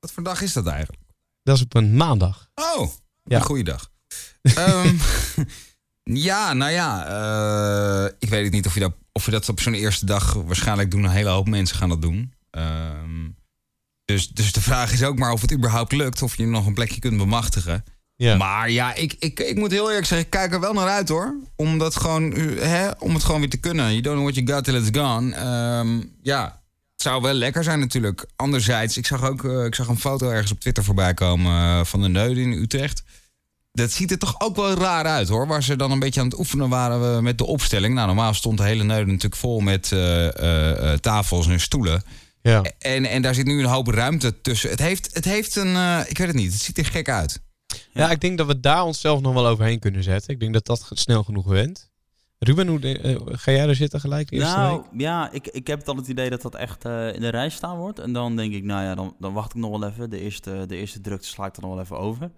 Wat 0.00 0.12
voor 0.12 0.22
dag 0.22 0.40
is 0.42 0.52
dat 0.52 0.66
eigenlijk? 0.66 1.02
Dat 1.42 1.56
is 1.56 1.62
op 1.62 1.74
een 1.74 1.96
maandag. 1.96 2.50
Oh, 2.54 2.88
Ja. 3.24 3.36
een 3.36 3.42
goede 3.42 3.62
dag. 3.62 3.88
Ehm, 4.42 4.96
ja, 6.02 6.52
nou 6.52 6.72
ja, 6.72 7.06
eh, 7.06 8.12
ik 8.18 8.28
weet 8.28 8.44
het 8.44 8.52
niet 8.52 8.66
of 8.66 8.74
je 8.74 8.80
dat, 8.80 8.94
of 9.12 9.24
je 9.24 9.30
dat 9.30 9.48
op 9.48 9.60
zo'n 9.60 9.74
eerste 9.74 10.06
dag 10.06 10.32
waarschijnlijk 10.32 10.90
doen. 10.90 11.04
Een 11.04 11.10
hele 11.10 11.28
hoop 11.28 11.48
mensen 11.48 11.76
gaan 11.76 11.88
dat 11.88 12.02
doen. 12.02 12.32
Ehm, 12.50 13.28
dus, 14.04 14.28
dus 14.28 14.52
de 14.52 14.60
vraag 14.60 14.92
is 14.92 15.02
ook 15.02 15.18
maar 15.18 15.32
of 15.32 15.40
het 15.40 15.52
überhaupt 15.52 15.92
lukt, 15.92 16.22
of 16.22 16.36
je 16.36 16.46
nog 16.46 16.66
een 16.66 16.74
plekje 16.74 17.00
kunt 17.00 17.16
bemachtigen. 17.16 17.84
Ja. 18.16 18.36
Maar 18.36 18.70
ja, 18.70 18.94
ik, 18.94 19.16
ik, 19.18 19.40
ik 19.40 19.56
moet 19.56 19.70
heel 19.70 19.88
eerlijk 19.88 20.06
zeggen, 20.06 20.26
ik 20.26 20.32
kijk 20.32 20.52
er 20.52 20.60
wel 20.60 20.72
naar 20.72 20.88
uit 20.88 21.08
hoor. 21.08 21.34
Om, 21.56 21.78
dat 21.78 21.96
gewoon, 21.96 22.32
hè, 22.58 22.90
om 22.98 23.14
het 23.14 23.24
gewoon 23.24 23.40
weer 23.40 23.50
te 23.50 23.56
kunnen. 23.56 23.84
You 23.84 24.00
don't 24.00 24.16
know 24.16 24.30
what 24.30 24.34
you 24.34 24.56
got 24.56 24.64
till 24.64 24.74
it's 24.74 24.98
gone. 24.98 25.34
Ehm, 25.34 26.02
ja, 26.22 26.60
het 26.92 27.02
zou 27.02 27.22
wel 27.22 27.32
lekker 27.32 27.64
zijn 27.64 27.80
natuurlijk. 27.80 28.26
Anderzijds, 28.36 28.96
ik 28.96 29.06
zag 29.06 29.24
ook 29.24 29.44
eh, 29.44 29.64
ik 29.64 29.74
zag 29.74 29.88
een 29.88 29.98
foto 29.98 30.30
ergens 30.30 30.52
op 30.52 30.60
Twitter 30.60 30.84
voorbij 30.84 31.14
komen 31.14 31.52
eh, 31.52 31.84
van 31.84 32.02
de 32.02 32.08
Neuden 32.08 32.42
in 32.42 32.52
Utrecht. 32.52 33.02
Dat 33.72 33.90
ziet 33.90 34.10
er 34.10 34.18
toch 34.18 34.40
ook 34.40 34.56
wel 34.56 34.74
raar 34.74 35.04
uit 35.04 35.28
hoor. 35.28 35.46
Waar 35.46 35.62
ze 35.62 35.76
dan 35.76 35.90
een 35.90 35.98
beetje 35.98 36.20
aan 36.20 36.26
het 36.26 36.38
oefenen 36.38 36.68
waren 36.68 37.14
we 37.14 37.22
met 37.22 37.38
de 37.38 37.46
opstelling. 37.46 37.94
Nou, 37.94 38.06
normaal 38.06 38.34
stond 38.34 38.58
de 38.58 38.64
hele 38.64 38.84
Neuden 38.84 39.08
natuurlijk 39.08 39.40
vol 39.40 39.60
met 39.60 39.92
eh, 39.92 40.26
eh, 40.26 40.92
eh, 40.92 40.98
tafels 40.98 41.46
en 41.46 41.60
stoelen. 41.60 42.02
Ja. 42.42 42.62
En, 42.78 43.04
en 43.04 43.22
daar 43.22 43.34
zit 43.34 43.46
nu 43.46 43.58
een 43.58 43.64
hoop 43.64 43.86
ruimte 43.86 44.40
tussen. 44.40 44.70
Het 44.70 44.78
heeft, 44.78 45.14
het 45.14 45.24
heeft 45.24 45.56
een, 45.56 45.74
eh, 45.74 46.00
ik 46.06 46.18
weet 46.18 46.26
het 46.26 46.36
niet, 46.36 46.52
het 46.52 46.62
ziet 46.62 46.78
er 46.78 46.84
gek 46.84 47.08
uit. 47.08 47.42
Ja, 47.92 48.10
ik 48.10 48.20
denk 48.20 48.38
dat 48.38 48.46
we 48.46 48.60
daar 48.60 48.84
onszelf 48.84 49.20
nog 49.20 49.34
wel 49.34 49.46
overheen 49.46 49.78
kunnen 49.78 50.02
zetten. 50.02 50.34
Ik 50.34 50.40
denk 50.40 50.52
dat 50.52 50.66
dat 50.66 50.90
snel 50.92 51.22
genoeg 51.22 51.46
went. 51.46 51.90
Ruben, 52.38 52.66
hoe 52.66 52.80
eh, 52.80 53.16
ga 53.26 53.52
jij 53.52 53.68
er 53.68 53.74
zitten 53.74 54.00
gelijk 54.00 54.30
de 54.30 54.36
eerste 54.36 54.56
nou, 54.56 54.80
week? 54.80 55.00
ja, 55.00 55.30
ik, 55.32 55.46
ik 55.46 55.66
heb 55.66 55.84
dan 55.84 55.96
het 55.96 56.08
idee 56.08 56.30
dat 56.30 56.42
dat 56.42 56.54
echt 56.54 56.84
eh, 56.84 57.14
in 57.14 57.20
de 57.20 57.28
rij 57.28 57.48
staan 57.48 57.76
wordt. 57.76 57.98
En 57.98 58.12
dan 58.12 58.36
denk 58.36 58.52
ik, 58.52 58.64
nou 58.64 58.82
ja, 58.82 58.94
dan, 58.94 59.14
dan 59.18 59.32
wacht 59.32 59.54
ik 59.54 59.60
nog 59.60 59.78
wel 59.78 59.88
even. 59.88 60.10
De 60.10 60.20
eerste, 60.20 60.64
de 60.66 60.76
eerste 60.76 61.00
drukte 61.00 61.26
sla 61.26 61.46
ik 61.46 61.54
dan 61.54 61.64
nog 61.64 61.74
wel 61.74 61.84
even 61.84 61.98
over. 61.98 62.30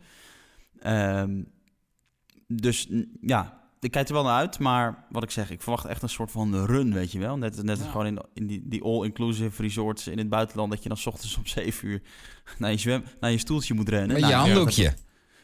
Ehm, 0.83 1.43
dus 2.47 2.89
ja, 3.21 3.61
ik 3.81 3.91
kijk 3.91 4.09
er 4.09 4.15
wel 4.15 4.23
naar 4.23 4.37
uit. 4.37 4.59
Maar 4.59 5.05
wat 5.11 5.23
ik 5.23 5.31
zeg, 5.31 5.51
ik 5.51 5.63
verwacht 5.63 5.85
echt 5.85 6.03
een 6.03 6.09
soort 6.09 6.31
van 6.31 6.65
run, 6.65 6.93
weet 6.93 7.13
je 7.13 7.19
wel. 7.19 7.37
Net, 7.39 7.63
net 7.63 7.79
als 7.79 7.89
gewoon 7.89 8.07
in, 8.07 8.19
in 8.35 8.47
die, 8.47 8.63
die 8.65 8.83
all-inclusive 8.83 9.63
resorts 9.63 10.07
in 10.07 10.19
het 10.19 10.29
buitenland... 10.29 10.71
dat 10.71 10.83
je 10.83 10.89
dan 10.89 10.99
's 10.99 11.07
ochtends 11.07 11.37
om 11.37 11.47
7 11.47 11.89
uur 11.89 12.03
naar 12.59 12.71
je, 12.71 12.77
zwem, 12.77 13.05
naar 13.21 13.31
je 13.31 13.39
stoeltje 13.39 13.75
moet 13.75 13.89
rennen. 13.89 14.09
Met 14.09 14.21
Nou, 14.21 14.33
je 14.33 14.39
ja, 14.39 14.45
handdoekje. 14.45 14.95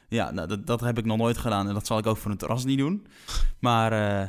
ja, 0.09 0.31
nou, 0.31 0.49
dat, 0.49 0.67
dat 0.67 0.81
heb 0.81 0.99
ik 0.99 1.05
nog 1.05 1.17
nooit 1.17 1.39
gedaan 1.39 1.69
en 1.69 1.75
dat 1.75 1.87
zal 1.87 1.99
ik 1.99 2.07
ook 2.07 2.17
voor 2.17 2.31
een 2.31 2.37
terras 2.37 2.65
niet 2.65 2.79
doen. 2.79 3.07
Maar 3.61 3.93
eh, 3.93 4.29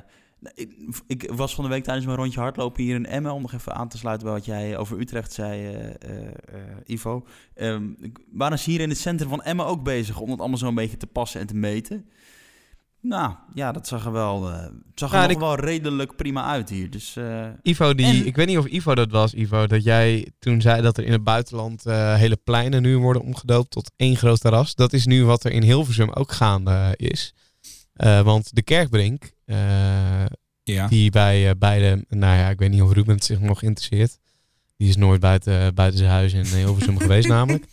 ik, 0.53 0.71
ik 1.07 1.31
was 1.31 1.55
van 1.55 1.63
de 1.63 1.69
week 1.69 1.83
tijdens 1.83 2.05
mijn 2.05 2.17
rondje 2.17 2.39
hardlopen 2.39 2.83
hier 2.83 2.95
in 2.95 3.05
Emmen... 3.05 3.33
om 3.33 3.41
nog 3.41 3.53
even 3.53 3.75
aan 3.75 3.87
te 3.89 3.97
sluiten 3.97 4.25
bij 4.27 4.35
wat 4.35 4.45
jij 4.45 4.77
over 4.77 4.99
Utrecht 4.99 5.33
zei, 5.33 5.65
eh, 5.73 5.85
eh, 5.85 6.27
eh, 6.27 6.33
Ivo. 6.85 7.25
Ik- 8.01 8.19
waren 8.31 8.59
ze 8.59 8.69
hier 8.69 8.79
in 8.81 8.89
het 8.89 8.97
centrum 8.97 9.29
van 9.29 9.41
Emmen 9.43 9.65
ook 9.65 9.83
bezig... 9.83 10.19
om 10.19 10.29
het 10.31 10.39
allemaal 10.39 10.57
zo'n 10.57 10.75
beetje 10.75 10.97
te 10.97 11.07
passen 11.07 11.41
en 11.41 11.47
te 11.47 11.55
meten? 11.55 12.09
Nou, 13.01 13.33
ja, 13.53 13.71
dat 13.71 13.87
zag 13.87 14.05
er 14.05 14.11
wel, 14.11 14.43
het 14.51 14.71
zag 14.95 15.11
er 15.11 15.15
Ja, 15.17 15.21
nog 15.23 15.31
ik- 15.31 15.39
wel 15.39 15.55
redelijk 15.55 16.15
prima 16.15 16.43
uit 16.43 16.69
hier. 16.69 16.89
Dus 16.89 17.17
Ivo, 17.61 17.93
die, 17.95 18.05
En- 18.05 18.25
ik 18.25 18.35
weet 18.35 18.47
niet 18.47 18.57
of 18.57 18.65
Ivo 18.67 18.95
dat 18.95 19.11
was, 19.11 19.33
Ivo, 19.33 19.67
dat 19.67 19.83
jij 19.83 20.31
toen 20.39 20.61
zei 20.61 20.81
dat 20.81 20.97
er 20.97 21.03
in 21.03 21.11
het 21.11 21.23
buitenland 21.23 21.83
hele 21.83 22.37
pleinen 22.43 22.81
nu 22.81 22.97
worden 22.97 23.21
omgedoopt 23.21 23.71
tot 23.71 23.91
één 23.95 24.15
groot 24.15 24.41
terras. 24.41 24.75
Dat 24.75 24.93
is 24.93 25.05
nu 25.05 25.25
wat 25.25 25.43
er 25.43 25.51
in 25.51 25.63
Hilversum 25.63 26.09
ook 26.11 26.31
gaande 26.31 26.93
is. 26.97 27.33
Want 28.23 28.55
de 28.55 28.61
Kerkbrink, 28.61 29.31
Ja. 30.63 30.87
die 30.87 31.09
bij 31.11 31.49
eh, 31.49 31.55
beide, 31.57 32.05
nou 32.09 32.37
ja, 32.37 32.49
ik 32.49 32.59
weet 32.59 32.69
niet 32.69 32.81
of 32.81 32.91
Ruben 32.91 33.15
het 33.15 33.23
zich 33.25 33.39
nog 33.39 33.61
interesseert. 33.61 34.17
Die 34.77 34.89
is 34.89 34.95
nooit 34.95 35.19
buiten, 35.19 35.75
buiten 35.75 35.99
zijn 35.99 36.11
huis 36.11 36.33
in 36.33 36.45
Hilversum 36.45 36.99
geweest 36.99 37.27
namelijk. 37.27 37.65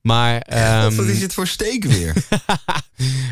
Maar 0.00 0.40
ehm, 0.40 0.94
Wat 0.96 1.06
is 1.06 1.18
dit 1.18 1.34
voor 1.34 1.46
steek 1.46 1.84
weer? 1.84 2.12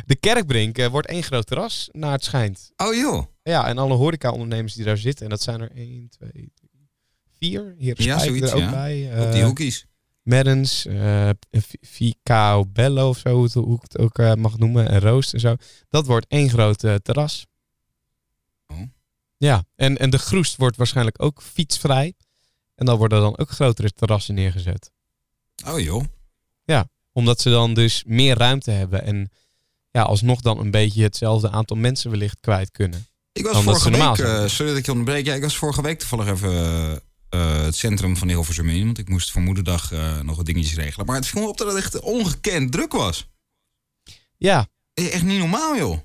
de 0.06 0.16
Kerkbrink 0.20 0.78
eh, 0.78 0.86
wordt 0.86 1.06
één 1.08 1.22
groot 1.22 1.46
terras, 1.46 1.88
naar 1.92 2.12
het 2.12 2.24
schijnt. 2.24 2.72
oh 2.76 2.94
joh. 2.94 3.24
Ja, 3.42 3.66
en 3.68 3.78
alle 3.78 3.94
horeca-ondernemers 3.94 4.74
die 4.74 4.84
daar 4.84 4.98
zitten, 4.98 5.24
en 5.24 5.30
dat 5.30 5.42
zijn 5.42 5.60
er 5.60 5.70
1, 5.74 6.08
2, 6.08 6.30
3, 6.30 6.52
4. 7.38 7.74
Hier 7.78 8.02
Ja, 8.02 8.18
zoiets, 8.18 8.50
er 8.50 8.54
ook 8.56 8.60
ja. 8.62 8.70
bij. 8.70 9.10
Op 9.26 9.32
die 9.32 9.40
Eh, 9.40 9.46
hoekies. 9.46 9.86
Maddens, 10.22 10.86
eh 10.86 11.30
Vicao 11.80 12.66
Bello 12.66 13.08
of 13.08 13.18
zo, 13.18 13.34
hoe, 13.34 13.44
het- 13.44 13.56
ik 13.56 13.82
het 13.82 13.98
ook 13.98 14.18
eh, 14.18 14.34
mag 14.34 14.58
noemen, 14.58 14.88
en 14.88 15.00
Roost 15.00 15.34
en 15.34 15.40
zo. 15.40 15.56
Dat 15.88 16.06
wordt 16.06 16.26
één 16.28 16.48
groot 16.48 16.84
eh, 16.84 16.94
terras. 16.94 17.46
Ja, 19.42 19.64
en, 19.76 19.98
en 19.98 20.10
de 20.10 20.18
Groest 20.18 20.56
wordt 20.56 20.76
waarschijnlijk 20.76 21.22
ook 21.22 21.42
fietsvrij. 21.42 22.14
En 22.74 22.86
dan 22.86 22.96
worden 22.96 23.20
dan 23.20 23.38
ook 23.38 23.50
grotere 23.50 23.92
terrassen 23.92 24.34
neergezet. 24.34 24.90
Oh 25.66 25.80
joh. 25.80 26.04
Omdat 27.12 27.40
ze 27.40 27.50
dan 27.50 27.74
dus 27.74 28.02
meer 28.06 28.38
ruimte 28.38 28.70
hebben 28.70 29.04
en 29.04 29.30
ja, 29.90 30.02
alsnog 30.02 30.40
dan 30.40 30.58
een 30.58 30.70
beetje 30.70 31.02
hetzelfde 31.02 31.50
aantal 31.50 31.76
mensen 31.76 32.10
wellicht 32.10 32.40
kwijt 32.40 32.70
kunnen. 32.70 33.06
Ik 33.32 33.46
was 33.46 33.62
vorige 33.62 33.90
week, 33.90 34.18
eh, 34.18 34.46
sorry 34.46 34.70
dat 34.70 34.78
ik 34.78 34.86
je 34.86 34.92
onderbreek. 34.92 35.26
Ja, 35.26 35.34
ik 35.34 35.42
was 35.42 35.56
vorige 35.56 35.82
week 35.82 35.98
toevallig 35.98 36.28
even 36.28 37.02
eh, 37.28 37.62
het 37.62 37.76
centrum 37.76 38.16
van 38.16 38.28
Hilversum 38.28 38.68
in. 38.68 38.84
Want 38.84 38.98
ik 38.98 39.08
moest 39.08 39.30
voor 39.30 39.42
moederdag 39.42 39.92
eh, 39.92 40.20
nog 40.20 40.36
wat 40.36 40.46
dingetjes 40.46 40.74
regelen. 40.74 41.06
Maar 41.06 41.16
het 41.16 41.26
viel 41.26 41.42
me 41.42 41.48
op 41.48 41.58
dat 41.58 41.66
het 41.66 41.76
echt 41.76 42.00
ongekend 42.00 42.72
druk 42.72 42.92
was. 42.92 43.28
Ja, 44.36 44.68
Echt 44.94 45.22
niet 45.22 45.38
normaal 45.38 45.76
joh. 45.76 45.98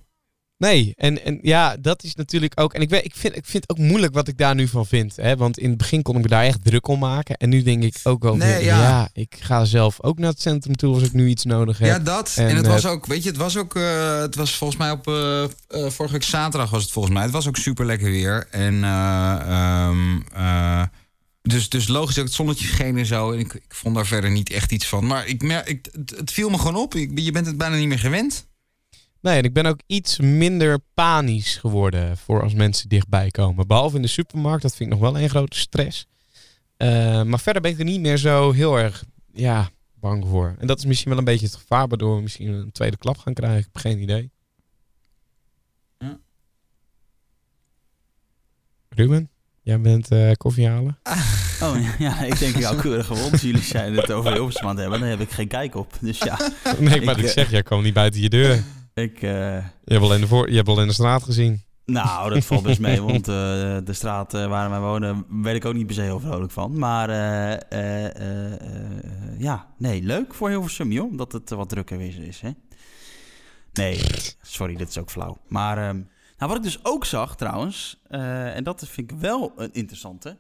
Nee, 0.58 0.94
en, 0.96 1.24
en 1.24 1.40
ja, 1.42 1.78
dat 1.80 2.04
is 2.04 2.16
natuurlijk 2.16 2.60
ook. 2.60 2.74
En 2.74 2.82
ik, 2.82 2.90
weet, 2.90 3.06
ik, 3.06 3.16
vind, 3.16 3.36
ik 3.36 3.46
vind 3.46 3.66
het 3.68 3.78
ook 3.78 3.86
moeilijk 3.86 4.14
wat 4.14 4.28
ik 4.28 4.38
daar 4.38 4.56
nu 4.56 4.68
van 4.68 4.86
vind. 4.86 5.16
Hè? 5.16 5.36
Want 5.36 5.58
in 5.58 5.70
het 5.70 5.78
begin 5.78 6.02
kon 6.02 6.16
ik 6.16 6.22
me 6.22 6.28
daar 6.28 6.44
echt 6.44 6.64
druk 6.64 6.88
om 6.88 7.00
maken. 7.00 7.38
En 7.38 7.50
nu 7.50 7.64
denk 7.64 7.84
ik 7.84 7.96
ook 8.04 8.24
wel 8.24 8.36
Nee, 8.36 8.58
weer, 8.58 8.66
ja. 8.66 8.80
ja. 8.82 9.10
ik 9.14 9.36
ga 9.40 9.66
zelf 9.66 10.04
ook 10.04 10.20
naar 10.20 10.30
het 10.30 10.42
centrum 10.42 10.76
toe 10.76 10.94
als 10.94 11.04
ik 11.04 11.14
nu 11.14 11.28
iets 11.28 11.44
nodig 11.44 11.78
heb. 11.78 11.88
Ja, 11.88 12.00
dat. 12.00 12.34
En, 12.36 12.48
En, 12.48 12.56
het 12.56 12.66
eh, 12.66 12.72
was 12.72 12.86
ook, 12.86 13.06
weet 13.06 13.24
je, 13.24 13.30
het 13.30 13.38
was 13.38 13.58
ook, 13.58 13.76
eh, 13.76 14.20
het 14.20 14.36
was 14.36 14.56
volgens 14.56 14.80
mij 14.80 14.92
op, 14.92 15.08
eh, 15.08 15.44
eh, 15.44 15.50
vorige 15.70 16.14
week 16.14 16.24
zaterdag 16.24 16.70
was 16.70 16.84
het 16.84 16.92
volgens 16.92 17.14
mij. 17.14 17.24
Het 17.24 17.32
was 17.34 17.48
ook 17.48 17.58
super 17.58 17.86
lekker 17.86 18.12
weer. 18.12 18.48
En, 18.52 18.84
eh, 18.84 19.90
eh, 20.34 20.84
dus, 21.42 21.70
dus 21.70 21.88
logisch 21.88 22.18
ook 22.20 22.26
het 22.26 22.34
zonnetje 22.34 22.68
scheen 22.68 22.98
en 22.98 23.06
zo. 23.06 23.32
En 23.32 23.40
ik, 23.40 23.54
ik 23.54 23.76
vond 23.76 23.96
daar 23.96 24.06
verder 24.06 24.32
niet 24.32 24.50
echt 24.50 24.72
iets 24.72 24.88
van. 24.88 25.08
Maar 25.08 25.28
ik 25.28 25.42
mer 25.42 25.68
ik, 25.68 25.88
het, 25.92 26.14
het 26.18 26.32
viel 26.32 26.50
me 26.50 26.58
gewoon 26.58 26.76
op. 26.76 26.96
Ik, 26.96 27.20
je 27.20 27.32
bent 27.32 27.46
het 27.46 27.58
bijna 27.58 27.76
niet 27.76 27.88
meer 27.88 28.00
gewend. 28.00 28.48
Nee, 29.22 29.38
en 29.38 29.44
ik 29.44 29.54
ben 29.54 29.66
ook 29.66 29.80
iets 29.86 30.20
minder 30.20 30.80
panisch 30.94 31.56
geworden 31.56 32.18
voor 32.18 32.44
als 32.44 32.54
mensen 32.54 32.90
dichtbij 32.90 33.32
komen. 33.32 33.68
Behalve 33.68 33.96
in 33.96 34.02
de 34.02 34.08
supermarkt, 34.08 34.62
dat 34.62 34.76
vind 34.76 34.92
ik 34.92 35.00
nog 35.00 35.12
wel 35.12 35.22
een 35.22 35.30
grote 35.30 35.58
stress. 35.58 36.06
Eh, 36.78 37.24
maar 37.24 37.40
verder 37.40 37.62
ben 37.62 37.72
ik 37.72 37.80
er 37.80 37.86
niet 37.86 38.02
meer 38.02 38.18
zo 38.18 38.52
heel 38.52 38.80
erg 38.80 39.04
ja, 39.34 39.70
bang 40.00 40.26
voor. 40.28 40.56
En 40.60 40.68
dat 40.68 40.78
is 40.78 40.86
misschien 40.86 41.10
wel 41.10 41.18
een 41.20 41.26
beetje 41.26 41.46
het 41.46 41.56
gevaar, 41.56 41.88
waardoor 41.88 42.16
we 42.16 42.22
misschien 42.22 42.48
een 42.48 42.72
tweede 42.72 42.98
klap 42.98 43.18
gaan 43.18 43.34
krijgen. 43.34 43.58
Ik 43.60 43.68
heb 43.72 43.82
geen 43.82 44.00
idee. 44.02 44.32
Ja. 46.00 46.20
Ruben, 48.90 49.30
jij 49.62 49.82
bent 49.82 50.12
eh, 50.12 50.32
koffie 50.32 50.68
halen? 50.68 51.00
Oh 51.62 51.78
ja, 52.00 52.24
ik 52.24 52.40
denk 52.40 52.58
jou 52.58 52.82
keurig 52.82 53.06
gewond. 53.06 53.42
Jullie 53.42 53.62
zijn 53.62 53.96
het 53.96 54.12
over 54.12 54.32
Hilversum 54.34 54.78
hebben. 54.78 55.00
Daar 55.00 55.10
heb 55.10 55.20
ik 55.20 55.32
geen 55.32 55.48
kijk 55.48 55.76
op. 55.76 55.94
Dus 56.02 56.18
ja, 56.18 56.40
Nee, 56.80 57.02
maar 57.02 57.14
Ik, 57.18 57.22
ik 57.22 57.28
eh, 57.28 57.32
zeg, 57.32 57.52
jij 57.52 57.64
kwam 57.64 57.82
niet 57.84 57.94
buiten 57.94 58.22
je 58.22 58.30
deur. 58.30 58.64
Ik... 58.98 59.22
eh, 59.22 59.56
Je 59.84 59.94
hebt 59.94 60.04
alleen 60.04 60.22
de, 60.22 60.28
voor, 60.28 60.50
je 60.50 60.56
hebt 60.56 60.68
alleen 60.70 60.88
de 60.88 60.94
straat 60.94 61.24
gezien. 61.24 61.64
nou, 61.86 62.34
dat 62.34 62.46
valt 62.46 62.64
best 62.64 62.80
mee. 62.80 63.02
Want 63.12 63.28
eh, 63.28 63.34
de 63.84 63.94
straat 63.94 64.34
eh, 64.34 64.48
waar 64.48 64.70
wij 64.70 64.80
wonen, 64.80 65.26
weet 65.44 65.56
ik 65.56 65.66
ook 65.66 65.74
niet 65.74 65.86
per 65.86 65.96
se 65.96 66.02
heel 66.02 66.20
vrolijk 66.20 66.52
van. 66.52 66.80
Maar 66.80 67.10
ja, 69.38 69.68
nee, 69.78 70.02
leuk 70.04 70.34
voor 70.34 70.50
Hilversum, 70.50 70.92
joh. 70.92 71.18
Dat 71.18 71.32
het 71.32 71.50
wat 71.50 71.70
drukker 71.70 71.98
weer 71.98 72.24
is, 72.24 72.42
hè. 72.42 72.50
Nee, 73.74 74.02
sorry, 74.42 74.76
dit 74.76 74.90
is 74.90 74.98
ook 74.98 75.10
flauw. 75.12 75.38
Maar 75.48 75.78
ehm, 75.78 75.96
nou, 76.38 76.52
wat 76.52 76.56
ik 76.56 76.64
dus 76.64 76.80
ook 76.86 77.06
zag 77.06 77.36
trouwens, 77.36 78.02
en 78.08 78.64
dat 78.64 78.88
vind 78.90 79.12
ik 79.12 79.18
wel 79.20 79.54
een 79.56 79.74
interessante... 79.74 80.38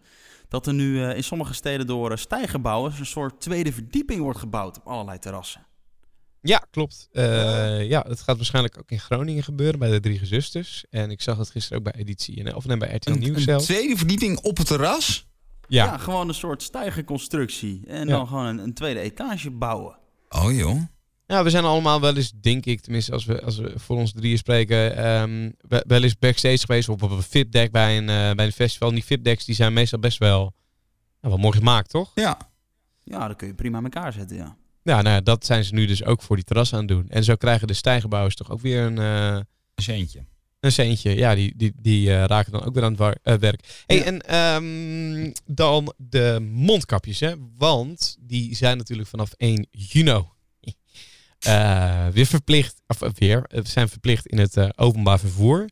dat 0.49 0.67
er 0.67 0.73
nu 0.73 1.03
in 1.03 1.23
sommige 1.23 1.53
steden 1.53 1.87
door 1.87 2.17
stijgerbouwers... 2.17 2.99
een 2.99 3.05
soort 3.05 3.41
tweede 3.41 3.73
verdieping 3.73 4.21
wordt 4.21 4.39
gebouwd 4.39 4.77
op 4.77 4.87
allerlei 4.87 5.19
terrassen. 5.19 5.65
Ja, 6.41 6.57
klopt. 6.71 7.07
Eh, 7.11 7.87
ja, 7.89 8.05
het 8.07 8.21
gaat 8.21 8.35
waarschijnlijk 8.35 8.77
ook 8.79 8.91
in 8.91 8.99
Groningen 8.99 9.43
gebeuren 9.43 9.79
bij 9.79 9.89
de 9.89 9.99
Drie 9.99 10.17
Gezusters. 10.19 10.85
En 10.89 11.11
ik 11.11 11.21
zag 11.21 11.37
het 11.37 11.49
gisteren 11.49 11.77
ook 11.77 11.83
bij 11.91 12.01
Editie, 12.01 12.43
en- 12.43 12.55
of 12.55 12.65
nee, 12.65 12.77
bij 12.77 12.95
RTL 12.95 13.09
Een, 13.11 13.19
Nieuws 13.19 13.35
een 13.37 13.41
zelf. 13.41 13.63
tweede 13.63 13.97
verdieping 13.97 14.37
op 14.39 14.57
het 14.57 14.67
terras. 14.67 15.27
Ja, 15.67 15.85
Ja, 15.85 15.97
gewoon 15.97 16.27
een 16.27 16.33
soort 16.33 16.63
stijgerconstructie. 16.63 17.81
En 17.87 18.07
Ja. 18.07 18.15
dan 18.17 18.27
gewoon 18.27 18.45
een, 18.45 18.57
een 18.59 18.73
tweede 18.73 18.99
etage 18.99 19.51
bouwen. 19.51 19.95
Oh 20.29 20.51
joh. 20.55 20.81
Ja, 21.25 21.43
we 21.43 21.49
zijn 21.49 21.63
allemaal 21.63 22.01
wel 22.01 22.15
eens, 22.15 22.31
denk 22.41 22.65
ik, 22.65 22.81
tenminste 22.81 23.11
als 23.11 23.25
we, 23.25 23.41
als 23.41 23.57
we 23.57 23.73
voor 23.75 23.97
ons 23.97 24.11
drieën 24.13 24.37
spreken, 24.37 24.95
ehm, 24.95 25.51
we- 25.67 25.83
wel 25.87 26.03
eens 26.03 26.17
backstage 26.17 26.57
geweest 26.65 26.89
of 26.89 27.01
op 27.03 27.11
een 27.11 27.21
VIP-deck 27.23 27.71
bij 27.71 27.97
een, 27.97 28.09
eh, 28.09 28.31
bij 28.31 28.45
een 28.45 28.51
festival. 28.51 28.87
En 28.89 28.95
die 28.95 29.03
VIP-decks 29.05 29.45
die 29.45 29.55
zijn 29.55 29.73
meestal 29.73 29.99
best 29.99 30.17
wel, 30.17 30.39
nou, 31.21 31.33
wel 31.33 31.37
mooi 31.37 31.57
gemaakt, 31.57 31.89
toch? 31.89 32.11
Ja. 32.15 32.37
Ja, 33.03 33.27
dan 33.27 33.35
kun 33.35 33.47
je 33.47 33.53
prima 33.53 33.77
in 33.77 33.83
elkaar 33.83 34.13
zetten, 34.13 34.37
ja. 34.37 34.55
Ja, 34.87 35.01
nou 35.01 35.15
ja, 35.15 35.21
dat 35.21 35.45
zijn 35.45 35.63
ze 35.63 35.73
nu 35.73 35.85
dus 35.85 36.03
ook 36.03 36.21
voor 36.21 36.35
die 36.35 36.45
terras 36.45 36.73
aan 36.73 36.79
het 36.79 36.87
doen. 36.87 37.05
En 37.09 37.23
zo 37.23 37.35
krijgen 37.35 37.67
de 37.67 37.73
stijgenbouwers 37.73 38.35
toch 38.35 38.51
ook 38.51 38.61
weer 38.61 38.81
een, 38.81 38.97
eh, 38.97 39.33
Een 39.75 39.83
centje. 39.83 40.25
een 40.59 40.71
centje. 40.71 41.15
Ja, 41.15 41.35
die, 41.35 41.53
die, 41.55 41.73
die 41.75 42.09
eh, 42.13 42.23
raken 42.25 42.51
dan 42.51 42.63
ook 42.63 42.73
weer 42.73 42.83
aan 42.83 42.89
het 42.91 42.99
war- 42.99 43.17
eh, 43.23 43.33
werk. 43.35 43.83
Hey, 43.85 44.03
En 44.03 44.21
ehm, 44.21 45.31
dan 45.45 45.93
de 45.97 46.47
mondkapjes, 46.51 47.19
hè? 47.19 47.33
Want 47.57 48.17
die 48.19 48.55
zijn 48.55 48.77
natuurlijk 48.77 49.09
vanaf 49.09 49.31
1 49.37 49.67
juni 49.71 50.21
weer 52.11 52.25
verplicht. 52.25 52.81
Of 52.87 52.99
weer, 53.19 53.49
zijn 53.63 53.89
verplicht 53.89 54.27
in 54.27 54.37
het 54.37 54.77
openbaar 54.77 55.19
vervoer. 55.19 55.69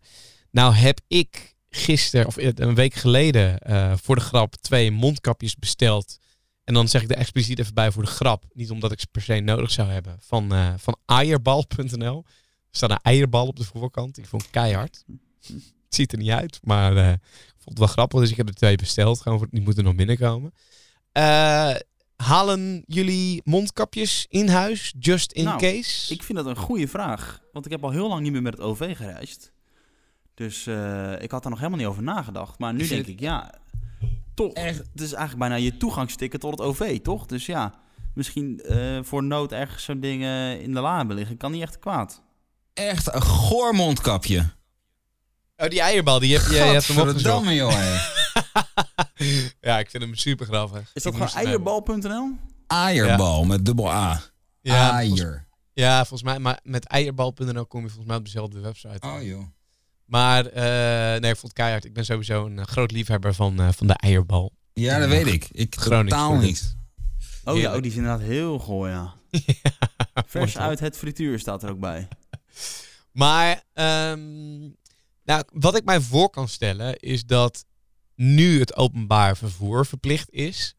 Nou 0.51 0.74
heb 0.74 0.99
ik 1.07 1.55
gisteren, 1.70 2.26
of 2.28 2.36
een 2.38 2.76
week 2.76 2.93
geleden, 2.93 3.59
voor 4.03 4.16
de 4.16 4.22
grap 4.22 4.55
twee 4.55 4.91
mondkapjes 4.91 5.55
besteld. 5.55 6.18
En 6.66 6.74
dan 6.74 6.88
zeg 6.88 7.01
ik 7.03 7.09
er 7.09 7.18
expliciet 7.18 7.59
even 7.59 7.74
bij 7.74 7.91
voor 7.91 8.03
de 8.03 8.09
grap. 8.09 8.45
Niet 8.53 8.72
omdat 8.72 8.91
ik 8.91 8.99
ze 8.99 9.07
per 9.11 9.22
se 9.22 9.39
nodig 9.39 9.72
zou 9.72 9.89
hebben. 9.89 10.18
Van, 10.20 10.53
eh 10.53 10.74
van 10.78 10.97
eierbal.nl. 11.05 12.24
Er 12.26 12.82
staat 12.82 12.89
een 12.89 12.99
eierbal 13.01 13.47
op 13.47 13.55
de 13.55 13.63
voorkant. 13.63 14.18
Ik 14.18 14.26
vond 14.26 14.41
het 14.41 14.51
keihard. 14.51 15.03
Het 15.47 15.63
ziet 15.89 16.11
er 16.11 16.18
niet 16.18 16.30
uit, 16.30 16.59
maar 16.63 16.97
eh, 16.97 17.11
ik 17.11 17.53
vond 17.57 17.70
het 17.70 17.78
wel 17.78 17.88
grappig. 17.88 18.20
Dus 18.20 18.32
ik 18.32 18.38
heb 18.38 18.47
er 18.47 18.53
twee 18.53 18.76
besteld. 18.78 19.22
Gewoon 19.22 19.38
voor, 19.38 19.47
die 19.51 19.61
moeten 19.61 19.84
nog 19.84 19.95
binnenkomen. 19.95 20.53
Eh, 21.11 21.76
halen 22.16 22.84
jullie 22.88 23.41
mondkapjes 23.43 24.26
in 24.30 24.47
huis, 24.47 24.93
just 24.99 25.32
in 25.32 25.43
Nou, 25.43 25.59
case? 25.59 26.13
Ik 26.13 26.24
vind 26.24 26.38
dat 26.38 26.47
een 26.47 26.55
goede 26.55 26.88
vraag. 26.88 27.41
Want 27.51 27.66
ik 27.66 27.72
heb 27.72 27.84
al 27.84 27.91
heel 27.91 28.07
lang 28.07 28.22
niet 28.22 28.32
meer 28.32 28.41
met 28.41 28.53
het 28.53 28.61
OV 28.61 28.97
gereisd. 28.97 29.51
Dus 30.34 30.68
ik 31.20 31.32
had 31.32 31.41
daar 31.41 31.51
nog 31.51 31.59
helemaal 31.59 31.80
niet 31.80 31.88
over 31.88 32.03
nagedacht. 32.03 32.59
Maar 32.59 32.74
nu 32.74 32.88
denk 32.88 33.05
ik, 33.05 33.20
ja, 33.20 33.53
toch. 34.36 34.53
Het 34.53 35.01
is 35.01 35.13
eigenlijk 35.13 35.38
bijna 35.38 35.55
je 35.55 35.77
toegangsticket 35.77 36.39
tot 36.39 36.51
het 36.51 36.61
OV, 36.61 36.99
toch? 37.01 37.25
Dus 37.25 37.45
ja, 37.45 37.73
misschien 38.13 38.59
eh, 38.59 38.99
voor 39.01 39.23
nood 39.23 39.51
ergens 39.51 39.83
zo'n 39.83 39.99
dingen 39.99 40.61
in 40.61 40.73
de 40.73 40.79
la 40.79 40.97
hebben 40.97 41.15
liggen. 41.15 41.38
Kan 41.38 41.51
niet 41.51 41.61
echt 41.61 41.79
kwaad. 41.79 42.21
Echt 42.73 43.13
een 43.13 43.21
goor 43.21 43.75
mondkapje. 43.75 44.53
Oh, 45.57 45.69
die 45.69 45.81
eierbal, 45.81 46.19
die 46.19 46.38
heb 46.38 46.47
je, 46.47 46.53
je 46.53 46.59
hebt 46.59 46.88
hem 46.88 46.99
opgezocht. 46.99 47.49
Joh. 47.49 47.73
hé. 47.73 47.97
ja, 49.69 49.79
ik 49.79 49.89
vind 49.89 50.03
hem 50.03 50.15
super 50.15 50.45
grappig. 50.45 50.91
Is 50.93 51.03
dat 51.03 51.13
gewoon 51.13 51.45
eierbal.nl? 51.45 52.31
Eierbal 52.67 53.43
met 53.43 53.65
dubbel 53.65 53.91
A. 53.91 54.21
Ja, 54.61 54.89
volgens, 54.89 55.21
Aier. 55.21 55.47
ja, 55.73 55.97
volgens 55.97 56.23
mij. 56.23 56.39
Maar 56.39 56.59
met 56.63 56.88
eierbal.nl 56.88 57.65
kom 57.65 57.81
je 57.81 57.88
volgens 57.88 58.07
mij 58.07 58.15
op 58.15 58.25
dezelfde 58.25 58.59
website. 58.59 59.07
Oh 59.07 59.21
joh. 59.21 59.43
Maar 60.06 60.45
eh, 60.45 61.20
nee, 61.22 61.32
ik 61.32 61.38
vond 61.38 61.41
het 61.41 61.53
keihard. 61.53 61.86
Ik 61.86 61.93
ben 61.93 62.06
sowieso 62.06 62.45
een 62.45 62.60
eh, 62.60 62.66
groot 62.66 62.91
liefhebber 62.91 63.34
van, 63.34 63.60
eh, 63.60 63.72
van 63.72 63.88
de 63.88 63.93
eierbal. 63.93 64.53
Ja, 64.74 64.99
dat 64.99 65.10
weet 65.10 65.28
ik. 65.28 65.47
Ik 65.51 65.76
totaal 65.76 66.36
niet. 66.38 66.76
Oh 67.43 67.58
ja, 67.58 67.76
oh, 67.76 67.82
die 67.82 67.91
is 67.91 67.97
inderdaad 67.97 68.22
heel 68.22 68.60
gooi, 68.60 68.91
ja. 68.91 69.14
Vers 70.28 70.53
Mooi, 70.53 70.68
uit 70.68 70.80
het 70.80 70.97
frituur 70.97 71.39
staat 71.39 71.64
er 71.64 71.70
ook 71.70 71.80
bij. 71.80 72.08
Maar 73.12 73.64
ehm, 73.74 74.60
nou, 75.24 75.43
wat 75.53 75.78
ik 75.78 75.84
mij 75.86 76.01
voor 76.01 76.30
kan 76.30 76.47
stellen 76.47 76.99
is 76.99 77.26
dat 77.26 77.66
nu 78.16 78.60
het 78.60 78.76
openbaar 78.76 79.38
vervoer 79.38 79.86
verplicht 79.86 80.32
is. 80.32 80.76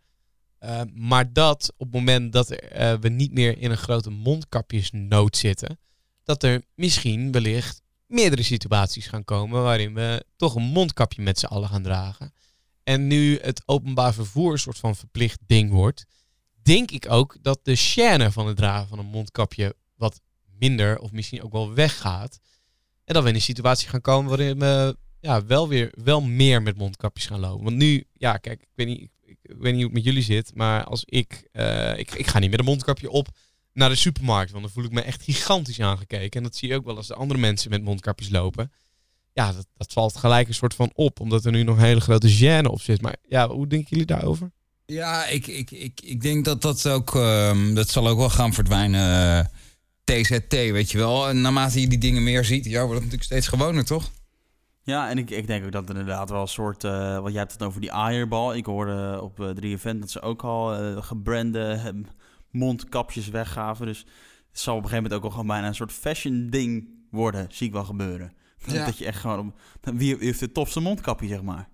eh, 0.59 0.81
maar 0.95 1.33
dat 1.33 1.73
op 1.77 1.87
het 1.87 1.95
moment 1.95 2.33
dat 2.33 2.51
er, 2.51 3.01
we 3.01 3.09
niet 3.09 3.33
meer 3.33 3.59
in 3.59 3.71
een 3.71 3.77
grote 3.77 4.11
mondkapjesnood 4.11 5.37
zitten, 5.37 5.79
dat 6.25 6.43
er 6.43 6.63
misschien 6.75 7.33
wellicht 7.33 7.83
meerdere 8.07 8.43
situaties 8.43 9.07
gaan 9.07 9.25
komen 9.25 9.63
waarin 9.63 9.95
we 9.95 10.25
toch 10.37 10.55
een 10.55 10.63
mondkapje 10.63 11.23
met 11.23 11.39
z'n 11.39 11.47
allen 11.47 11.69
gaan 11.69 11.83
dragen. 11.83 12.33
En 12.83 13.07
nu 13.07 13.39
het 13.43 13.63
openbaar 13.65 14.15
vervoer 14.15 14.53
een 14.53 14.59
soort 14.59 14.79
van 14.79 14.97
verplicht 14.97 15.41
ding 15.47 15.71
wordt, 15.71 16.05
denk 16.63 16.91
ik 16.91 17.11
ook 17.11 17.37
dat 17.43 17.59
de 17.63 17.77
chaîne 17.77 18.33
van 18.33 18.47
het 18.47 18.57
dragen 18.57 18.89
van 18.89 18.99
een 18.99 19.07
mondkapje 19.07 19.75
wat 19.97 20.21
minder 20.59 20.99
of 20.99 21.13
misschien 21.13 21.43
ook 21.43 21.53
wel 21.53 21.75
weggaat. 21.75 22.39
En 23.05 23.15
dat 23.15 23.23
we 23.23 23.29
in 23.29 23.35
een 23.35 23.41
situatie 23.41 23.89
gaan 23.89 24.01
komen 24.01 24.29
waarin 24.29 24.59
we 24.59 24.97
ja, 25.21 25.47
wel 25.47 25.69
weer 25.69 25.93
wel 26.05 26.21
meer 26.21 26.63
met 26.63 26.77
mondkapjes 26.77 27.27
gaan 27.27 27.41
lopen. 27.41 27.65
Want 27.65 27.77
nu, 27.77 28.05
ja, 28.13 28.37
kijk, 28.37 28.61
ik 28.61 28.69
weet 28.75 28.87
niet, 28.87 29.09
ik, 29.23 29.37
weet 29.43 29.61
niet 29.61 29.75
hoe 29.75 29.83
het 29.85 29.93
met 29.93 30.05
jullie 30.05 30.23
zit, 30.23 30.55
maar 30.55 30.85
als 30.85 31.03
ik, 31.05 31.49
eh, 31.53 31.99
ik, 31.99 32.15
ik 32.15 32.27
ga 32.27 32.39
niet 32.39 32.51
met 32.51 32.59
een 32.59 32.65
mondkapje 32.65 33.11
op 33.11 33.29
naar 33.77 33.89
de 33.89 33.95
supermarkt, 33.95 34.51
want 34.51 34.63
dan 34.65 34.73
voel 34.73 34.85
ik 34.85 34.91
me 34.91 35.01
echt 35.01 35.23
gigantisch 35.23 35.81
aangekeken. 35.81 36.31
En 36.41 36.43
dat 36.43 36.57
zie 36.57 36.69
je 36.69 36.75
ook 36.75 36.85
wel 36.85 36.97
als 36.97 37.07
de 37.07 37.15
andere 37.15 37.41
mensen 37.41 37.71
met 37.71 37.83
mondkapjes 37.83 38.31
lopen. 38.31 38.73
Ja, 39.33 39.53
dat, 39.53 39.67
dat 39.77 39.93
valt 39.93 40.17
gelijk 40.17 40.49
een 40.49 40.55
soort 40.55 40.75
van 40.75 40.91
op, 40.95 41.21
omdat 41.21 41.45
er 41.45 41.53
nu 41.53 41.63
nog 41.63 41.77
een 41.77 41.85
hele 41.85 42.01
grote 42.01 42.37
gêne 42.39 42.71
op 42.71 42.81
zit. 42.81 43.01
Maar 43.03 43.17
ja, 43.29 43.49
hoe 43.49 43.67
denken 43.67 43.89
jullie 43.91 44.07
daarover? 44.07 44.51
Ja, 44.87 45.27
ik, 45.27 45.47
ik, 45.47 45.71
ik, 45.71 46.01
ik 46.03 46.21
denk 46.21 46.45
dat 46.45 46.63
dat 46.63 46.89
ook... 46.89 47.15
ehm, 47.15 47.75
dat 47.75 47.89
zal 47.89 48.09
ook 48.09 48.19
wel 48.19 48.31
gaan 48.31 48.53
verdwijnen. 48.53 49.39
eh, 49.39 49.45
TZT, 50.05 50.53
weet 50.53 50.91
je 50.91 50.99
wel. 50.99 51.29
En 51.29 51.41
naarmate 51.41 51.81
je 51.81 51.89
die 51.89 51.99
dingen 51.99 52.23
meer 52.23 52.45
ziet, 52.45 52.65
ja, 52.65 52.79
wordt 52.79 52.93
het 52.93 53.03
natuurlijk 53.03 53.23
steeds 53.23 53.49
gewoner, 53.49 53.85
toch? 53.85 54.11
Ja, 54.83 55.11
en 55.11 55.19
ik, 55.19 55.31
ik 55.31 55.47
denk 55.47 55.65
ook 55.65 55.73
dat 55.73 55.89
er 55.89 55.97
inderdaad 55.97 56.31
wel 56.31 56.41
een 56.41 56.49
soort... 56.49 56.85
eh 56.85 57.19
wat 57.19 57.31
jij 57.31 57.41
hebt 57.41 57.53
het 57.53 57.63
over 57.63 57.81
die 57.81 57.91
eierbal. 57.91 58.55
Ik 58.55 58.67
hoorde 58.67 59.21
op 59.23 59.41
eh 59.41 59.77
3FM 59.77 59.99
dat 59.99 60.11
ze 60.11 60.21
ook 60.21 60.43
al 60.45 60.75
eh, 60.75 61.03
gebrande 61.03 61.61
eh, 61.85 61.95
mondkapjes 62.57 63.29
weggaven. 63.29 63.87
Dus 63.87 63.99
het 64.51 64.61
zal 64.61 64.77
op 64.77 64.83
een 64.83 64.89
gegeven 64.89 65.03
moment 65.03 65.21
ook 65.21 65.25
al 65.25 65.31
gewoon 65.31 65.47
bijna 65.47 65.67
een 65.67 65.75
soort 65.75 65.93
fashion 65.93 66.47
ding 66.51 66.89
worden. 67.11 67.47
Zie 67.51 67.67
ik 67.67 67.73
wel 67.73 67.85
gebeuren. 67.85 68.33
Ja. 68.67 68.85
Dat 68.85 68.99
je 68.99 69.07
echt 69.07 69.21
gewoon... 69.21 69.39
Op, 69.39 69.55
wie 69.95 70.17
heeft 70.19 70.41
het 70.41 70.55
topste 70.55 70.81
mondkapje, 70.81 71.29
zeg 71.29 71.43
maar. 71.43 71.69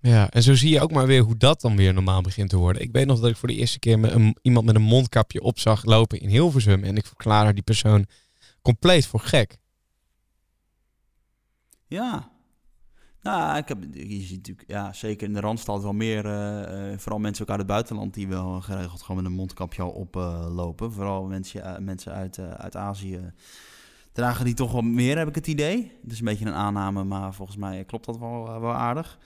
Ja, 0.00 0.30
en 0.30 0.42
zo 0.42 0.54
zie 0.54 0.70
je 0.70 0.80
ook 0.80 0.92
maar 0.92 1.06
weer 1.06 1.22
hoe 1.22 1.36
dat 1.36 1.60
dan 1.60 1.76
weer 1.76 1.94
normaal 1.94 2.20
begint 2.20 2.50
te 2.50 2.56
worden. 2.56 2.82
Ik 2.82 2.92
weet 2.92 3.06
nog 3.06 3.20
dat 3.20 3.30
ik 3.30 3.36
voor 3.36 3.48
de 3.48 3.54
eerste 3.54 3.78
keer 3.78 3.98
met 3.98 4.12
een, 4.12 4.36
iemand 4.42 4.66
met 4.66 4.74
een 4.74 4.82
mondkapje 4.82 5.40
op 5.40 5.58
zag 5.58 5.84
lopen 5.84 6.20
in 6.20 6.28
Hilversum. 6.28 6.84
En 6.84 6.96
ik 6.96 7.06
verklaarde 7.06 7.52
die 7.52 7.62
persoon 7.62 8.06
compleet 8.62 9.06
voor 9.06 9.20
gek. 9.20 9.58
Ja. 11.86 12.32
Nou, 13.24 13.56
ik 13.56 13.68
heb, 13.68 13.78
je 13.92 14.20
ziet 14.20 14.36
natuurlijk, 14.36 14.70
ja, 14.70 14.92
zeker 14.92 15.26
in 15.26 15.34
de 15.34 15.40
Randstad 15.40 15.82
wel 15.82 15.92
meer, 15.92 16.26
eh, 16.26 16.92
eh, 16.92 16.98
vooral 16.98 17.20
mensen 17.20 17.42
ook 17.42 17.50
uit 17.50 17.58
het 17.58 17.68
buitenland 17.68 18.14
die 18.14 18.28
wel 18.28 18.60
geregeld 18.60 19.02
gewoon 19.02 19.22
met 19.22 19.30
een 19.30 19.36
mondkapje 19.36 19.82
al 19.82 19.90
oplopen. 19.90 20.92
vooral 20.92 21.24
mensen, 21.24 21.64
eh, 21.64 21.78
mensen 21.78 22.12
uit, 22.12 22.38
eh, 22.38 22.50
uit 22.50 22.76
Azië 22.76 23.32
dragen 24.14 24.44
die 24.44 24.54
toch 24.54 24.72
wel 24.72 24.82
meer, 24.82 25.18
heb 25.18 25.28
ik 25.28 25.34
het 25.34 25.46
idee. 25.46 25.92
Het 26.02 26.12
is 26.12 26.18
een 26.18 26.24
beetje 26.24 26.46
een 26.46 26.54
aanname, 26.54 27.04
maar 27.04 27.34
volgens 27.34 27.56
mij 27.56 27.84
klopt 27.84 28.04
dat 28.04 28.18
wel, 28.18 28.46
eh, 28.46 28.60
wel 28.60 28.72
aardig. 28.72 29.18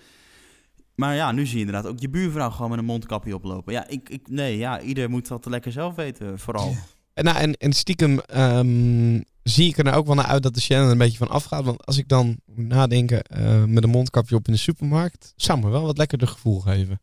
Maar 0.94 1.14
ja, 1.14 1.32
nu 1.32 1.46
zie 1.46 1.58
je 1.58 1.64
inderdaad 1.64 1.90
ook 1.90 1.98
je 1.98 2.08
buurvrouw 2.08 2.50
gewoon 2.50 2.70
met 2.70 2.78
een 2.78 2.84
mondkapje 2.84 3.34
oplopen. 3.34 3.72
Ja, 3.72 3.88
ik, 3.88 4.08
ik, 4.08 4.28
nee, 4.28 4.58
ja, 4.58 4.80
ieder 4.80 5.10
moet 5.10 5.28
dat 5.28 5.46
lekker 5.46 5.72
zelf 5.72 5.94
weten, 5.94 6.38
vooral. 6.38 6.74
En, 7.14 7.24
nou, 7.24 7.36
en, 7.36 7.52
en 7.52 7.72
stiekem 7.72 8.18
ehm, 8.20 9.20
zie 9.48 9.68
ik 9.68 9.78
er 9.78 9.84
nou 9.84 9.96
ook 9.96 10.06
wel 10.06 10.14
naar 10.14 10.24
uit 10.24 10.42
dat 10.42 10.54
de 10.54 10.60
channel 10.60 10.84
er 10.84 10.92
een 10.92 10.98
beetje 10.98 11.18
van 11.18 11.28
afgaat. 11.28 11.64
Want 11.64 11.86
als 11.86 11.98
ik 11.98 12.08
dan 12.08 12.40
moet 12.46 12.66
nadenken 12.68 13.22
eh, 13.22 13.64
met 13.64 13.82
een 13.84 13.90
mondkapje 13.90 14.34
op 14.34 14.46
in 14.46 14.52
de 14.52 14.58
supermarkt, 14.58 15.32
zou 15.36 15.60
me 15.60 15.68
wel 15.68 15.82
wat 15.82 15.98
lekkerder 15.98 16.28
gevoel 16.28 16.60
geven. 16.60 17.00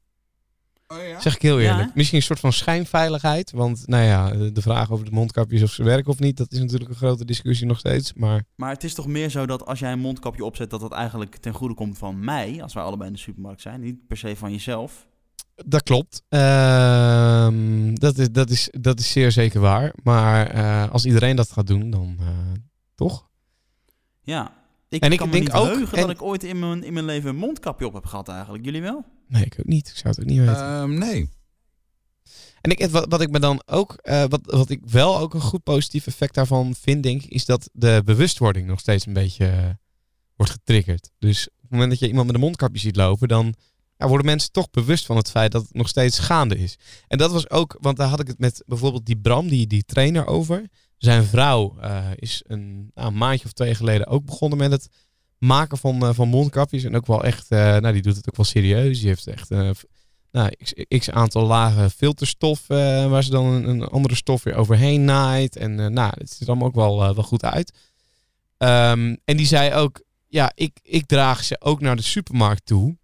Oh 0.87 0.97
ja? 1.07 1.21
Zeg 1.21 1.35
ik 1.35 1.41
heel 1.41 1.59
eerlijk. 1.59 1.95
Misschien 1.95 2.17
een 2.17 2.23
soort 2.23 2.39
van 2.39 2.53
schijnveiligheid. 2.53 3.51
Want 3.51 3.87
nou 3.87 4.03
ja, 4.03 4.29
de 4.29 4.51
de 4.51 4.61
vraag 4.61 4.91
over 4.91 5.05
de 5.05 5.11
mondkapjes 5.11 5.61
of 5.61 5.71
ze 5.71 5.83
werken 5.83 6.11
of 6.11 6.19
niet, 6.19 6.37
dat 6.37 6.51
is 6.51 6.59
natuurlijk 6.59 6.89
een 6.89 6.95
grote 6.95 7.25
discussie 7.25 7.67
nog 7.67 7.79
steeds. 7.79 8.13
Maar 8.13 8.43
Maar 8.55 8.69
het 8.69 8.83
is 8.83 8.93
toch 8.93 9.07
meer 9.07 9.29
zo 9.29 9.45
dat 9.45 9.65
als 9.65 9.79
jij 9.79 9.91
een 9.91 9.99
mondkapje 9.99 10.45
opzet, 10.45 10.69
dat 10.69 10.79
dat 10.79 10.91
eigenlijk 10.91 11.35
ten 11.35 11.53
goede 11.53 11.73
komt 11.73 11.97
van 11.97 12.19
mij, 12.19 12.61
als 12.61 12.73
wij 12.73 12.83
allebei 12.83 13.07
in 13.09 13.15
de 13.15 13.21
supermarkt 13.21 13.61
zijn, 13.61 13.81
niet 13.81 14.07
per 14.07 14.17
se 14.17 14.35
van 14.35 14.51
jezelf. 14.51 15.07
Dat 15.55 15.83
klopt. 15.83 16.23
Ehm, 16.29 17.93
dat, 17.93 18.17
is, 18.17 18.29
dat, 18.31 18.49
is, 18.49 18.69
dat 18.71 18.99
is 18.99 19.11
zeer 19.11 19.31
zeker 19.31 19.59
waar. 19.59 19.93
Maar 20.03 20.47
eh, 20.49 20.91
als 20.91 21.05
iedereen 21.05 21.35
dat 21.35 21.51
gaat 21.51 21.67
doen, 21.67 21.89
dan 21.89 22.15
eh, 22.19 22.27
toch? 22.95 23.27
Ja. 24.21 24.63
Ik 24.89 25.01
En 25.01 25.11
ik 25.11 25.19
me 25.25 25.29
denk 25.29 25.43
niet 25.43 25.53
ook- 25.53 25.65
heugen 25.65 25.97
en- 25.97 26.01
dat 26.07 26.15
ik 26.15 26.21
ooit 26.21 26.43
in 26.43 26.59
mijn, 26.59 26.83
in 26.83 26.93
mijn 26.93 27.05
leven 27.05 27.29
een 27.29 27.35
mondkapje 27.35 27.85
op 27.85 27.93
heb 27.93 28.05
gehad 28.05 28.27
eigenlijk. 28.27 28.65
Jullie 28.65 28.81
wel? 28.81 29.05
Nee, 29.27 29.45
ik 29.45 29.55
ook 29.59 29.65
niet. 29.65 29.87
Ik 29.87 29.95
zou 29.95 30.09
het 30.09 30.19
ook 30.19 30.29
niet 30.29 30.39
weten. 30.39 30.55
Ehm, 30.55 30.93
nee. 30.97 31.29
en 32.61 32.71
ik, 32.71 32.89
wat, 32.89 33.05
wat 33.09 33.21
ik 33.21 33.29
me 33.29 33.39
dan 33.39 33.61
ook, 33.65 33.93
eh, 33.93 34.23
wat, 34.27 34.39
wat 34.43 34.69
ik 34.69 34.81
wel 34.85 35.17
ook 35.19 35.33
een 35.33 35.41
goed 35.41 35.63
positief 35.63 36.07
effect 36.07 36.33
daarvan 36.35 36.75
vind, 36.79 37.03
denk 37.03 37.21
ik, 37.23 37.29
is 37.29 37.45
dat 37.45 37.69
de 37.73 38.01
bewustwording 38.05 38.67
nog 38.67 38.79
steeds 38.79 39.05
een 39.05 39.13
beetje 39.13 39.77
wordt 40.35 40.51
getriggerd. 40.51 41.11
Dus 41.19 41.47
op 41.49 41.61
het 41.61 41.71
moment 41.71 41.89
dat 41.89 41.99
je 41.99 42.07
iemand 42.07 42.25
met 42.25 42.35
een 42.35 42.41
mondkapje 42.41 42.79
ziet 42.79 42.95
lopen, 42.95 43.27
dan 43.27 43.53
ja, 43.97 44.07
worden 44.07 44.25
mensen 44.25 44.51
toch 44.51 44.69
bewust 44.69 45.05
van 45.05 45.17
het 45.17 45.29
feit 45.29 45.51
dat 45.51 45.61
het 45.61 45.73
nog 45.73 45.87
steeds 45.87 46.19
gaande 46.19 46.57
is. 46.57 46.77
En 47.07 47.17
dat 47.17 47.31
was 47.31 47.49
ook, 47.49 47.77
want 47.79 47.97
daar 47.97 48.07
had 48.07 48.19
ik 48.19 48.27
het 48.27 48.39
met 48.39 48.63
bijvoorbeeld 48.65 49.05
die 49.05 49.17
Bram, 49.17 49.47
die, 49.47 49.67
die 49.67 49.83
trainer 49.83 50.27
over. 50.27 50.69
Zijn 50.97 51.23
vrouw 51.23 51.77
eh, 51.81 52.05
is 52.15 52.43
een, 52.47 52.91
nou, 52.93 53.07
een 53.07 53.17
maandje 53.17 53.45
of 53.45 53.51
twee 53.51 53.75
geleden 53.75 54.07
ook 54.07 54.25
begonnen 54.25 54.57
met 54.57 54.71
het 54.71 54.89
maken 55.37 55.77
van, 55.77 56.01
eh, 56.01 56.13
van 56.13 56.27
mondkapjes. 56.27 56.83
En 56.83 56.95
ook 56.95 57.05
wel 57.05 57.23
echt, 57.23 57.51
eh, 57.51 57.59
nou 57.59 57.93
die 57.93 58.01
doet 58.01 58.15
het 58.15 58.27
ook 58.27 58.35
wel 58.35 58.45
serieus. 58.45 58.99
Die 58.99 59.07
heeft 59.07 59.27
echt 59.27 59.49
nou, 60.31 60.51
x, 60.97 61.09
aantal 61.09 61.45
lagen 61.45 61.91
filterstof 61.91 62.67
waar 62.67 63.23
ze 63.23 63.29
dan 63.29 63.45
een, 63.45 63.67
een 63.67 63.83
andere 63.83 64.15
stof 64.15 64.43
weer 64.43 64.55
overheen 64.55 65.05
naait. 65.05 65.55
En 65.55 65.93
nou, 65.93 66.13
het 66.17 66.29
ziet 66.29 66.41
er 66.41 66.47
allemaal 66.47 66.67
ook 66.67 66.75
wel, 66.75 66.97
wel 66.97 67.23
goed 67.23 67.43
uit. 67.43 67.73
Ehm, 68.57 69.15
en 69.25 69.37
die 69.37 69.45
zei 69.45 69.73
ook, 69.73 70.03
ja, 70.27 70.51
ik, 70.55 70.79
ik 70.81 71.05
draag 71.05 71.43
ze 71.43 71.61
ook 71.61 71.81
naar 71.81 71.95
de 71.95 72.01
supermarkt 72.01 72.65
toe. 72.65 72.97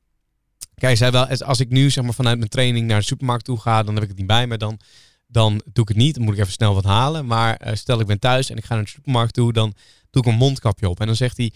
Kijk, 0.82 1.00
hij 1.00 1.12
zei 1.12 1.12
wel, 1.12 1.48
als 1.48 1.60
ik 1.60 1.70
nu 1.70 1.90
zeg 1.90 2.04
maar 2.04 2.14
vanuit 2.14 2.38
mijn 2.38 2.50
training 2.50 2.88
naar 2.88 3.00
de 3.00 3.06
supermarkt 3.06 3.46
toe 3.46 3.60
ga, 3.60 3.84
dan 3.84 3.94
heb 3.94 4.04
ik 4.04 4.10
het 4.10 4.18
niet 4.18 4.28
bij 4.28 4.48
me. 4.48 4.58
Dan 4.58 4.80
dan 5.28 5.62
doe 5.66 5.84
ik 5.84 5.88
het 5.88 5.98
niet. 5.98 6.16
Dan 6.16 6.24
moet 6.24 6.34
ik 6.34 6.40
even 6.40 6.52
snel 6.52 6.74
wat 6.74 6.84
halen. 6.84 7.26
Maar 7.26 7.56
eh, 7.56 7.76
stel 7.76 8.00
ik 8.00 8.08
ben 8.08 8.20
thuis 8.20 8.50
en 8.50 8.58
ik 8.58 8.66
ga 8.66 8.76
naar 8.76 8.84
de 8.84 8.90
supermarkt 8.90 9.34
toe, 9.34 9.54
dan 9.54 9.74
doe 10.10 10.22
ik 10.24 10.28
een 10.28 10.38
mondkapje 10.38 10.90
op. 10.90 11.00
En 11.00 11.06
dan 11.06 11.16
zegt 11.16 11.38
hij 11.38 11.54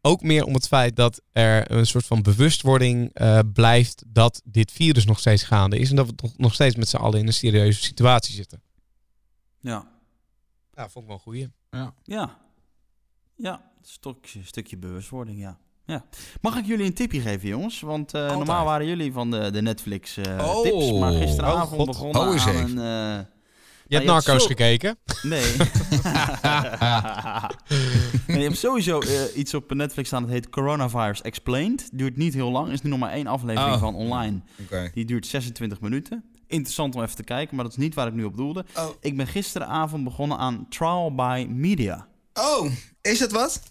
ook 0.00 0.22
meer 0.22 0.44
om 0.44 0.54
het 0.54 0.66
feit 0.66 0.96
dat 0.96 1.22
er 1.32 1.70
een 1.70 1.86
soort 1.86 2.06
van 2.06 2.22
bewustwording 2.22 3.10
eh, 3.14 3.38
blijft 3.52 4.04
dat 4.06 4.42
dit 4.44 4.72
virus 4.72 5.04
nog 5.04 5.18
steeds 5.18 5.42
gaande 5.42 5.78
is. 5.78 5.90
En 5.90 5.96
dat 5.96 6.06
we 6.06 6.14
toch 6.14 6.38
nog 6.38 6.54
steeds 6.54 6.76
met 6.76 6.88
z'n 6.88 6.96
allen 6.96 7.18
in 7.18 7.26
een 7.26 7.32
serieuze 7.32 7.82
situatie 7.82 8.34
zitten. 8.34 8.62
Ja. 9.60 9.86
Ja, 10.74 10.88
vond 10.88 11.04
ik 11.04 11.06
wel 11.06 11.16
een 11.16 11.22
goeie. 11.22 11.48
Ja. 11.70 12.38
Ja, 13.36 13.62
een 13.78 13.88
stukje, 13.88 14.44
stukje 14.44 14.76
bewustwording, 14.76 15.38
ja. 15.38 15.58
Ja. 15.86 16.04
Mag 16.40 16.56
ik 16.56 16.64
jullie 16.66 16.86
een 16.86 16.94
tipje 16.94 17.20
geven, 17.20 17.48
jongens? 17.48 17.80
Want 17.80 18.14
eh, 18.14 18.36
normaal 18.36 18.64
waren 18.64 18.86
jullie 18.86 19.12
van 19.12 19.30
de, 19.30 19.50
de 19.50 19.62
Netflix 19.62 20.16
eh, 20.16 20.38
Oh. 20.56 20.62
tips, 20.62 20.92
maar 20.92 21.12
gisteravond 21.12 21.80
Oh, 21.80 21.86
begonnen 21.86 22.20
Oh, 22.22 22.46
aan 22.46 22.56
een... 22.56 22.78
eh, 23.18 23.24
Je 23.86 23.94
hebt 23.96 24.04
Narcos 24.06 24.46
gekeken. 24.46 24.96
Nee. 25.22 25.56
nee. 28.26 28.38
Je 28.38 28.44
hebt 28.44 28.58
sowieso 28.58 29.00
iets 29.34 29.54
op 29.54 29.74
Netflix 29.74 30.08
staan, 30.08 30.22
dat 30.22 30.30
heet 30.30 30.48
Coronavirus 30.48 31.22
Explained. 31.22 31.88
Duurt 31.92 32.16
niet 32.16 32.34
heel 32.34 32.50
lang, 32.50 32.72
is 32.72 32.82
nu 32.82 32.90
nog 32.90 32.98
maar 32.98 33.12
één 33.12 33.26
aflevering 33.26 33.74
Oh. 33.74 33.80
van 33.80 33.94
online. 33.94 34.40
Die 34.94 35.04
duurt 35.04 35.26
26 35.26 35.80
minuten. 35.80 36.24
Interessant 36.46 36.94
om 36.94 37.02
even 37.02 37.16
te 37.16 37.24
kijken, 37.24 37.54
maar 37.56 37.64
dat 37.64 37.72
is 37.76 37.78
niet 37.82 37.94
waar 37.94 38.06
ik 38.06 38.12
nu 38.14 38.24
op 38.24 38.36
doelde. 38.36 38.64
Oh. 38.76 38.88
Ik 39.00 39.16
ben 39.16 39.26
gisteravond 39.26 40.04
begonnen 40.04 40.38
aan 40.38 40.66
Trial 40.68 41.14
by 41.14 41.46
Media. 41.50 42.06
Oh, 42.34 42.70
is 43.02 43.20
het 43.20 43.32
wat? 43.32 43.62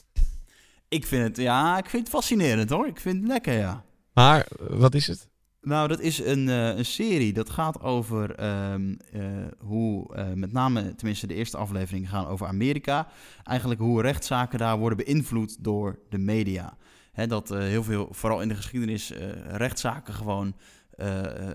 Ik 0.91 1.05
vind 1.05 1.23
het, 1.23 1.37
ja, 1.37 1.77
ik 1.77 1.89
vind 1.89 2.03
het 2.03 2.11
fascinerend 2.15 2.69
hoor. 2.69 2.87
Ik 2.87 2.99
vind 2.99 3.17
het 3.17 3.27
lekker, 3.27 3.53
ja. 3.53 3.83
Maar 4.13 4.47
wat 4.69 4.95
is 4.95 5.07
het? 5.07 5.29
Nou, 5.61 5.87
dat 5.87 5.99
is 5.99 6.19
een, 6.19 6.49
eh, 6.49 6.77
een 6.77 6.85
serie 6.85 7.33
dat 7.33 7.49
gaat 7.49 7.81
over 7.81 8.35
ehm, 8.35 8.95
eh, 9.11 9.21
hoe, 9.59 10.15
eh, 10.15 10.33
met 10.33 10.51
name, 10.51 10.95
tenminste 10.95 11.27
de 11.27 11.33
eerste 11.33 11.57
afleveringen 11.57 12.09
gaan 12.09 12.27
over 12.27 12.47
Amerika. 12.47 13.07
Eigenlijk 13.43 13.81
hoe 13.81 14.01
rechtszaken 14.01 14.59
daar 14.59 14.77
worden 14.77 15.05
beïnvloed 15.05 15.63
door 15.63 15.99
de 16.09 16.17
media. 16.17 16.77
Hè, 17.11 17.27
dat 17.27 17.49
heel 17.49 17.83
veel, 17.83 18.07
vooral 18.11 18.41
in 18.41 18.47
de 18.47 18.55
geschiedenis, 18.55 19.13
rechtszaken 19.47 20.13
gewoon 20.13 20.55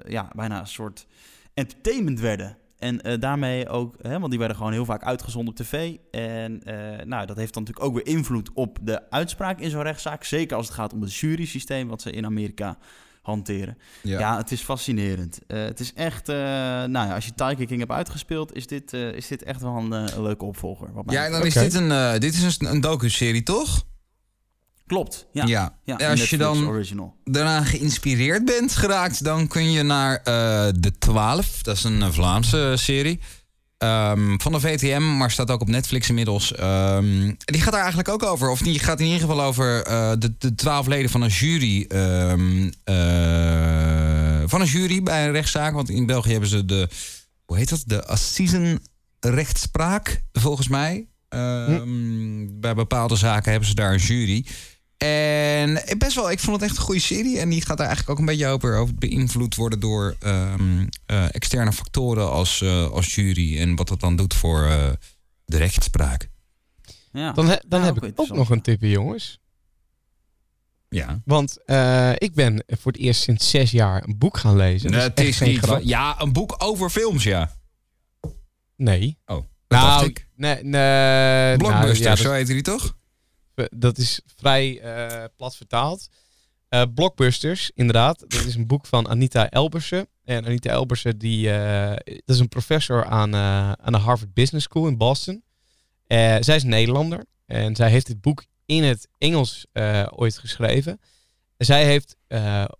ja, 0.06 0.30
bijna 0.34 0.60
een 0.60 0.66
soort 0.66 1.06
entertainment 1.54 2.20
werden. 2.20 2.58
En 2.78 3.00
eh, 3.00 3.20
daarmee 3.20 3.68
ook, 3.68 3.94
hè, 4.02 4.18
want 4.18 4.30
die 4.30 4.38
werden 4.38 4.56
gewoon 4.56 4.72
heel 4.72 4.84
vaak 4.84 5.02
uitgezonden 5.02 5.54
op 5.54 5.56
tv. 5.56 5.96
En 6.10 6.62
eh, 6.62 7.06
nou, 7.06 7.26
dat 7.26 7.36
heeft 7.36 7.54
dan 7.54 7.62
natuurlijk 7.62 7.88
ook 7.88 7.94
weer 7.94 8.14
invloed 8.14 8.50
op 8.54 8.78
de 8.82 9.10
uitspraak 9.10 9.60
in 9.60 9.70
zo'n 9.70 9.82
rechtszaak. 9.82 10.24
Zeker 10.24 10.56
als 10.56 10.66
het 10.66 10.74
gaat 10.74 10.92
om 10.92 11.00
het 11.00 11.14
jury-systeem 11.14 11.88
wat 11.88 12.02
ze 12.02 12.10
in 12.10 12.24
Amerika 12.24 12.78
hanteren. 13.22 13.78
Ja, 14.02 14.36
het 14.36 14.52
is 14.52 14.60
fascinerend. 14.60 15.38
Eh, 15.46 15.64
het 15.64 15.80
is 15.80 15.92
echt, 15.92 16.26
nou 16.26 16.90
ja, 16.92 17.14
als 17.14 17.24
je 17.24 17.34
Tiger 17.34 17.66
King 17.66 17.80
hebt 17.80 17.92
uitgespeeld, 17.92 18.54
is 18.54 18.66
dit, 18.66 18.92
is 18.92 19.26
dit 19.26 19.42
echt 19.42 19.60
wel 19.60 19.76
een, 19.76 20.22
leuke 20.22 20.44
opvolger. 20.44 20.92
Wat 20.92 21.04
Ja, 21.08 21.24
en 21.24 21.32
dan 21.32 21.46
is 21.46 21.54
dit 21.54 21.74
een, 21.74 22.20
dit 22.20 22.34
is 22.34 22.58
een, 22.58 22.70
een 22.70 22.80
docu-serie, 22.80 23.42
toch? 23.42 23.84
Klopt, 24.86 25.26
ja. 25.32 25.44
Ja. 25.46 25.78
Ja, 25.84 25.98
En 25.98 26.10
als 26.10 26.30
je 26.30 26.36
dan 26.36 26.66
original. 26.66 27.14
daarna 27.24 27.64
geïnspireerd 27.64 28.44
bent 28.44 28.74
geraakt, 28.76 29.24
dan 29.24 29.46
kun 29.48 29.70
je 29.72 29.82
naar 29.82 30.16
eh, 30.16 30.22
De 30.78 30.98
12. 30.98 31.62
Dat 31.62 31.76
is 31.76 31.84
een 31.84 32.02
eh, 32.02 32.10
Vlaamse 32.10 32.72
serie. 32.76 33.20
Ehm, 33.78 34.38
van 34.38 34.52
de 34.52 34.60
VTM, 34.60 35.16
maar 35.16 35.30
staat 35.30 35.50
ook 35.50 35.60
op 35.60 35.68
Netflix 35.68 36.08
inmiddels. 36.08 36.54
Ehm, 36.54 37.32
die 37.44 37.60
gaat 37.60 37.70
daar 37.72 37.80
eigenlijk 37.80 38.08
ook 38.08 38.22
over. 38.22 38.48
Of 38.48 38.60
die 38.60 38.78
gaat 38.78 38.98
in 39.00 39.04
ieder 39.06 39.20
geval 39.20 39.42
over 39.42 39.82
eh, 39.82 40.12
de, 40.18 40.34
de 40.38 40.54
12 40.54 40.86
leden 40.86 41.10
van 41.10 41.22
een 41.22 41.28
jury. 41.30 41.84
ehm, 41.88 42.70
eh, 42.84 44.42
van 44.46 44.60
een 44.60 44.66
jury 44.66 45.02
bij 45.02 45.26
een 45.26 45.32
rechtszaak. 45.32 45.74
Want 45.74 45.88
in 45.90 46.06
België 46.06 46.30
hebben 46.30 46.48
ze 46.48 46.64
de. 46.64 46.88
Hoe 47.44 47.56
heet 47.56 47.68
dat? 47.68 47.82
De 47.86 48.06
assisenrechtspraak, 48.06 50.22
volgens 50.32 50.68
mij. 50.68 51.06
Ehm, 51.28 52.46
Bij 52.60 52.74
bepaalde 52.74 53.16
zaken 53.16 53.50
hebben 53.50 53.68
ze 53.68 53.74
daar 53.74 53.92
een 53.92 53.98
jury. 53.98 54.46
En 54.96 55.82
best 55.98 56.14
wel, 56.14 56.30
ik 56.30 56.38
vond 56.38 56.60
het 56.60 56.68
echt 56.70 56.78
een 56.78 56.84
goede 56.84 57.00
serie. 57.00 57.38
En 57.38 57.48
die 57.48 57.60
gaat 57.64 57.76
daar 57.76 57.86
eigenlijk 57.86 58.10
ook 58.10 58.18
een 58.18 58.32
beetje 58.32 58.46
over, 58.46 58.76
over 58.76 58.94
beïnvloed 58.94 59.54
worden 59.54 59.80
door 59.80 60.16
ehm, 60.20 60.86
eh, 61.06 61.34
externe 61.34 61.72
factoren 61.72 62.30
als, 62.30 62.60
eh, 62.62 62.90
als 62.90 63.14
jury. 63.14 63.58
En 63.60 63.76
wat 63.76 63.88
dat 63.88 64.00
dan 64.00 64.16
doet 64.16 64.34
voor 64.34 64.64
eh, 64.66 64.88
de 65.44 65.56
rechtspraak. 65.56 66.28
Ja. 67.12 67.32
Dan, 67.32 67.48
he- 67.48 67.56
dan 67.68 67.80
Ja, 67.80 67.86
heb 67.86 67.96
ook 67.96 68.04
ik 68.04 68.20
ook 68.20 68.28
nog 68.34 68.50
een 68.50 68.62
tipje, 68.62 68.88
jongens. 68.90 69.40
Ja. 70.88 71.20
Want 71.24 71.64
eh, 71.64 72.12
ik 72.18 72.34
ben 72.34 72.64
voor 72.66 72.92
het 72.92 73.00
eerst 73.00 73.22
sinds 73.22 73.50
zes 73.50 73.70
jaar 73.70 74.04
een 74.04 74.18
boek 74.18 74.36
gaan 74.36 74.56
lezen. 74.56 74.90
Dat 74.90 75.02
het 75.02 75.18
echt 75.18 75.28
is 75.28 75.36
geen 75.36 75.48
niet. 75.48 75.58
grap. 75.58 75.80
Ja, 75.82 76.20
een 76.20 76.32
boek 76.32 76.54
over 76.58 76.90
films, 76.90 77.22
ja. 77.22 77.52
Nee. 78.76 79.18
Oh, 79.26 79.36
dat 79.36 79.44
nou, 79.80 79.86
dacht 79.86 80.04
ik. 80.06 80.28
Nee, 80.36 80.64
nee, 80.64 81.56
Blockbuster, 81.56 82.04
nou, 82.04 82.16
ja, 82.16 82.22
zo 82.22 82.32
heette 82.32 82.52
die 82.52 82.62
toch? 82.62 82.96
Dat 83.70 83.98
is 83.98 84.20
vrij 84.36 84.80
eh, 84.80 85.24
plat 85.36 85.56
vertaald. 85.56 86.08
Eh, 86.68 86.82
Blockbusters, 86.94 87.70
inderdaad. 87.74 88.20
Dat 88.20 88.44
is 88.44 88.54
een 88.54 88.66
boek 88.66 88.86
van 88.86 89.08
Anita 89.08 89.50
Elbersen. 89.50 90.08
En 90.24 90.44
Anita 90.44 90.70
Elbersen, 90.70 91.18
die, 91.18 91.50
eh, 91.50 92.14
dat 92.24 92.36
is 92.36 92.38
een 92.38 92.48
professor 92.48 93.04
aan, 93.04 93.34
aan 93.34 93.92
de 93.92 93.98
Harvard 93.98 94.34
Business 94.34 94.66
School 94.66 94.86
in 94.86 94.96
Boston. 94.96 95.42
Zij 96.06 96.56
is 96.56 96.62
Nederlander. 96.62 97.24
En 97.46 97.76
zij 97.76 97.90
heeft 97.90 98.06
dit 98.06 98.20
boek 98.20 98.44
in 98.66 98.82
het 98.82 99.08
Engels 99.18 99.66
ooit 100.10 100.38
geschreven. 100.38 101.00
Zij 101.56 101.84
heeft 101.84 102.16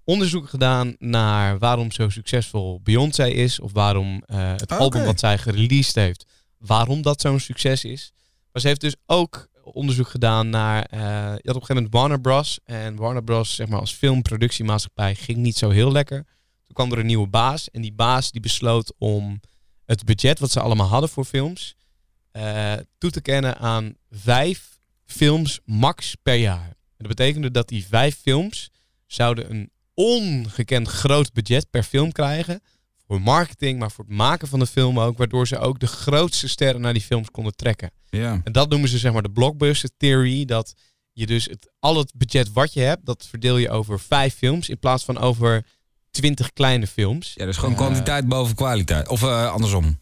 onderzoek 0.05 0.49
gedaan 0.49 0.95
naar 0.99 1.59
waarom 1.59 1.93
zo 1.93 2.09
succesvol 2.09 2.81
Beyoncé 2.83 3.27
is. 3.27 3.61
Of 3.61 3.72
waarom 3.72 4.22
het 4.27 4.72
Ah, 4.72 4.79
album 4.79 5.05
wat 5.05 5.20
zij 5.20 5.39
gereleased 5.39 5.95
heeft, 5.95 6.27
waarom 6.59 7.03
dat 7.03 7.20
zo'n 7.20 7.41
succes 7.41 7.85
is. 7.85 8.12
Maar 8.53 8.62
ze 8.62 8.68
heeft 8.68 8.81
dus 8.81 8.97
ook 9.07 9.49
onderzoek 9.73 10.09
gedaan 10.09 10.51
naar... 10.51 10.85
eh, 10.85 11.01
je 11.01 11.03
had 11.27 11.35
op 11.35 11.47
een 11.47 11.53
gegeven 11.53 11.75
moment 11.75 11.93
Warner 11.93 12.21
Bros. 12.21 12.59
En 12.64 12.97
Warner 12.97 13.25
Bros. 13.25 13.55
Zeg 13.55 13.69
maar, 13.69 13.81
als 13.81 13.95
filmproductiemaatschappij 13.95 15.14
ging 15.14 15.39
niet 15.39 15.57
zo 15.57 15.71
heel 15.71 15.93
lekker. 15.93 16.25
Toen 16.64 16.75
kwam 16.75 16.93
er 16.93 16.99
een 16.99 17.07
nieuwe 17.07 17.27
baas. 17.29 17.71
En 17.71 17.83
die 17.83 17.93
baas 17.93 18.31
die 18.31 18.41
besloot 18.41 18.95
om 18.99 19.41
het 19.85 20.05
budget 20.05 20.39
wat 20.39 20.51
ze 20.51 20.61
allemaal 20.61 20.89
hadden 20.89 21.11
voor 21.11 21.25
films... 21.25 21.75
eh, 22.31 22.73
toe 22.99 23.11
te 23.11 23.21
kennen 23.21 23.59
aan 23.59 23.95
vijf 24.11 24.79
films 25.05 25.61
max 25.64 26.14
per 26.23 26.35
jaar. 26.35 26.75
Dat 26.97 27.09
betekende 27.09 27.51
dat 27.51 27.69
die 27.69 27.87
vijf 27.87 28.17
films 28.21 28.71
zouden 29.07 29.51
een 29.51 29.71
ongekend 29.95 30.89
groot 30.89 31.33
budget 31.33 31.71
per 31.71 31.83
film 31.83 32.12
krijgen. 32.12 32.61
Voor 33.07 33.21
marketing, 33.21 33.79
maar 33.79 33.91
voor 33.91 34.05
het 34.05 34.15
maken 34.15 34.49
van 34.49 34.59
de 34.59 34.67
film 34.67 35.01
ook. 35.01 35.19
Waardoor 35.19 35.47
ze 35.47 35.59
ook 35.59 35.79
de 35.79 35.87
grootste 35.87 36.49
sterren 36.49 36.81
naar 36.81 36.93
die 36.93 37.03
films 37.03 37.31
konden 37.31 37.57
trekken. 37.57 37.91
Ja. 38.11 38.41
En 38.45 38.53
dat 38.53 38.69
noemen 38.69 38.89
ze 38.89 38.99
zeg 38.99 39.13
maar 39.13 39.23
de 39.23 39.31
blockbuster 39.31 39.91
theory. 39.97 40.45
Dat 40.45 40.75
je 41.13 41.27
dus 41.27 41.45
het, 41.45 41.73
al 41.79 41.97
het 41.97 42.13
budget 42.17 42.53
wat 42.53 42.73
je 42.73 42.81
hebt, 42.81 43.07
dat 43.07 43.27
verdeel 43.27 43.57
je 43.57 43.71
over 43.71 44.01
vijf 44.01 44.35
films. 44.35 44.69
In 44.69 44.79
plaats 44.79 45.05
van 45.05 45.19
over 45.19 45.65
twintig 46.11 46.53
kleine 46.53 46.87
films. 46.87 47.33
Ja, 47.35 47.45
dus 47.45 47.57
gewoon 47.57 47.75
kwantiteit 47.75 48.29
boven 48.29 48.55
kwaliteit. 48.55 49.09
Of 49.09 49.23
eh, 49.23 49.53
andersom. 49.53 49.99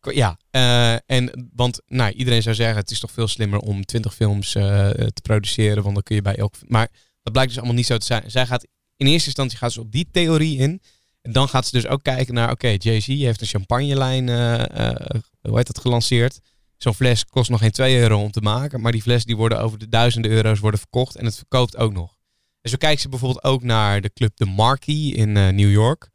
Ja, 0.00 0.38
eh, 0.50 0.92
en 1.06 1.50
want 1.54 1.80
nou, 1.86 2.12
iedereen 2.12 2.42
zou 2.42 2.54
zeggen, 2.54 2.76
het 2.76 2.90
is 2.90 3.00
toch 3.00 3.10
veel 3.10 3.28
slimmer 3.28 3.58
om 3.58 3.84
20 3.84 4.14
films 4.14 4.54
eh, 4.54 4.88
te 4.90 5.20
produceren, 5.22 5.82
want 5.82 5.94
dan 5.94 6.02
kun 6.02 6.14
je 6.14 6.22
bij 6.22 6.36
elk. 6.36 6.54
Maar 6.66 6.88
dat 7.22 7.32
blijkt 7.32 7.50
dus 7.50 7.58
allemaal 7.58 7.76
niet 7.76 7.86
zo 7.86 7.98
te 7.98 8.06
zijn. 8.06 8.30
Zij 8.30 8.46
gaat 8.46 8.66
in 8.96 9.06
eerste 9.06 9.26
instantie 9.26 9.58
gaat 9.58 9.72
ze 9.72 9.80
op 9.80 9.92
die 9.92 10.08
theorie 10.10 10.58
in. 10.58 10.80
En 11.22 11.32
dan 11.32 11.48
gaat 11.48 11.66
ze 11.66 11.72
dus 11.72 11.86
ook 11.86 12.02
kijken 12.02 12.34
naar, 12.34 12.50
oké, 12.50 12.74
Jay-Z 12.78 13.06
heeft 13.06 13.40
een 13.40 13.46
champagnelijn, 13.46 14.28
eh, 14.28 14.88
eh, 14.88 15.20
hoe 15.42 15.56
heet 15.56 15.66
dat, 15.66 15.78
gelanceerd. 15.80 16.40
Zo'n 16.76 16.94
fles 16.94 17.24
kost 17.24 17.50
nog 17.50 17.60
geen 17.60 17.70
2 17.70 17.98
euro 17.98 18.22
om 18.22 18.30
te 18.30 18.40
maken, 18.40 18.80
maar 18.80 18.92
die 18.92 19.02
fles 19.02 19.24
die 19.24 19.36
worden 19.36 19.60
over 19.60 19.78
de 19.78 19.88
duizenden 19.88 20.30
euro's 20.30 20.58
worden 20.58 20.80
verkocht 20.80 21.16
en 21.16 21.24
het 21.24 21.36
verkoopt 21.36 21.76
ook 21.76 21.92
nog. 21.92 22.16
En 22.60 22.70
zo 22.70 22.76
kijkt 22.76 23.00
ze 23.00 23.08
bijvoorbeeld 23.08 23.44
ook 23.44 23.62
naar 23.62 24.00
de 24.00 24.12
club 24.12 24.34
The 24.36 24.44
Marquee 24.44 25.14
in 25.14 25.36
eh, 25.36 25.48
New 25.48 25.70
York. 25.70 26.10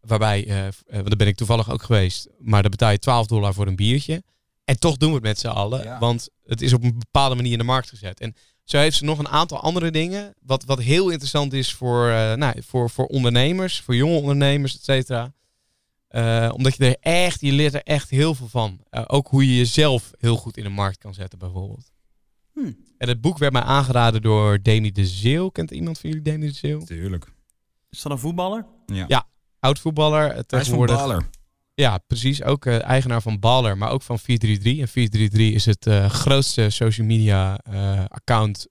Waarbij, 0.00 0.46
eh, 0.46 0.62
want 0.86 1.06
daar 1.08 1.16
ben 1.16 1.26
ik 1.26 1.36
toevallig 1.36 1.70
ook 1.70 1.82
geweest, 1.82 2.28
maar 2.38 2.60
daar 2.62 2.70
betaal 2.70 2.90
je 2.90 2.98
12 2.98 3.26
dollar 3.26 3.54
voor 3.54 3.66
een 3.66 3.76
biertje. 3.76 4.22
En 4.64 4.78
toch 4.78 4.96
doen 4.96 5.08
we 5.08 5.14
het 5.14 5.24
met 5.24 5.38
z'n 5.38 5.46
allen, 5.46 5.82
Ja. 5.82 5.98
want 5.98 6.28
het 6.44 6.62
is 6.62 6.72
op 6.72 6.82
een 6.82 6.98
bepaalde 6.98 7.34
manier 7.34 7.52
in 7.52 7.58
de 7.58 7.64
markt 7.64 7.88
gezet. 7.88 8.20
En 8.20 8.34
zo 8.66 8.78
heeft 8.78 8.96
ze 8.96 9.04
nog 9.04 9.18
een 9.18 9.28
aantal 9.28 9.60
andere 9.60 9.90
dingen, 9.90 10.34
wat, 10.42 10.64
wat 10.64 10.78
heel 10.78 11.08
interessant 11.08 11.52
is 11.52 11.72
voor, 11.74 12.08
eh, 12.08 12.34
nou, 12.34 12.62
voor, 12.62 12.90
voor 12.90 13.06
ondernemers, 13.06 13.80
voor 13.80 13.94
jonge 13.94 14.16
ondernemers, 14.16 14.74
et 14.74 14.84
cetera. 14.84 15.32
Eh, 16.08 16.50
omdat 16.54 16.76
je 16.76 16.84
er 16.84 16.96
echt, 17.00 17.40
je 17.40 17.52
leert 17.52 17.74
er 17.74 17.82
echt 17.82 18.10
heel 18.10 18.34
veel 18.34 18.48
van. 18.48 18.80
Eh, 18.90 19.04
ook 19.06 19.28
hoe 19.28 19.48
je 19.48 19.56
jezelf 19.56 20.10
heel 20.18 20.36
goed 20.36 20.56
in 20.56 20.62
de 20.62 20.68
markt 20.68 20.98
kan 20.98 21.14
zetten, 21.14 21.38
bijvoorbeeld. 21.38 21.90
Hm. 22.52 22.72
En 22.98 23.08
het 23.08 23.20
boek 23.20 23.38
werd 23.38 23.52
mij 23.52 23.62
aangeraden 23.62 24.22
door 24.22 24.62
Demi 24.62 24.92
de 24.92 25.06
Zeeuw. 25.06 25.48
Kent 25.48 25.70
iemand 25.70 25.98
van 25.98 26.10
jullie 26.10 26.24
Demi 26.24 26.46
de 26.46 26.52
Zeeuw? 26.52 26.80
Tuurlijk. 26.80 27.26
Is 27.90 28.02
dat 28.02 28.12
een 28.12 28.18
voetballer? 28.18 28.66
Ja. 28.86 29.04
Ja, 29.08 29.26
Oud 29.60 29.78
voetballer. 29.78 30.20
Hij 30.20 30.28
is 30.28 30.34
van 30.34 30.44
tegenwoordig. 30.46 30.96
Baller. 30.96 31.28
Ja, 31.82 31.98
precies. 32.06 32.42
Ook 32.42 32.66
eh, 32.66 32.82
eigenaar 32.82 33.22
van 33.22 33.38
Baller, 33.40 33.78
maar 33.78 33.90
ook 33.90 34.02
van 34.02 34.18
433. 34.18 34.80
En 34.82 34.88
433 34.88 35.54
is 35.54 35.64
het 35.64 35.86
eh, 35.86 36.10
grootste 36.10 36.70
social 36.70 37.06
media 37.06 37.58
eh, 37.58 38.04
account 38.08 38.66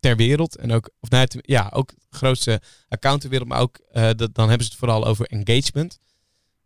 ter 0.00 0.16
wereld. 0.16 0.56
En 0.56 0.72
ook, 0.72 0.90
of 1.00 1.08
te- 1.08 1.38
ja, 1.42 1.70
ook 1.74 1.90
het 1.90 2.18
grootste 2.18 2.60
account 2.88 3.20
ter 3.20 3.30
wereld. 3.30 3.48
Maar 3.48 3.60
ook, 3.60 3.78
eh, 3.92 4.02
dat, 4.16 4.34
dan 4.34 4.48
hebben 4.48 4.66
ze 4.66 4.70
het 4.72 4.80
vooral 4.80 5.06
over 5.06 5.26
engagement. 5.26 5.98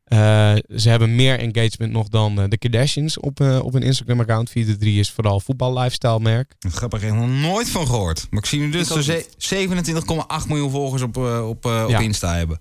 Eh, 0.04 0.54
ze 0.76 0.88
hebben 0.88 1.14
meer 1.14 1.38
engagement 1.38 1.92
nog 1.92 2.08
dan 2.08 2.48
de 2.48 2.58
Kardashians 2.58 3.18
op, 3.18 3.40
eh, 3.40 3.58
op 3.62 3.72
hun 3.72 3.82
Instagram-account. 3.82 4.50
433 4.50 5.00
is 5.08 5.10
vooral 5.14 5.40
voetbal-lifestyle 5.40 6.20
merk. 6.20 6.54
Grappig, 6.58 7.02
ik 7.02 7.08
heb 7.08 7.16
er 7.20 7.28
nooit 7.28 7.68
van 7.70 7.86
gehoord. 7.86 8.26
Maar 8.30 8.38
ik 8.42 8.46
zie 8.48 8.60
nu 8.60 8.70
dus 8.70 8.90
Ik 8.90 8.96
ook 8.96 9.02
ze 9.02 9.26
27,8 9.36 10.48
miljoen 10.48 10.70
volgers 10.70 11.02
op, 11.02 11.16
eh, 11.16 11.48
op, 11.48 11.64
eh, 11.64 11.84
op. 11.88 11.90
Insta 12.00 12.34
hebben. 12.36 12.60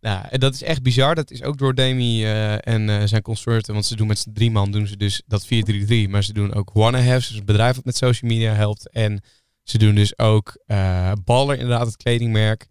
Ja, 0.00 0.30
en 0.30 0.40
dat 0.40 0.54
is 0.54 0.62
echt 0.62 0.82
bizar. 0.82 1.14
Dat 1.14 1.30
is 1.30 1.42
ook 1.42 1.58
door 1.58 1.74
Demi 1.74 2.24
eh, 2.24 2.66
en 2.66 2.88
eh, 2.88 3.02
zijn 3.04 3.22
consorten. 3.22 3.72
Want 3.72 3.86
ze 3.86 3.96
doen 3.96 4.06
met 4.06 4.18
z'n 4.18 4.32
drie 4.32 4.50
man 4.50 4.70
doen 4.70 4.86
ze 4.86 4.96
dus 4.96 5.22
dat 5.26 5.46
433. 5.46 6.12
Maar 6.12 6.24
ze 6.24 6.32
doen 6.32 6.54
ook 6.54 6.70
Wanna 6.72 7.00
Have, 7.00 7.28
dus 7.28 7.38
een 7.38 7.44
bedrijf 7.44 7.74
dat 7.74 7.84
met 7.84 7.96
social 7.96 8.30
media 8.30 8.52
helpt. 8.52 8.90
En 8.90 9.22
ze 9.62 9.78
doen 9.78 9.94
dus 9.94 10.18
ook 10.18 10.62
eh, 10.66 11.12
Baller, 11.24 11.58
inderdaad, 11.58 11.86
het 11.86 11.96
kledingmerk. 11.96 12.66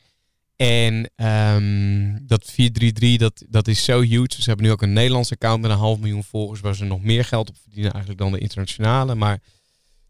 En 0.55 1.11
ehm, 1.15 2.17
dat 2.21 2.45
433, 2.45 3.17
dat, 3.17 3.43
dat 3.49 3.67
is 3.67 3.83
zo 3.83 4.01
huge. 4.01 4.41
Ze 4.41 4.49
hebben 4.49 4.65
nu 4.65 4.71
ook 4.71 4.81
een 4.81 4.93
Nederlands 4.93 5.31
account 5.31 5.61
met 5.61 5.71
een 5.71 5.77
half 5.77 5.99
miljoen 5.99 6.23
volgers. 6.23 6.59
Waar 6.59 6.75
ze 6.75 6.85
nog 6.85 7.03
meer 7.03 7.25
geld 7.25 7.49
op 7.49 7.55
verdienen 7.61 7.91
eigenlijk 7.91 8.21
dan 8.21 8.31
de 8.31 8.39
internationale. 8.39 9.15
Maar 9.15 9.41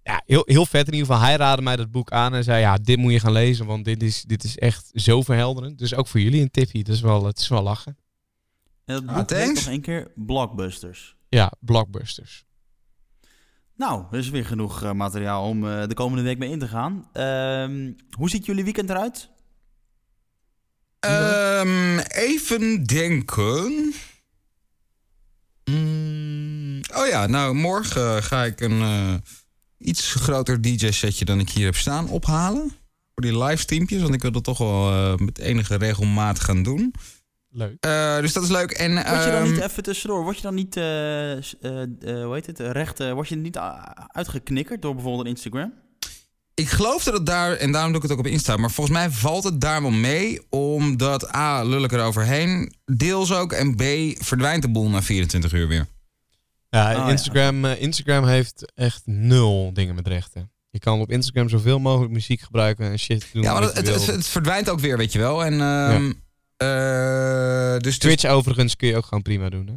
ja, 0.07 0.21
heel, 0.25 0.41
heel 0.45 0.65
vet 0.65 0.87
in 0.87 0.93
ieder 0.93 1.07
geval. 1.07 1.21
Hij 1.27 1.35
raadde 1.35 1.61
mij 1.61 1.75
dat 1.75 1.91
boek 1.91 2.11
aan 2.11 2.33
en 2.33 2.43
zei, 2.43 2.59
ja, 2.59 2.77
dit 2.77 2.97
moet 2.97 3.11
je 3.11 3.19
gaan 3.19 3.31
lezen. 3.31 3.65
Want 3.65 3.85
dit 3.85 4.03
is, 4.03 4.21
dit 4.23 4.43
is 4.43 4.57
echt 4.57 4.91
zo 4.93 5.21
verhelderend. 5.21 5.77
Dus 5.77 5.95
ook 5.95 6.07
voor 6.07 6.19
jullie 6.19 6.41
een 6.41 6.51
tipje. 6.51 6.83
Dat 6.83 6.95
is 6.95 7.01
wel, 7.01 7.25
het 7.25 7.39
is 7.39 7.47
wel 7.47 7.61
lachen. 7.61 7.97
En 8.85 8.95
dat 9.05 9.31
Ah, 9.31 9.45
boek 9.45 9.55
nog 9.55 9.67
één 9.67 9.81
keer 9.81 10.11
Blockbusters. 10.15 11.15
Ja, 11.29 11.51
blockbusters. 11.59 12.45
Nou, 13.75 14.05
er 14.11 14.17
is 14.17 14.29
weer 14.29 14.45
genoeg 14.45 14.83
eh, 14.83 14.91
materiaal 14.91 15.47
om 15.49 15.67
eh, 15.69 15.87
de 15.87 15.93
komende 15.93 16.23
week 16.23 16.37
mee 16.37 16.49
in 16.49 16.59
te 16.59 16.67
gaan. 16.67 17.09
Ehm, 17.13 17.93
hoe 18.17 18.29
ziet 18.29 18.45
jullie 18.45 18.63
weekend 18.63 18.89
eruit? 18.89 19.29
Ehm, 20.99 21.97
even 21.97 22.83
denken. 22.83 23.93
Mm, 25.65 26.81
oh 26.95 27.07
ja, 27.07 27.27
nou, 27.27 27.55
morgen 27.55 28.23
ga 28.23 28.43
ik 28.43 28.61
een 28.61 28.81
eh, 28.81 29.13
iets 29.77 30.13
groter 30.13 30.61
DJ-setje 30.61 31.25
dan 31.25 31.39
ik 31.39 31.49
hier 31.49 31.65
heb 31.65 31.75
staan 31.75 32.09
ophalen. 32.09 32.71
Voor 33.13 33.31
die 33.31 33.43
livestreampjes, 33.43 34.01
want 34.01 34.13
ik 34.13 34.21
wil 34.21 34.31
dat 34.31 34.43
toch 34.43 34.57
wel 34.57 34.91
eh, 34.91 35.17
met 35.17 35.37
enige 35.37 35.75
regelmaat 35.75 36.39
gaan 36.39 36.63
doen. 36.63 36.93
Leuk. 37.57 37.77
Eh, 37.79 38.19
dus 38.19 38.33
dat 38.33 38.43
is 38.43 38.49
leuk. 38.49 38.71
En, 38.71 38.93
Word 38.93 39.05
je 39.05 39.31
dan 39.31 39.41
ehm, 39.41 39.51
niet 39.51 39.61
even 39.61 39.83
tussendoor, 39.83 40.23
word 40.23 40.35
je 40.35 40.41
dan 40.41 40.55
niet, 40.55 40.77
eh, 40.77 40.83
hoe 42.23 42.33
heet 42.33 42.45
het, 42.45 42.59
recht, 42.59 42.99
eh, 42.99 43.11
word 43.11 43.27
je 43.27 43.35
niet 43.35 43.57
uitgeknikkerd 44.07 44.81
door 44.81 44.93
bijvoorbeeld 44.93 45.27
Instagram? 45.27 45.73
Ik 46.53 46.69
geloof 46.69 47.03
dat 47.03 47.13
het 47.13 47.25
daar, 47.25 47.53
en 47.53 47.71
daarom 47.71 47.91
doe 47.91 48.01
ik 48.01 48.09
het 48.09 48.17
ook 48.17 48.25
op 48.25 48.31
Insta, 48.31 48.57
maar 48.57 48.71
volgens 48.71 48.97
mij 48.97 49.09
valt 49.09 49.43
het 49.43 49.61
daar 49.61 49.81
wel 49.81 49.91
mee, 49.91 50.41
omdat 50.49 51.35
A, 51.35 51.63
lul 51.63 51.83
ik 51.83 51.91
er 51.91 52.03
overheen, 52.03 52.73
deels 52.85 53.33
ook, 53.33 53.53
en 53.53 53.75
B, 53.75 53.83
verdwijnt 54.23 54.61
de 54.61 54.71
boel 54.71 54.89
na 54.89 55.01
24 55.01 55.53
uur 55.53 55.67
weer. 55.67 55.87
Ja, 56.77 57.03
Oh. 57.03 57.09
Instagram, 57.09 57.65
eh, 57.65 57.81
Instagram 57.81 58.25
heeft 58.25 58.71
echt 58.75 59.01
nul 59.05 59.73
dingen 59.73 59.95
met 59.95 60.07
rechten. 60.07 60.51
Je 60.69 60.79
kan 60.79 60.99
op 60.99 61.11
Instagram 61.11 61.49
zoveel 61.49 61.79
mogelijk 61.79 62.11
muziek 62.11 62.41
gebruiken 62.41 62.91
en 62.91 62.99
shit 62.99 63.25
doen. 63.33 63.43
Ja, 63.43 63.53
maar 63.53 63.61
het, 63.61 64.05
het, 64.07 64.27
verdwijnt 64.27 64.69
ook 64.69 64.79
weer, 64.79 64.97
weet 64.97 65.11
je 65.11 65.19
wel. 65.19 65.45
En, 65.45 65.61
ehm, 65.61 66.11
eh, 66.57 67.73
dus, 67.73 67.83
dus 67.83 67.97
Twitch 67.97 68.25
overigens 68.25 68.75
kun 68.75 68.87
je 68.87 68.95
ook 68.95 69.05
gewoon 69.05 69.23
prima 69.23 69.49
doen. 69.49 69.67
Hè? 69.67 69.73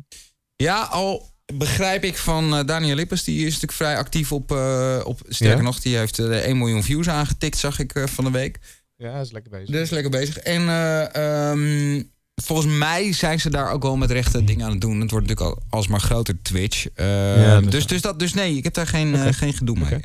ja, 0.57 0.82
al 0.82 1.30
begrijp 1.55 2.05
ik 2.05 2.18
van 2.18 2.57
eh, 2.57 2.64
Daniel 2.64 2.94
Lippes, 2.94 3.24
die 3.24 3.38
is 3.38 3.44
natuurlijk 3.44 3.72
vrij 3.72 3.96
actief 3.96 4.32
op, 4.32 4.53
eh, 4.53 5.01
op 5.05 5.20
sterker 5.28 5.57
Ja? 5.57 5.62
nog, 5.62 5.80
die 5.80 5.96
heeft 5.96 6.18
eh, 6.18 6.46
1 6.46 6.59
miljoen 6.59 6.82
views 6.82 7.09
aangetikt, 7.09 7.57
zag 7.57 7.78
ik 7.78 7.92
van 8.09 8.24
de 8.24 8.30
week. 8.30 8.59
Ja, 8.96 9.20
is 9.20 9.32
lekker 9.32 9.51
bezig. 9.51 9.70
Dus 9.70 9.90
lekker 9.90 10.11
bezig. 10.11 10.38
En 10.38 10.68
eh, 10.68 11.14
ehm, 11.14 12.03
volgens 12.43 12.78
mij 12.78 13.12
zijn 13.12 13.41
ze 13.41 13.51
daar 13.51 13.70
ook 13.70 13.82
wel 13.82 13.97
met 13.97 14.11
rechte 14.11 14.45
dingen 14.45 14.64
aan 14.64 14.70
het 14.70 14.80
doen. 14.80 15.01
Het 15.01 15.11
wordt 15.11 15.26
natuurlijk 15.28 15.57
al 15.57 15.62
alsmaar 15.78 16.01
groter 16.01 16.43
Twitch. 16.43 16.86
Eh, 16.95 17.43
Ja, 17.43 17.61
dus, 17.61 17.86
dus, 17.86 18.01
dat, 18.01 18.18
dus 18.18 18.34
nee, 18.34 18.57
ik 18.57 18.64
heb 18.64 18.74
daar 18.74 18.86
geen, 18.86 19.14
eh, 19.14 19.32
geen 19.32 19.53
gedoe 19.53 19.78
mee. 19.78 20.01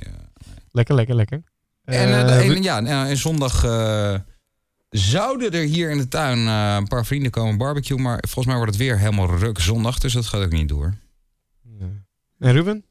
Lekker, 0.71 0.95
lekker, 0.95 1.15
lekker. 1.15 1.43
En, 1.83 2.09
eh, 2.09 2.49
en 2.49 2.63
ja, 2.63 3.07
en, 3.07 3.17
zondag 3.17 3.61
zouden 4.89 5.51
er 5.51 5.63
hier 5.63 5.89
in 5.89 5.97
de 5.97 6.07
tuin 6.07 6.37
een 6.37 6.87
paar 6.87 7.05
vrienden 7.05 7.31
komen 7.31 7.57
barbecue. 7.57 7.97
Maar 7.97 8.17
volgens 8.21 8.45
mij 8.45 8.55
wordt 8.55 8.71
het 8.71 8.81
weer 8.81 8.99
helemaal 8.99 9.37
ruk 9.37 9.59
zondag. 9.59 9.99
Dus 9.99 10.13
dat 10.13 10.25
gaat 10.25 10.43
ook 10.43 10.51
niet 10.51 10.69
door. 10.69 10.93
Ja. 11.79 11.85
En 12.39 12.53
Ruben? 12.53 12.85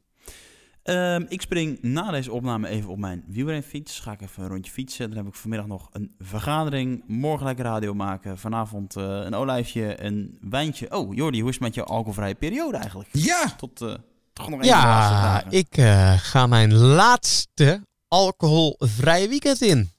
Ehm, 0.85 1.25
ik 1.29 1.41
spring 1.41 1.79
na 1.83 2.11
deze 2.11 2.33
opname 2.33 2.69
even 2.69 2.91
op 2.91 2.99
mijn 2.99 3.25
wielrenfiets. 3.27 4.01
Ga 4.01 4.13
ik 4.13 4.21
even 4.21 4.43
een 4.43 4.49
rondje 4.49 4.73
fietsen. 4.73 5.09
Dan 5.09 5.19
heb 5.19 5.27
ik 5.27 5.35
vanmiddag 5.35 5.67
nog 5.69 5.89
een 5.93 6.15
vergadering. 6.19 7.05
Morgen 7.07 7.47
lekker 7.47 7.65
radio 7.65 7.95
maken. 7.95 8.39
Vanavond 8.39 8.97
eh, 8.97 9.05
een 9.05 9.35
olijfje, 9.35 10.03
een 10.05 10.39
wijntje. 10.41 10.97
Oh, 10.97 11.15
Jordi, 11.15 11.41
hoe 11.41 11.49
is 11.49 11.55
het 11.55 11.65
met 11.65 11.75
je 11.75 11.85
alcoholvrije 11.85 12.35
periode 12.35 12.77
eigenlijk? 12.77 13.09
Ja, 13.13 13.55
Tot 13.57 13.81
eh, 13.81 13.95
toch 14.33 14.49
nog 14.49 14.61
even 14.63 14.73
de 14.73 14.83
laatste 14.83 15.15
Ja, 15.15 15.23
dagen. 15.23 15.51
ik 15.51 15.77
eh, 15.77 16.13
ga 16.19 16.47
mijn 16.47 16.75
laatste 16.75 17.81
alcoholvrije 18.09 19.29
weekend 19.29 19.61
in. 19.63 19.91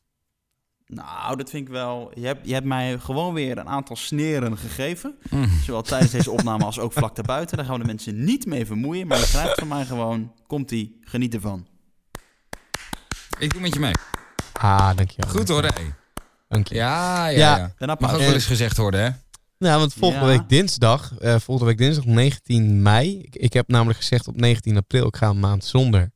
Nou, 0.87 1.35
dat 1.37 1.49
vind 1.49 1.67
ik 1.67 1.73
wel... 1.73 2.11
Je 2.15 2.25
hebt, 2.25 2.47
je 2.47 2.53
hebt 2.53 2.65
mij 2.65 2.99
gewoon 2.99 3.33
weer 3.33 3.57
een 3.57 3.67
aantal 3.69 3.95
sneren 3.95 4.57
gegeven. 4.57 5.15
Mm. 5.29 5.49
Zowel 5.63 5.81
tijdens 5.81 6.11
deze 6.11 6.31
opname 6.31 6.63
als 6.65 6.79
ook 6.79 6.93
vlak 6.93 7.15
daarbuiten. 7.15 7.57
Daar 7.57 7.65
gaan 7.65 7.75
we 7.75 7.81
de 7.81 7.87
mensen 7.87 8.23
niet 8.23 8.45
mee 8.45 8.65
vermoeien. 8.65 9.07
Maar 9.07 9.17
je 9.19 9.25
krijgt 9.27 9.59
van 9.59 9.67
mij 9.67 9.85
gewoon... 9.85 10.31
Komt-ie, 10.47 10.97
geniet 11.01 11.33
ervan. 11.33 11.67
ik 13.39 13.51
doe 13.51 13.61
met 13.61 13.73
je 13.73 13.79
mee. 13.79 13.93
Ah, 14.53 14.95
dankjewel. 14.95 15.29
Goed 15.29 15.47
hoor, 15.47 15.63
hé. 15.63 15.69
Dank 16.47 16.67
je. 16.67 16.75
Ja, 16.75 17.27
ja, 17.27 17.37
Ja. 17.57 17.73
ja. 17.77 17.95
Mag 17.99 18.13
ook 18.13 18.19
wel 18.19 18.33
eens 18.33 18.45
gezegd 18.45 18.77
worden, 18.77 19.03
hè? 19.03 19.09
Nou, 19.57 19.79
want 19.79 19.93
volgende 19.93 20.25
Ja. 20.25 20.31
week 20.37 20.49
dinsdag, 20.49 21.17
eh, 21.17 21.35
volgende 21.39 21.69
week 21.71 21.77
dinsdag 21.77 22.05
19 22.05 22.81
mei. 22.81 23.19
Ik, 23.21 23.35
ik 23.35 23.53
heb 23.53 23.67
namelijk 23.67 23.99
gezegd 23.99 24.27
op 24.27 24.35
19 24.35 24.77
april, 24.77 25.07
ik 25.07 25.15
ga 25.15 25.27
een 25.29 25.39
maand 25.39 25.63
zonder. 25.65 26.11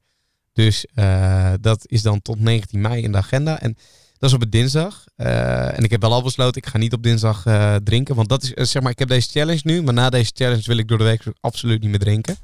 Dus 0.53 0.86
eh, 0.93 1.53
dat 1.61 1.82
is 1.86 2.01
dan 2.01 2.22
tot 2.22 2.39
19 2.39 2.82
mei 2.82 3.03
in 3.03 3.11
de 3.11 3.17
agenda. 3.17 3.59
En 3.59 3.78
dat 4.20 4.30
is 4.30 4.36
op 4.36 4.41
een 4.41 4.49
dinsdag. 4.49 5.03
Eh, 5.15 5.78
en 5.78 5.84
ik 5.84 5.91
heb 5.91 6.01
wel 6.01 6.13
al 6.13 6.24
besloten, 6.24 6.61
ik 6.61 6.67
ga 6.67 6.78
niet 6.78 6.93
op 6.93 7.03
dinsdag 7.03 7.45
eh, 7.45 7.76
drinken. 7.76 8.15
Want 8.15 8.30
dat 8.30 8.43
is, 8.43 8.53
eh, 8.53 8.65
zeg 8.65 8.82
maar, 8.82 8.91
ik 8.91 8.99
heb 8.99 9.07
deze 9.07 9.30
challenge 9.30 9.61
nu. 9.63 9.82
Maar 9.82 9.93
na 9.93 10.09
deze 10.09 10.32
challenge 10.34 10.63
wil 10.65 10.78
ik 10.78 10.88
door 10.88 10.97
de 10.97 11.03
week 11.03 11.24
absoluut 11.39 11.82
niet 11.82 11.89
meer 11.89 11.99
drinken. 11.99 12.38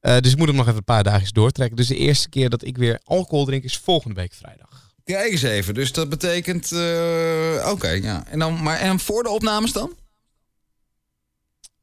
Eh, 0.00 0.18
dus 0.18 0.32
ik 0.32 0.38
moet 0.38 0.46
hem 0.46 0.56
nog 0.56 0.64
even 0.66 0.76
een 0.78 0.84
paar 0.84 1.02
dagjes 1.04 1.30
doortrekken. 1.32 1.76
Dus 1.76 1.86
de 1.86 1.96
eerste 1.96 2.28
keer 2.28 2.50
dat 2.50 2.64
ik 2.64 2.76
weer 2.76 3.00
alcohol 3.04 3.44
drink 3.44 3.64
is 3.64 3.76
volgende 3.76 4.14
week 4.20 4.32
vrijdag. 4.32 4.90
Kijk 5.04 5.30
eens 5.32 5.42
even. 5.42 5.74
Dus 5.74 5.92
dat 5.92 6.08
betekent... 6.08 6.72
eh, 6.72 7.68
Oké, 7.70 7.88
ja. 7.88 8.24
En 8.26 8.38
dan, 8.38 8.62
maar 8.62 8.78
en 8.78 8.98
voor 9.00 9.22
de 9.22 9.28
opnames 9.28 9.72
dan? 9.72 9.92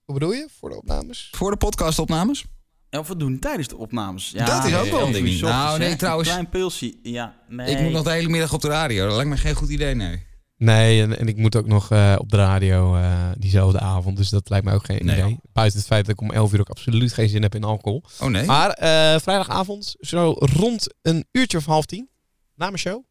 Wat 0.06 0.18
bedoel 0.20 0.34
je 0.34 0.48
voor 0.60 0.70
de 0.70 0.76
opnames? 0.78 1.30
Voor 1.32 1.52
de 1.52 1.58
podcastopnames? 1.58 2.44
En 2.90 3.00
of 3.00 3.08
we 3.08 3.16
doen 3.18 3.40
tijdens 3.40 3.68
de 3.68 3.78
opnames. 3.78 4.30
Ja, 4.30 4.46
Dat 4.46 4.66
is 4.66 4.76
ook 4.76 4.86
wel 4.90 5.06
een 5.08 5.12
ding. 5.12 5.40
Nou, 5.42 5.80
nee, 5.80 5.96
trouwens- 5.96 6.28
Een 6.30 6.34
klein 6.36 6.50
pilsje. 6.50 6.94
Ja, 7.04 7.36
nee. 7.48 7.72
Ik 7.76 7.80
moet 7.82 7.92
nog 7.92 8.04
de 8.04 8.12
hele 8.12 8.30
middag 8.30 8.54
op 8.54 8.62
de 8.62 8.68
radio. 8.68 9.06
Dat 9.08 9.16
lijkt 9.16 9.30
me 9.30 9.38
geen 9.38 9.56
goed 9.56 9.70
idee, 9.70 9.96
nee. 9.96 10.28
Nee, 10.58 11.02
en, 11.02 11.20
en 11.20 11.28
ik 11.28 11.38
moet 11.38 11.56
ook 11.56 11.68
nog 11.68 11.92
eh, 11.92 12.16
op 12.18 12.30
de 12.30 12.38
radio 12.38 12.96
eh, 12.96 13.30
diezelfde 13.38 13.80
avond. 13.80 14.18
Dus 14.18 14.30
dat 14.30 14.50
lijkt 14.50 14.66
mij 14.66 14.74
ook 14.74 14.86
geen 14.86 15.06
Nee, 15.06 15.16
idee. 15.18 15.30
joh. 15.30 15.40
Buiten 15.54 15.78
het 15.80 15.88
feit 15.88 16.06
dat 16.06 16.14
ik 16.14 16.22
om 16.22 16.32
11 16.32 16.54
uur 16.54 16.60
ook 16.60 16.70
absoluut 16.70 17.14
geen 17.14 17.30
zin 17.30 17.42
heb 17.42 17.56
in 17.56 17.64
alcohol. 17.64 18.04
Oh 18.22 18.28
nee? 18.30 18.46
Maar 18.46 18.70
eh, 18.70 19.20
vrijdagavond, 19.20 19.96
zo 20.00 20.36
rond 20.40 20.94
een 21.02 21.26
uurtje 21.32 21.58
of 21.58 21.66
half 21.66 21.86
tien, 21.86 22.10
na 22.56 22.66
mijn 22.66 22.78
show, 22.78 23.04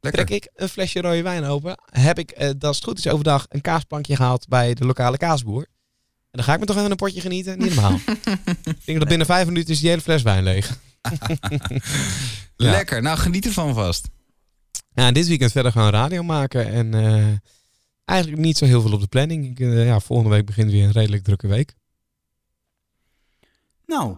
Lekker. 0.00 0.26
trek 0.26 0.42
ik 0.44 0.50
een 0.54 0.68
flesje 0.68 1.00
rode 1.00 1.22
wijn 1.22 1.44
open. 1.44 1.74
Heb 1.90 2.18
ik, 2.18 2.30
eh, 2.30 2.50
dat 2.58 2.70
is 2.70 2.76
het 2.76 2.84
goed 2.86 2.98
is, 2.98 3.08
overdag 3.08 3.46
een 3.48 3.60
kaasplankje 3.60 4.16
gehaald 4.16 4.48
bij 4.48 4.74
de 4.74 4.84
lokale 4.86 5.16
kaasboer. 5.16 5.66
En 6.30 6.38
dan 6.38 6.44
ga 6.44 6.52
ik 6.54 6.60
me 6.60 6.66
toch 6.66 6.76
even 6.76 6.90
een 6.90 6.96
potje 6.96 7.20
genieten. 7.20 7.58
Niet 7.58 7.74
normaal. 7.74 7.94
ik 8.64 8.84
denk 8.84 8.98
dat 8.98 9.08
binnen 9.08 9.26
vijf 9.26 9.46
minuten 9.46 9.72
is 9.74 9.80
die 9.80 9.88
hele 9.88 10.00
fles 10.00 10.22
wijn 10.22 10.42
leeg. 10.42 10.78
Lekker. 12.56 13.02
Nou, 13.02 13.18
geniet 13.18 13.44
ervan 13.46 13.74
vast. 13.74 14.08
Ja, 14.94 15.12
dit 15.12 15.26
weekend 15.28 15.52
verder 15.52 15.72
gaan 15.72 15.90
radio 15.90 16.22
maken. 16.22 16.66
En 16.72 16.94
eh, 16.94 17.26
eigenlijk 18.04 18.42
niet 18.42 18.58
zo 18.58 18.64
heel 18.64 18.80
veel 18.82 18.92
op 18.92 19.00
de 19.00 19.06
planning. 19.06 19.50
Ik, 19.50 19.60
eh, 19.60 19.86
ja, 19.86 20.00
volgende 20.00 20.30
week 20.34 20.46
begint 20.46 20.70
weer 20.70 20.84
een 20.84 20.92
redelijk 20.92 21.24
drukke 21.24 21.46
week. 21.46 21.74
Nou, 23.86 24.16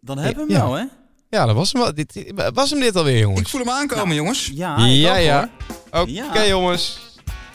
dan 0.00 0.18
hebben 0.18 0.46
we 0.46 0.52
Ja. 0.52 0.58
hem 0.58 0.68
wel, 0.68 0.76
hè? 0.78 0.84
Ja, 1.30 1.46
dat 1.46 1.54
was 1.54 1.72
hem, 1.72 1.82
wel- 1.82 1.94
dit, 1.94 2.32
was 2.54 2.70
hem 2.70 2.80
dit 2.80 2.96
alweer, 2.96 3.18
jongens. 3.18 3.40
Ik 3.40 3.48
voel 3.48 3.60
hem 3.60 3.70
aankomen, 3.70 4.14
jongens. 4.16 4.50
Ja, 4.54 4.84
ja, 4.86 5.16
ja. 5.16 5.50
Oké, 5.90 6.10
Ja. 6.10 6.46
jongens. 6.46 6.98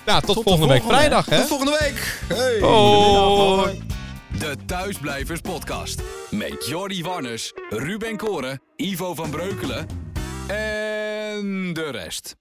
Nou, 0.06 0.22
tot, 0.22 0.36
de 0.36 0.42
volgende 0.44 0.68
week 0.74 0.84
vrijdag, 0.84 1.26
hè? 1.26 1.38
Tot 1.40 1.48
volgende 1.48 1.78
week. 1.80 2.20
Hey. 2.28 2.60
Hoi. 2.60 3.82
De 4.40 4.56
Thuisblijvers 4.66 5.42
Podcast. 5.42 6.02
Met 6.32 6.68
Jordi 6.68 7.04
Warners, 7.04 7.54
Ruben 7.70 8.18
Koren, 8.18 8.62
Ivo 8.76 9.16
van 9.16 9.30
Breukelen 9.30 9.88
en 10.48 11.74
de 11.74 11.90
rest. 11.92 12.36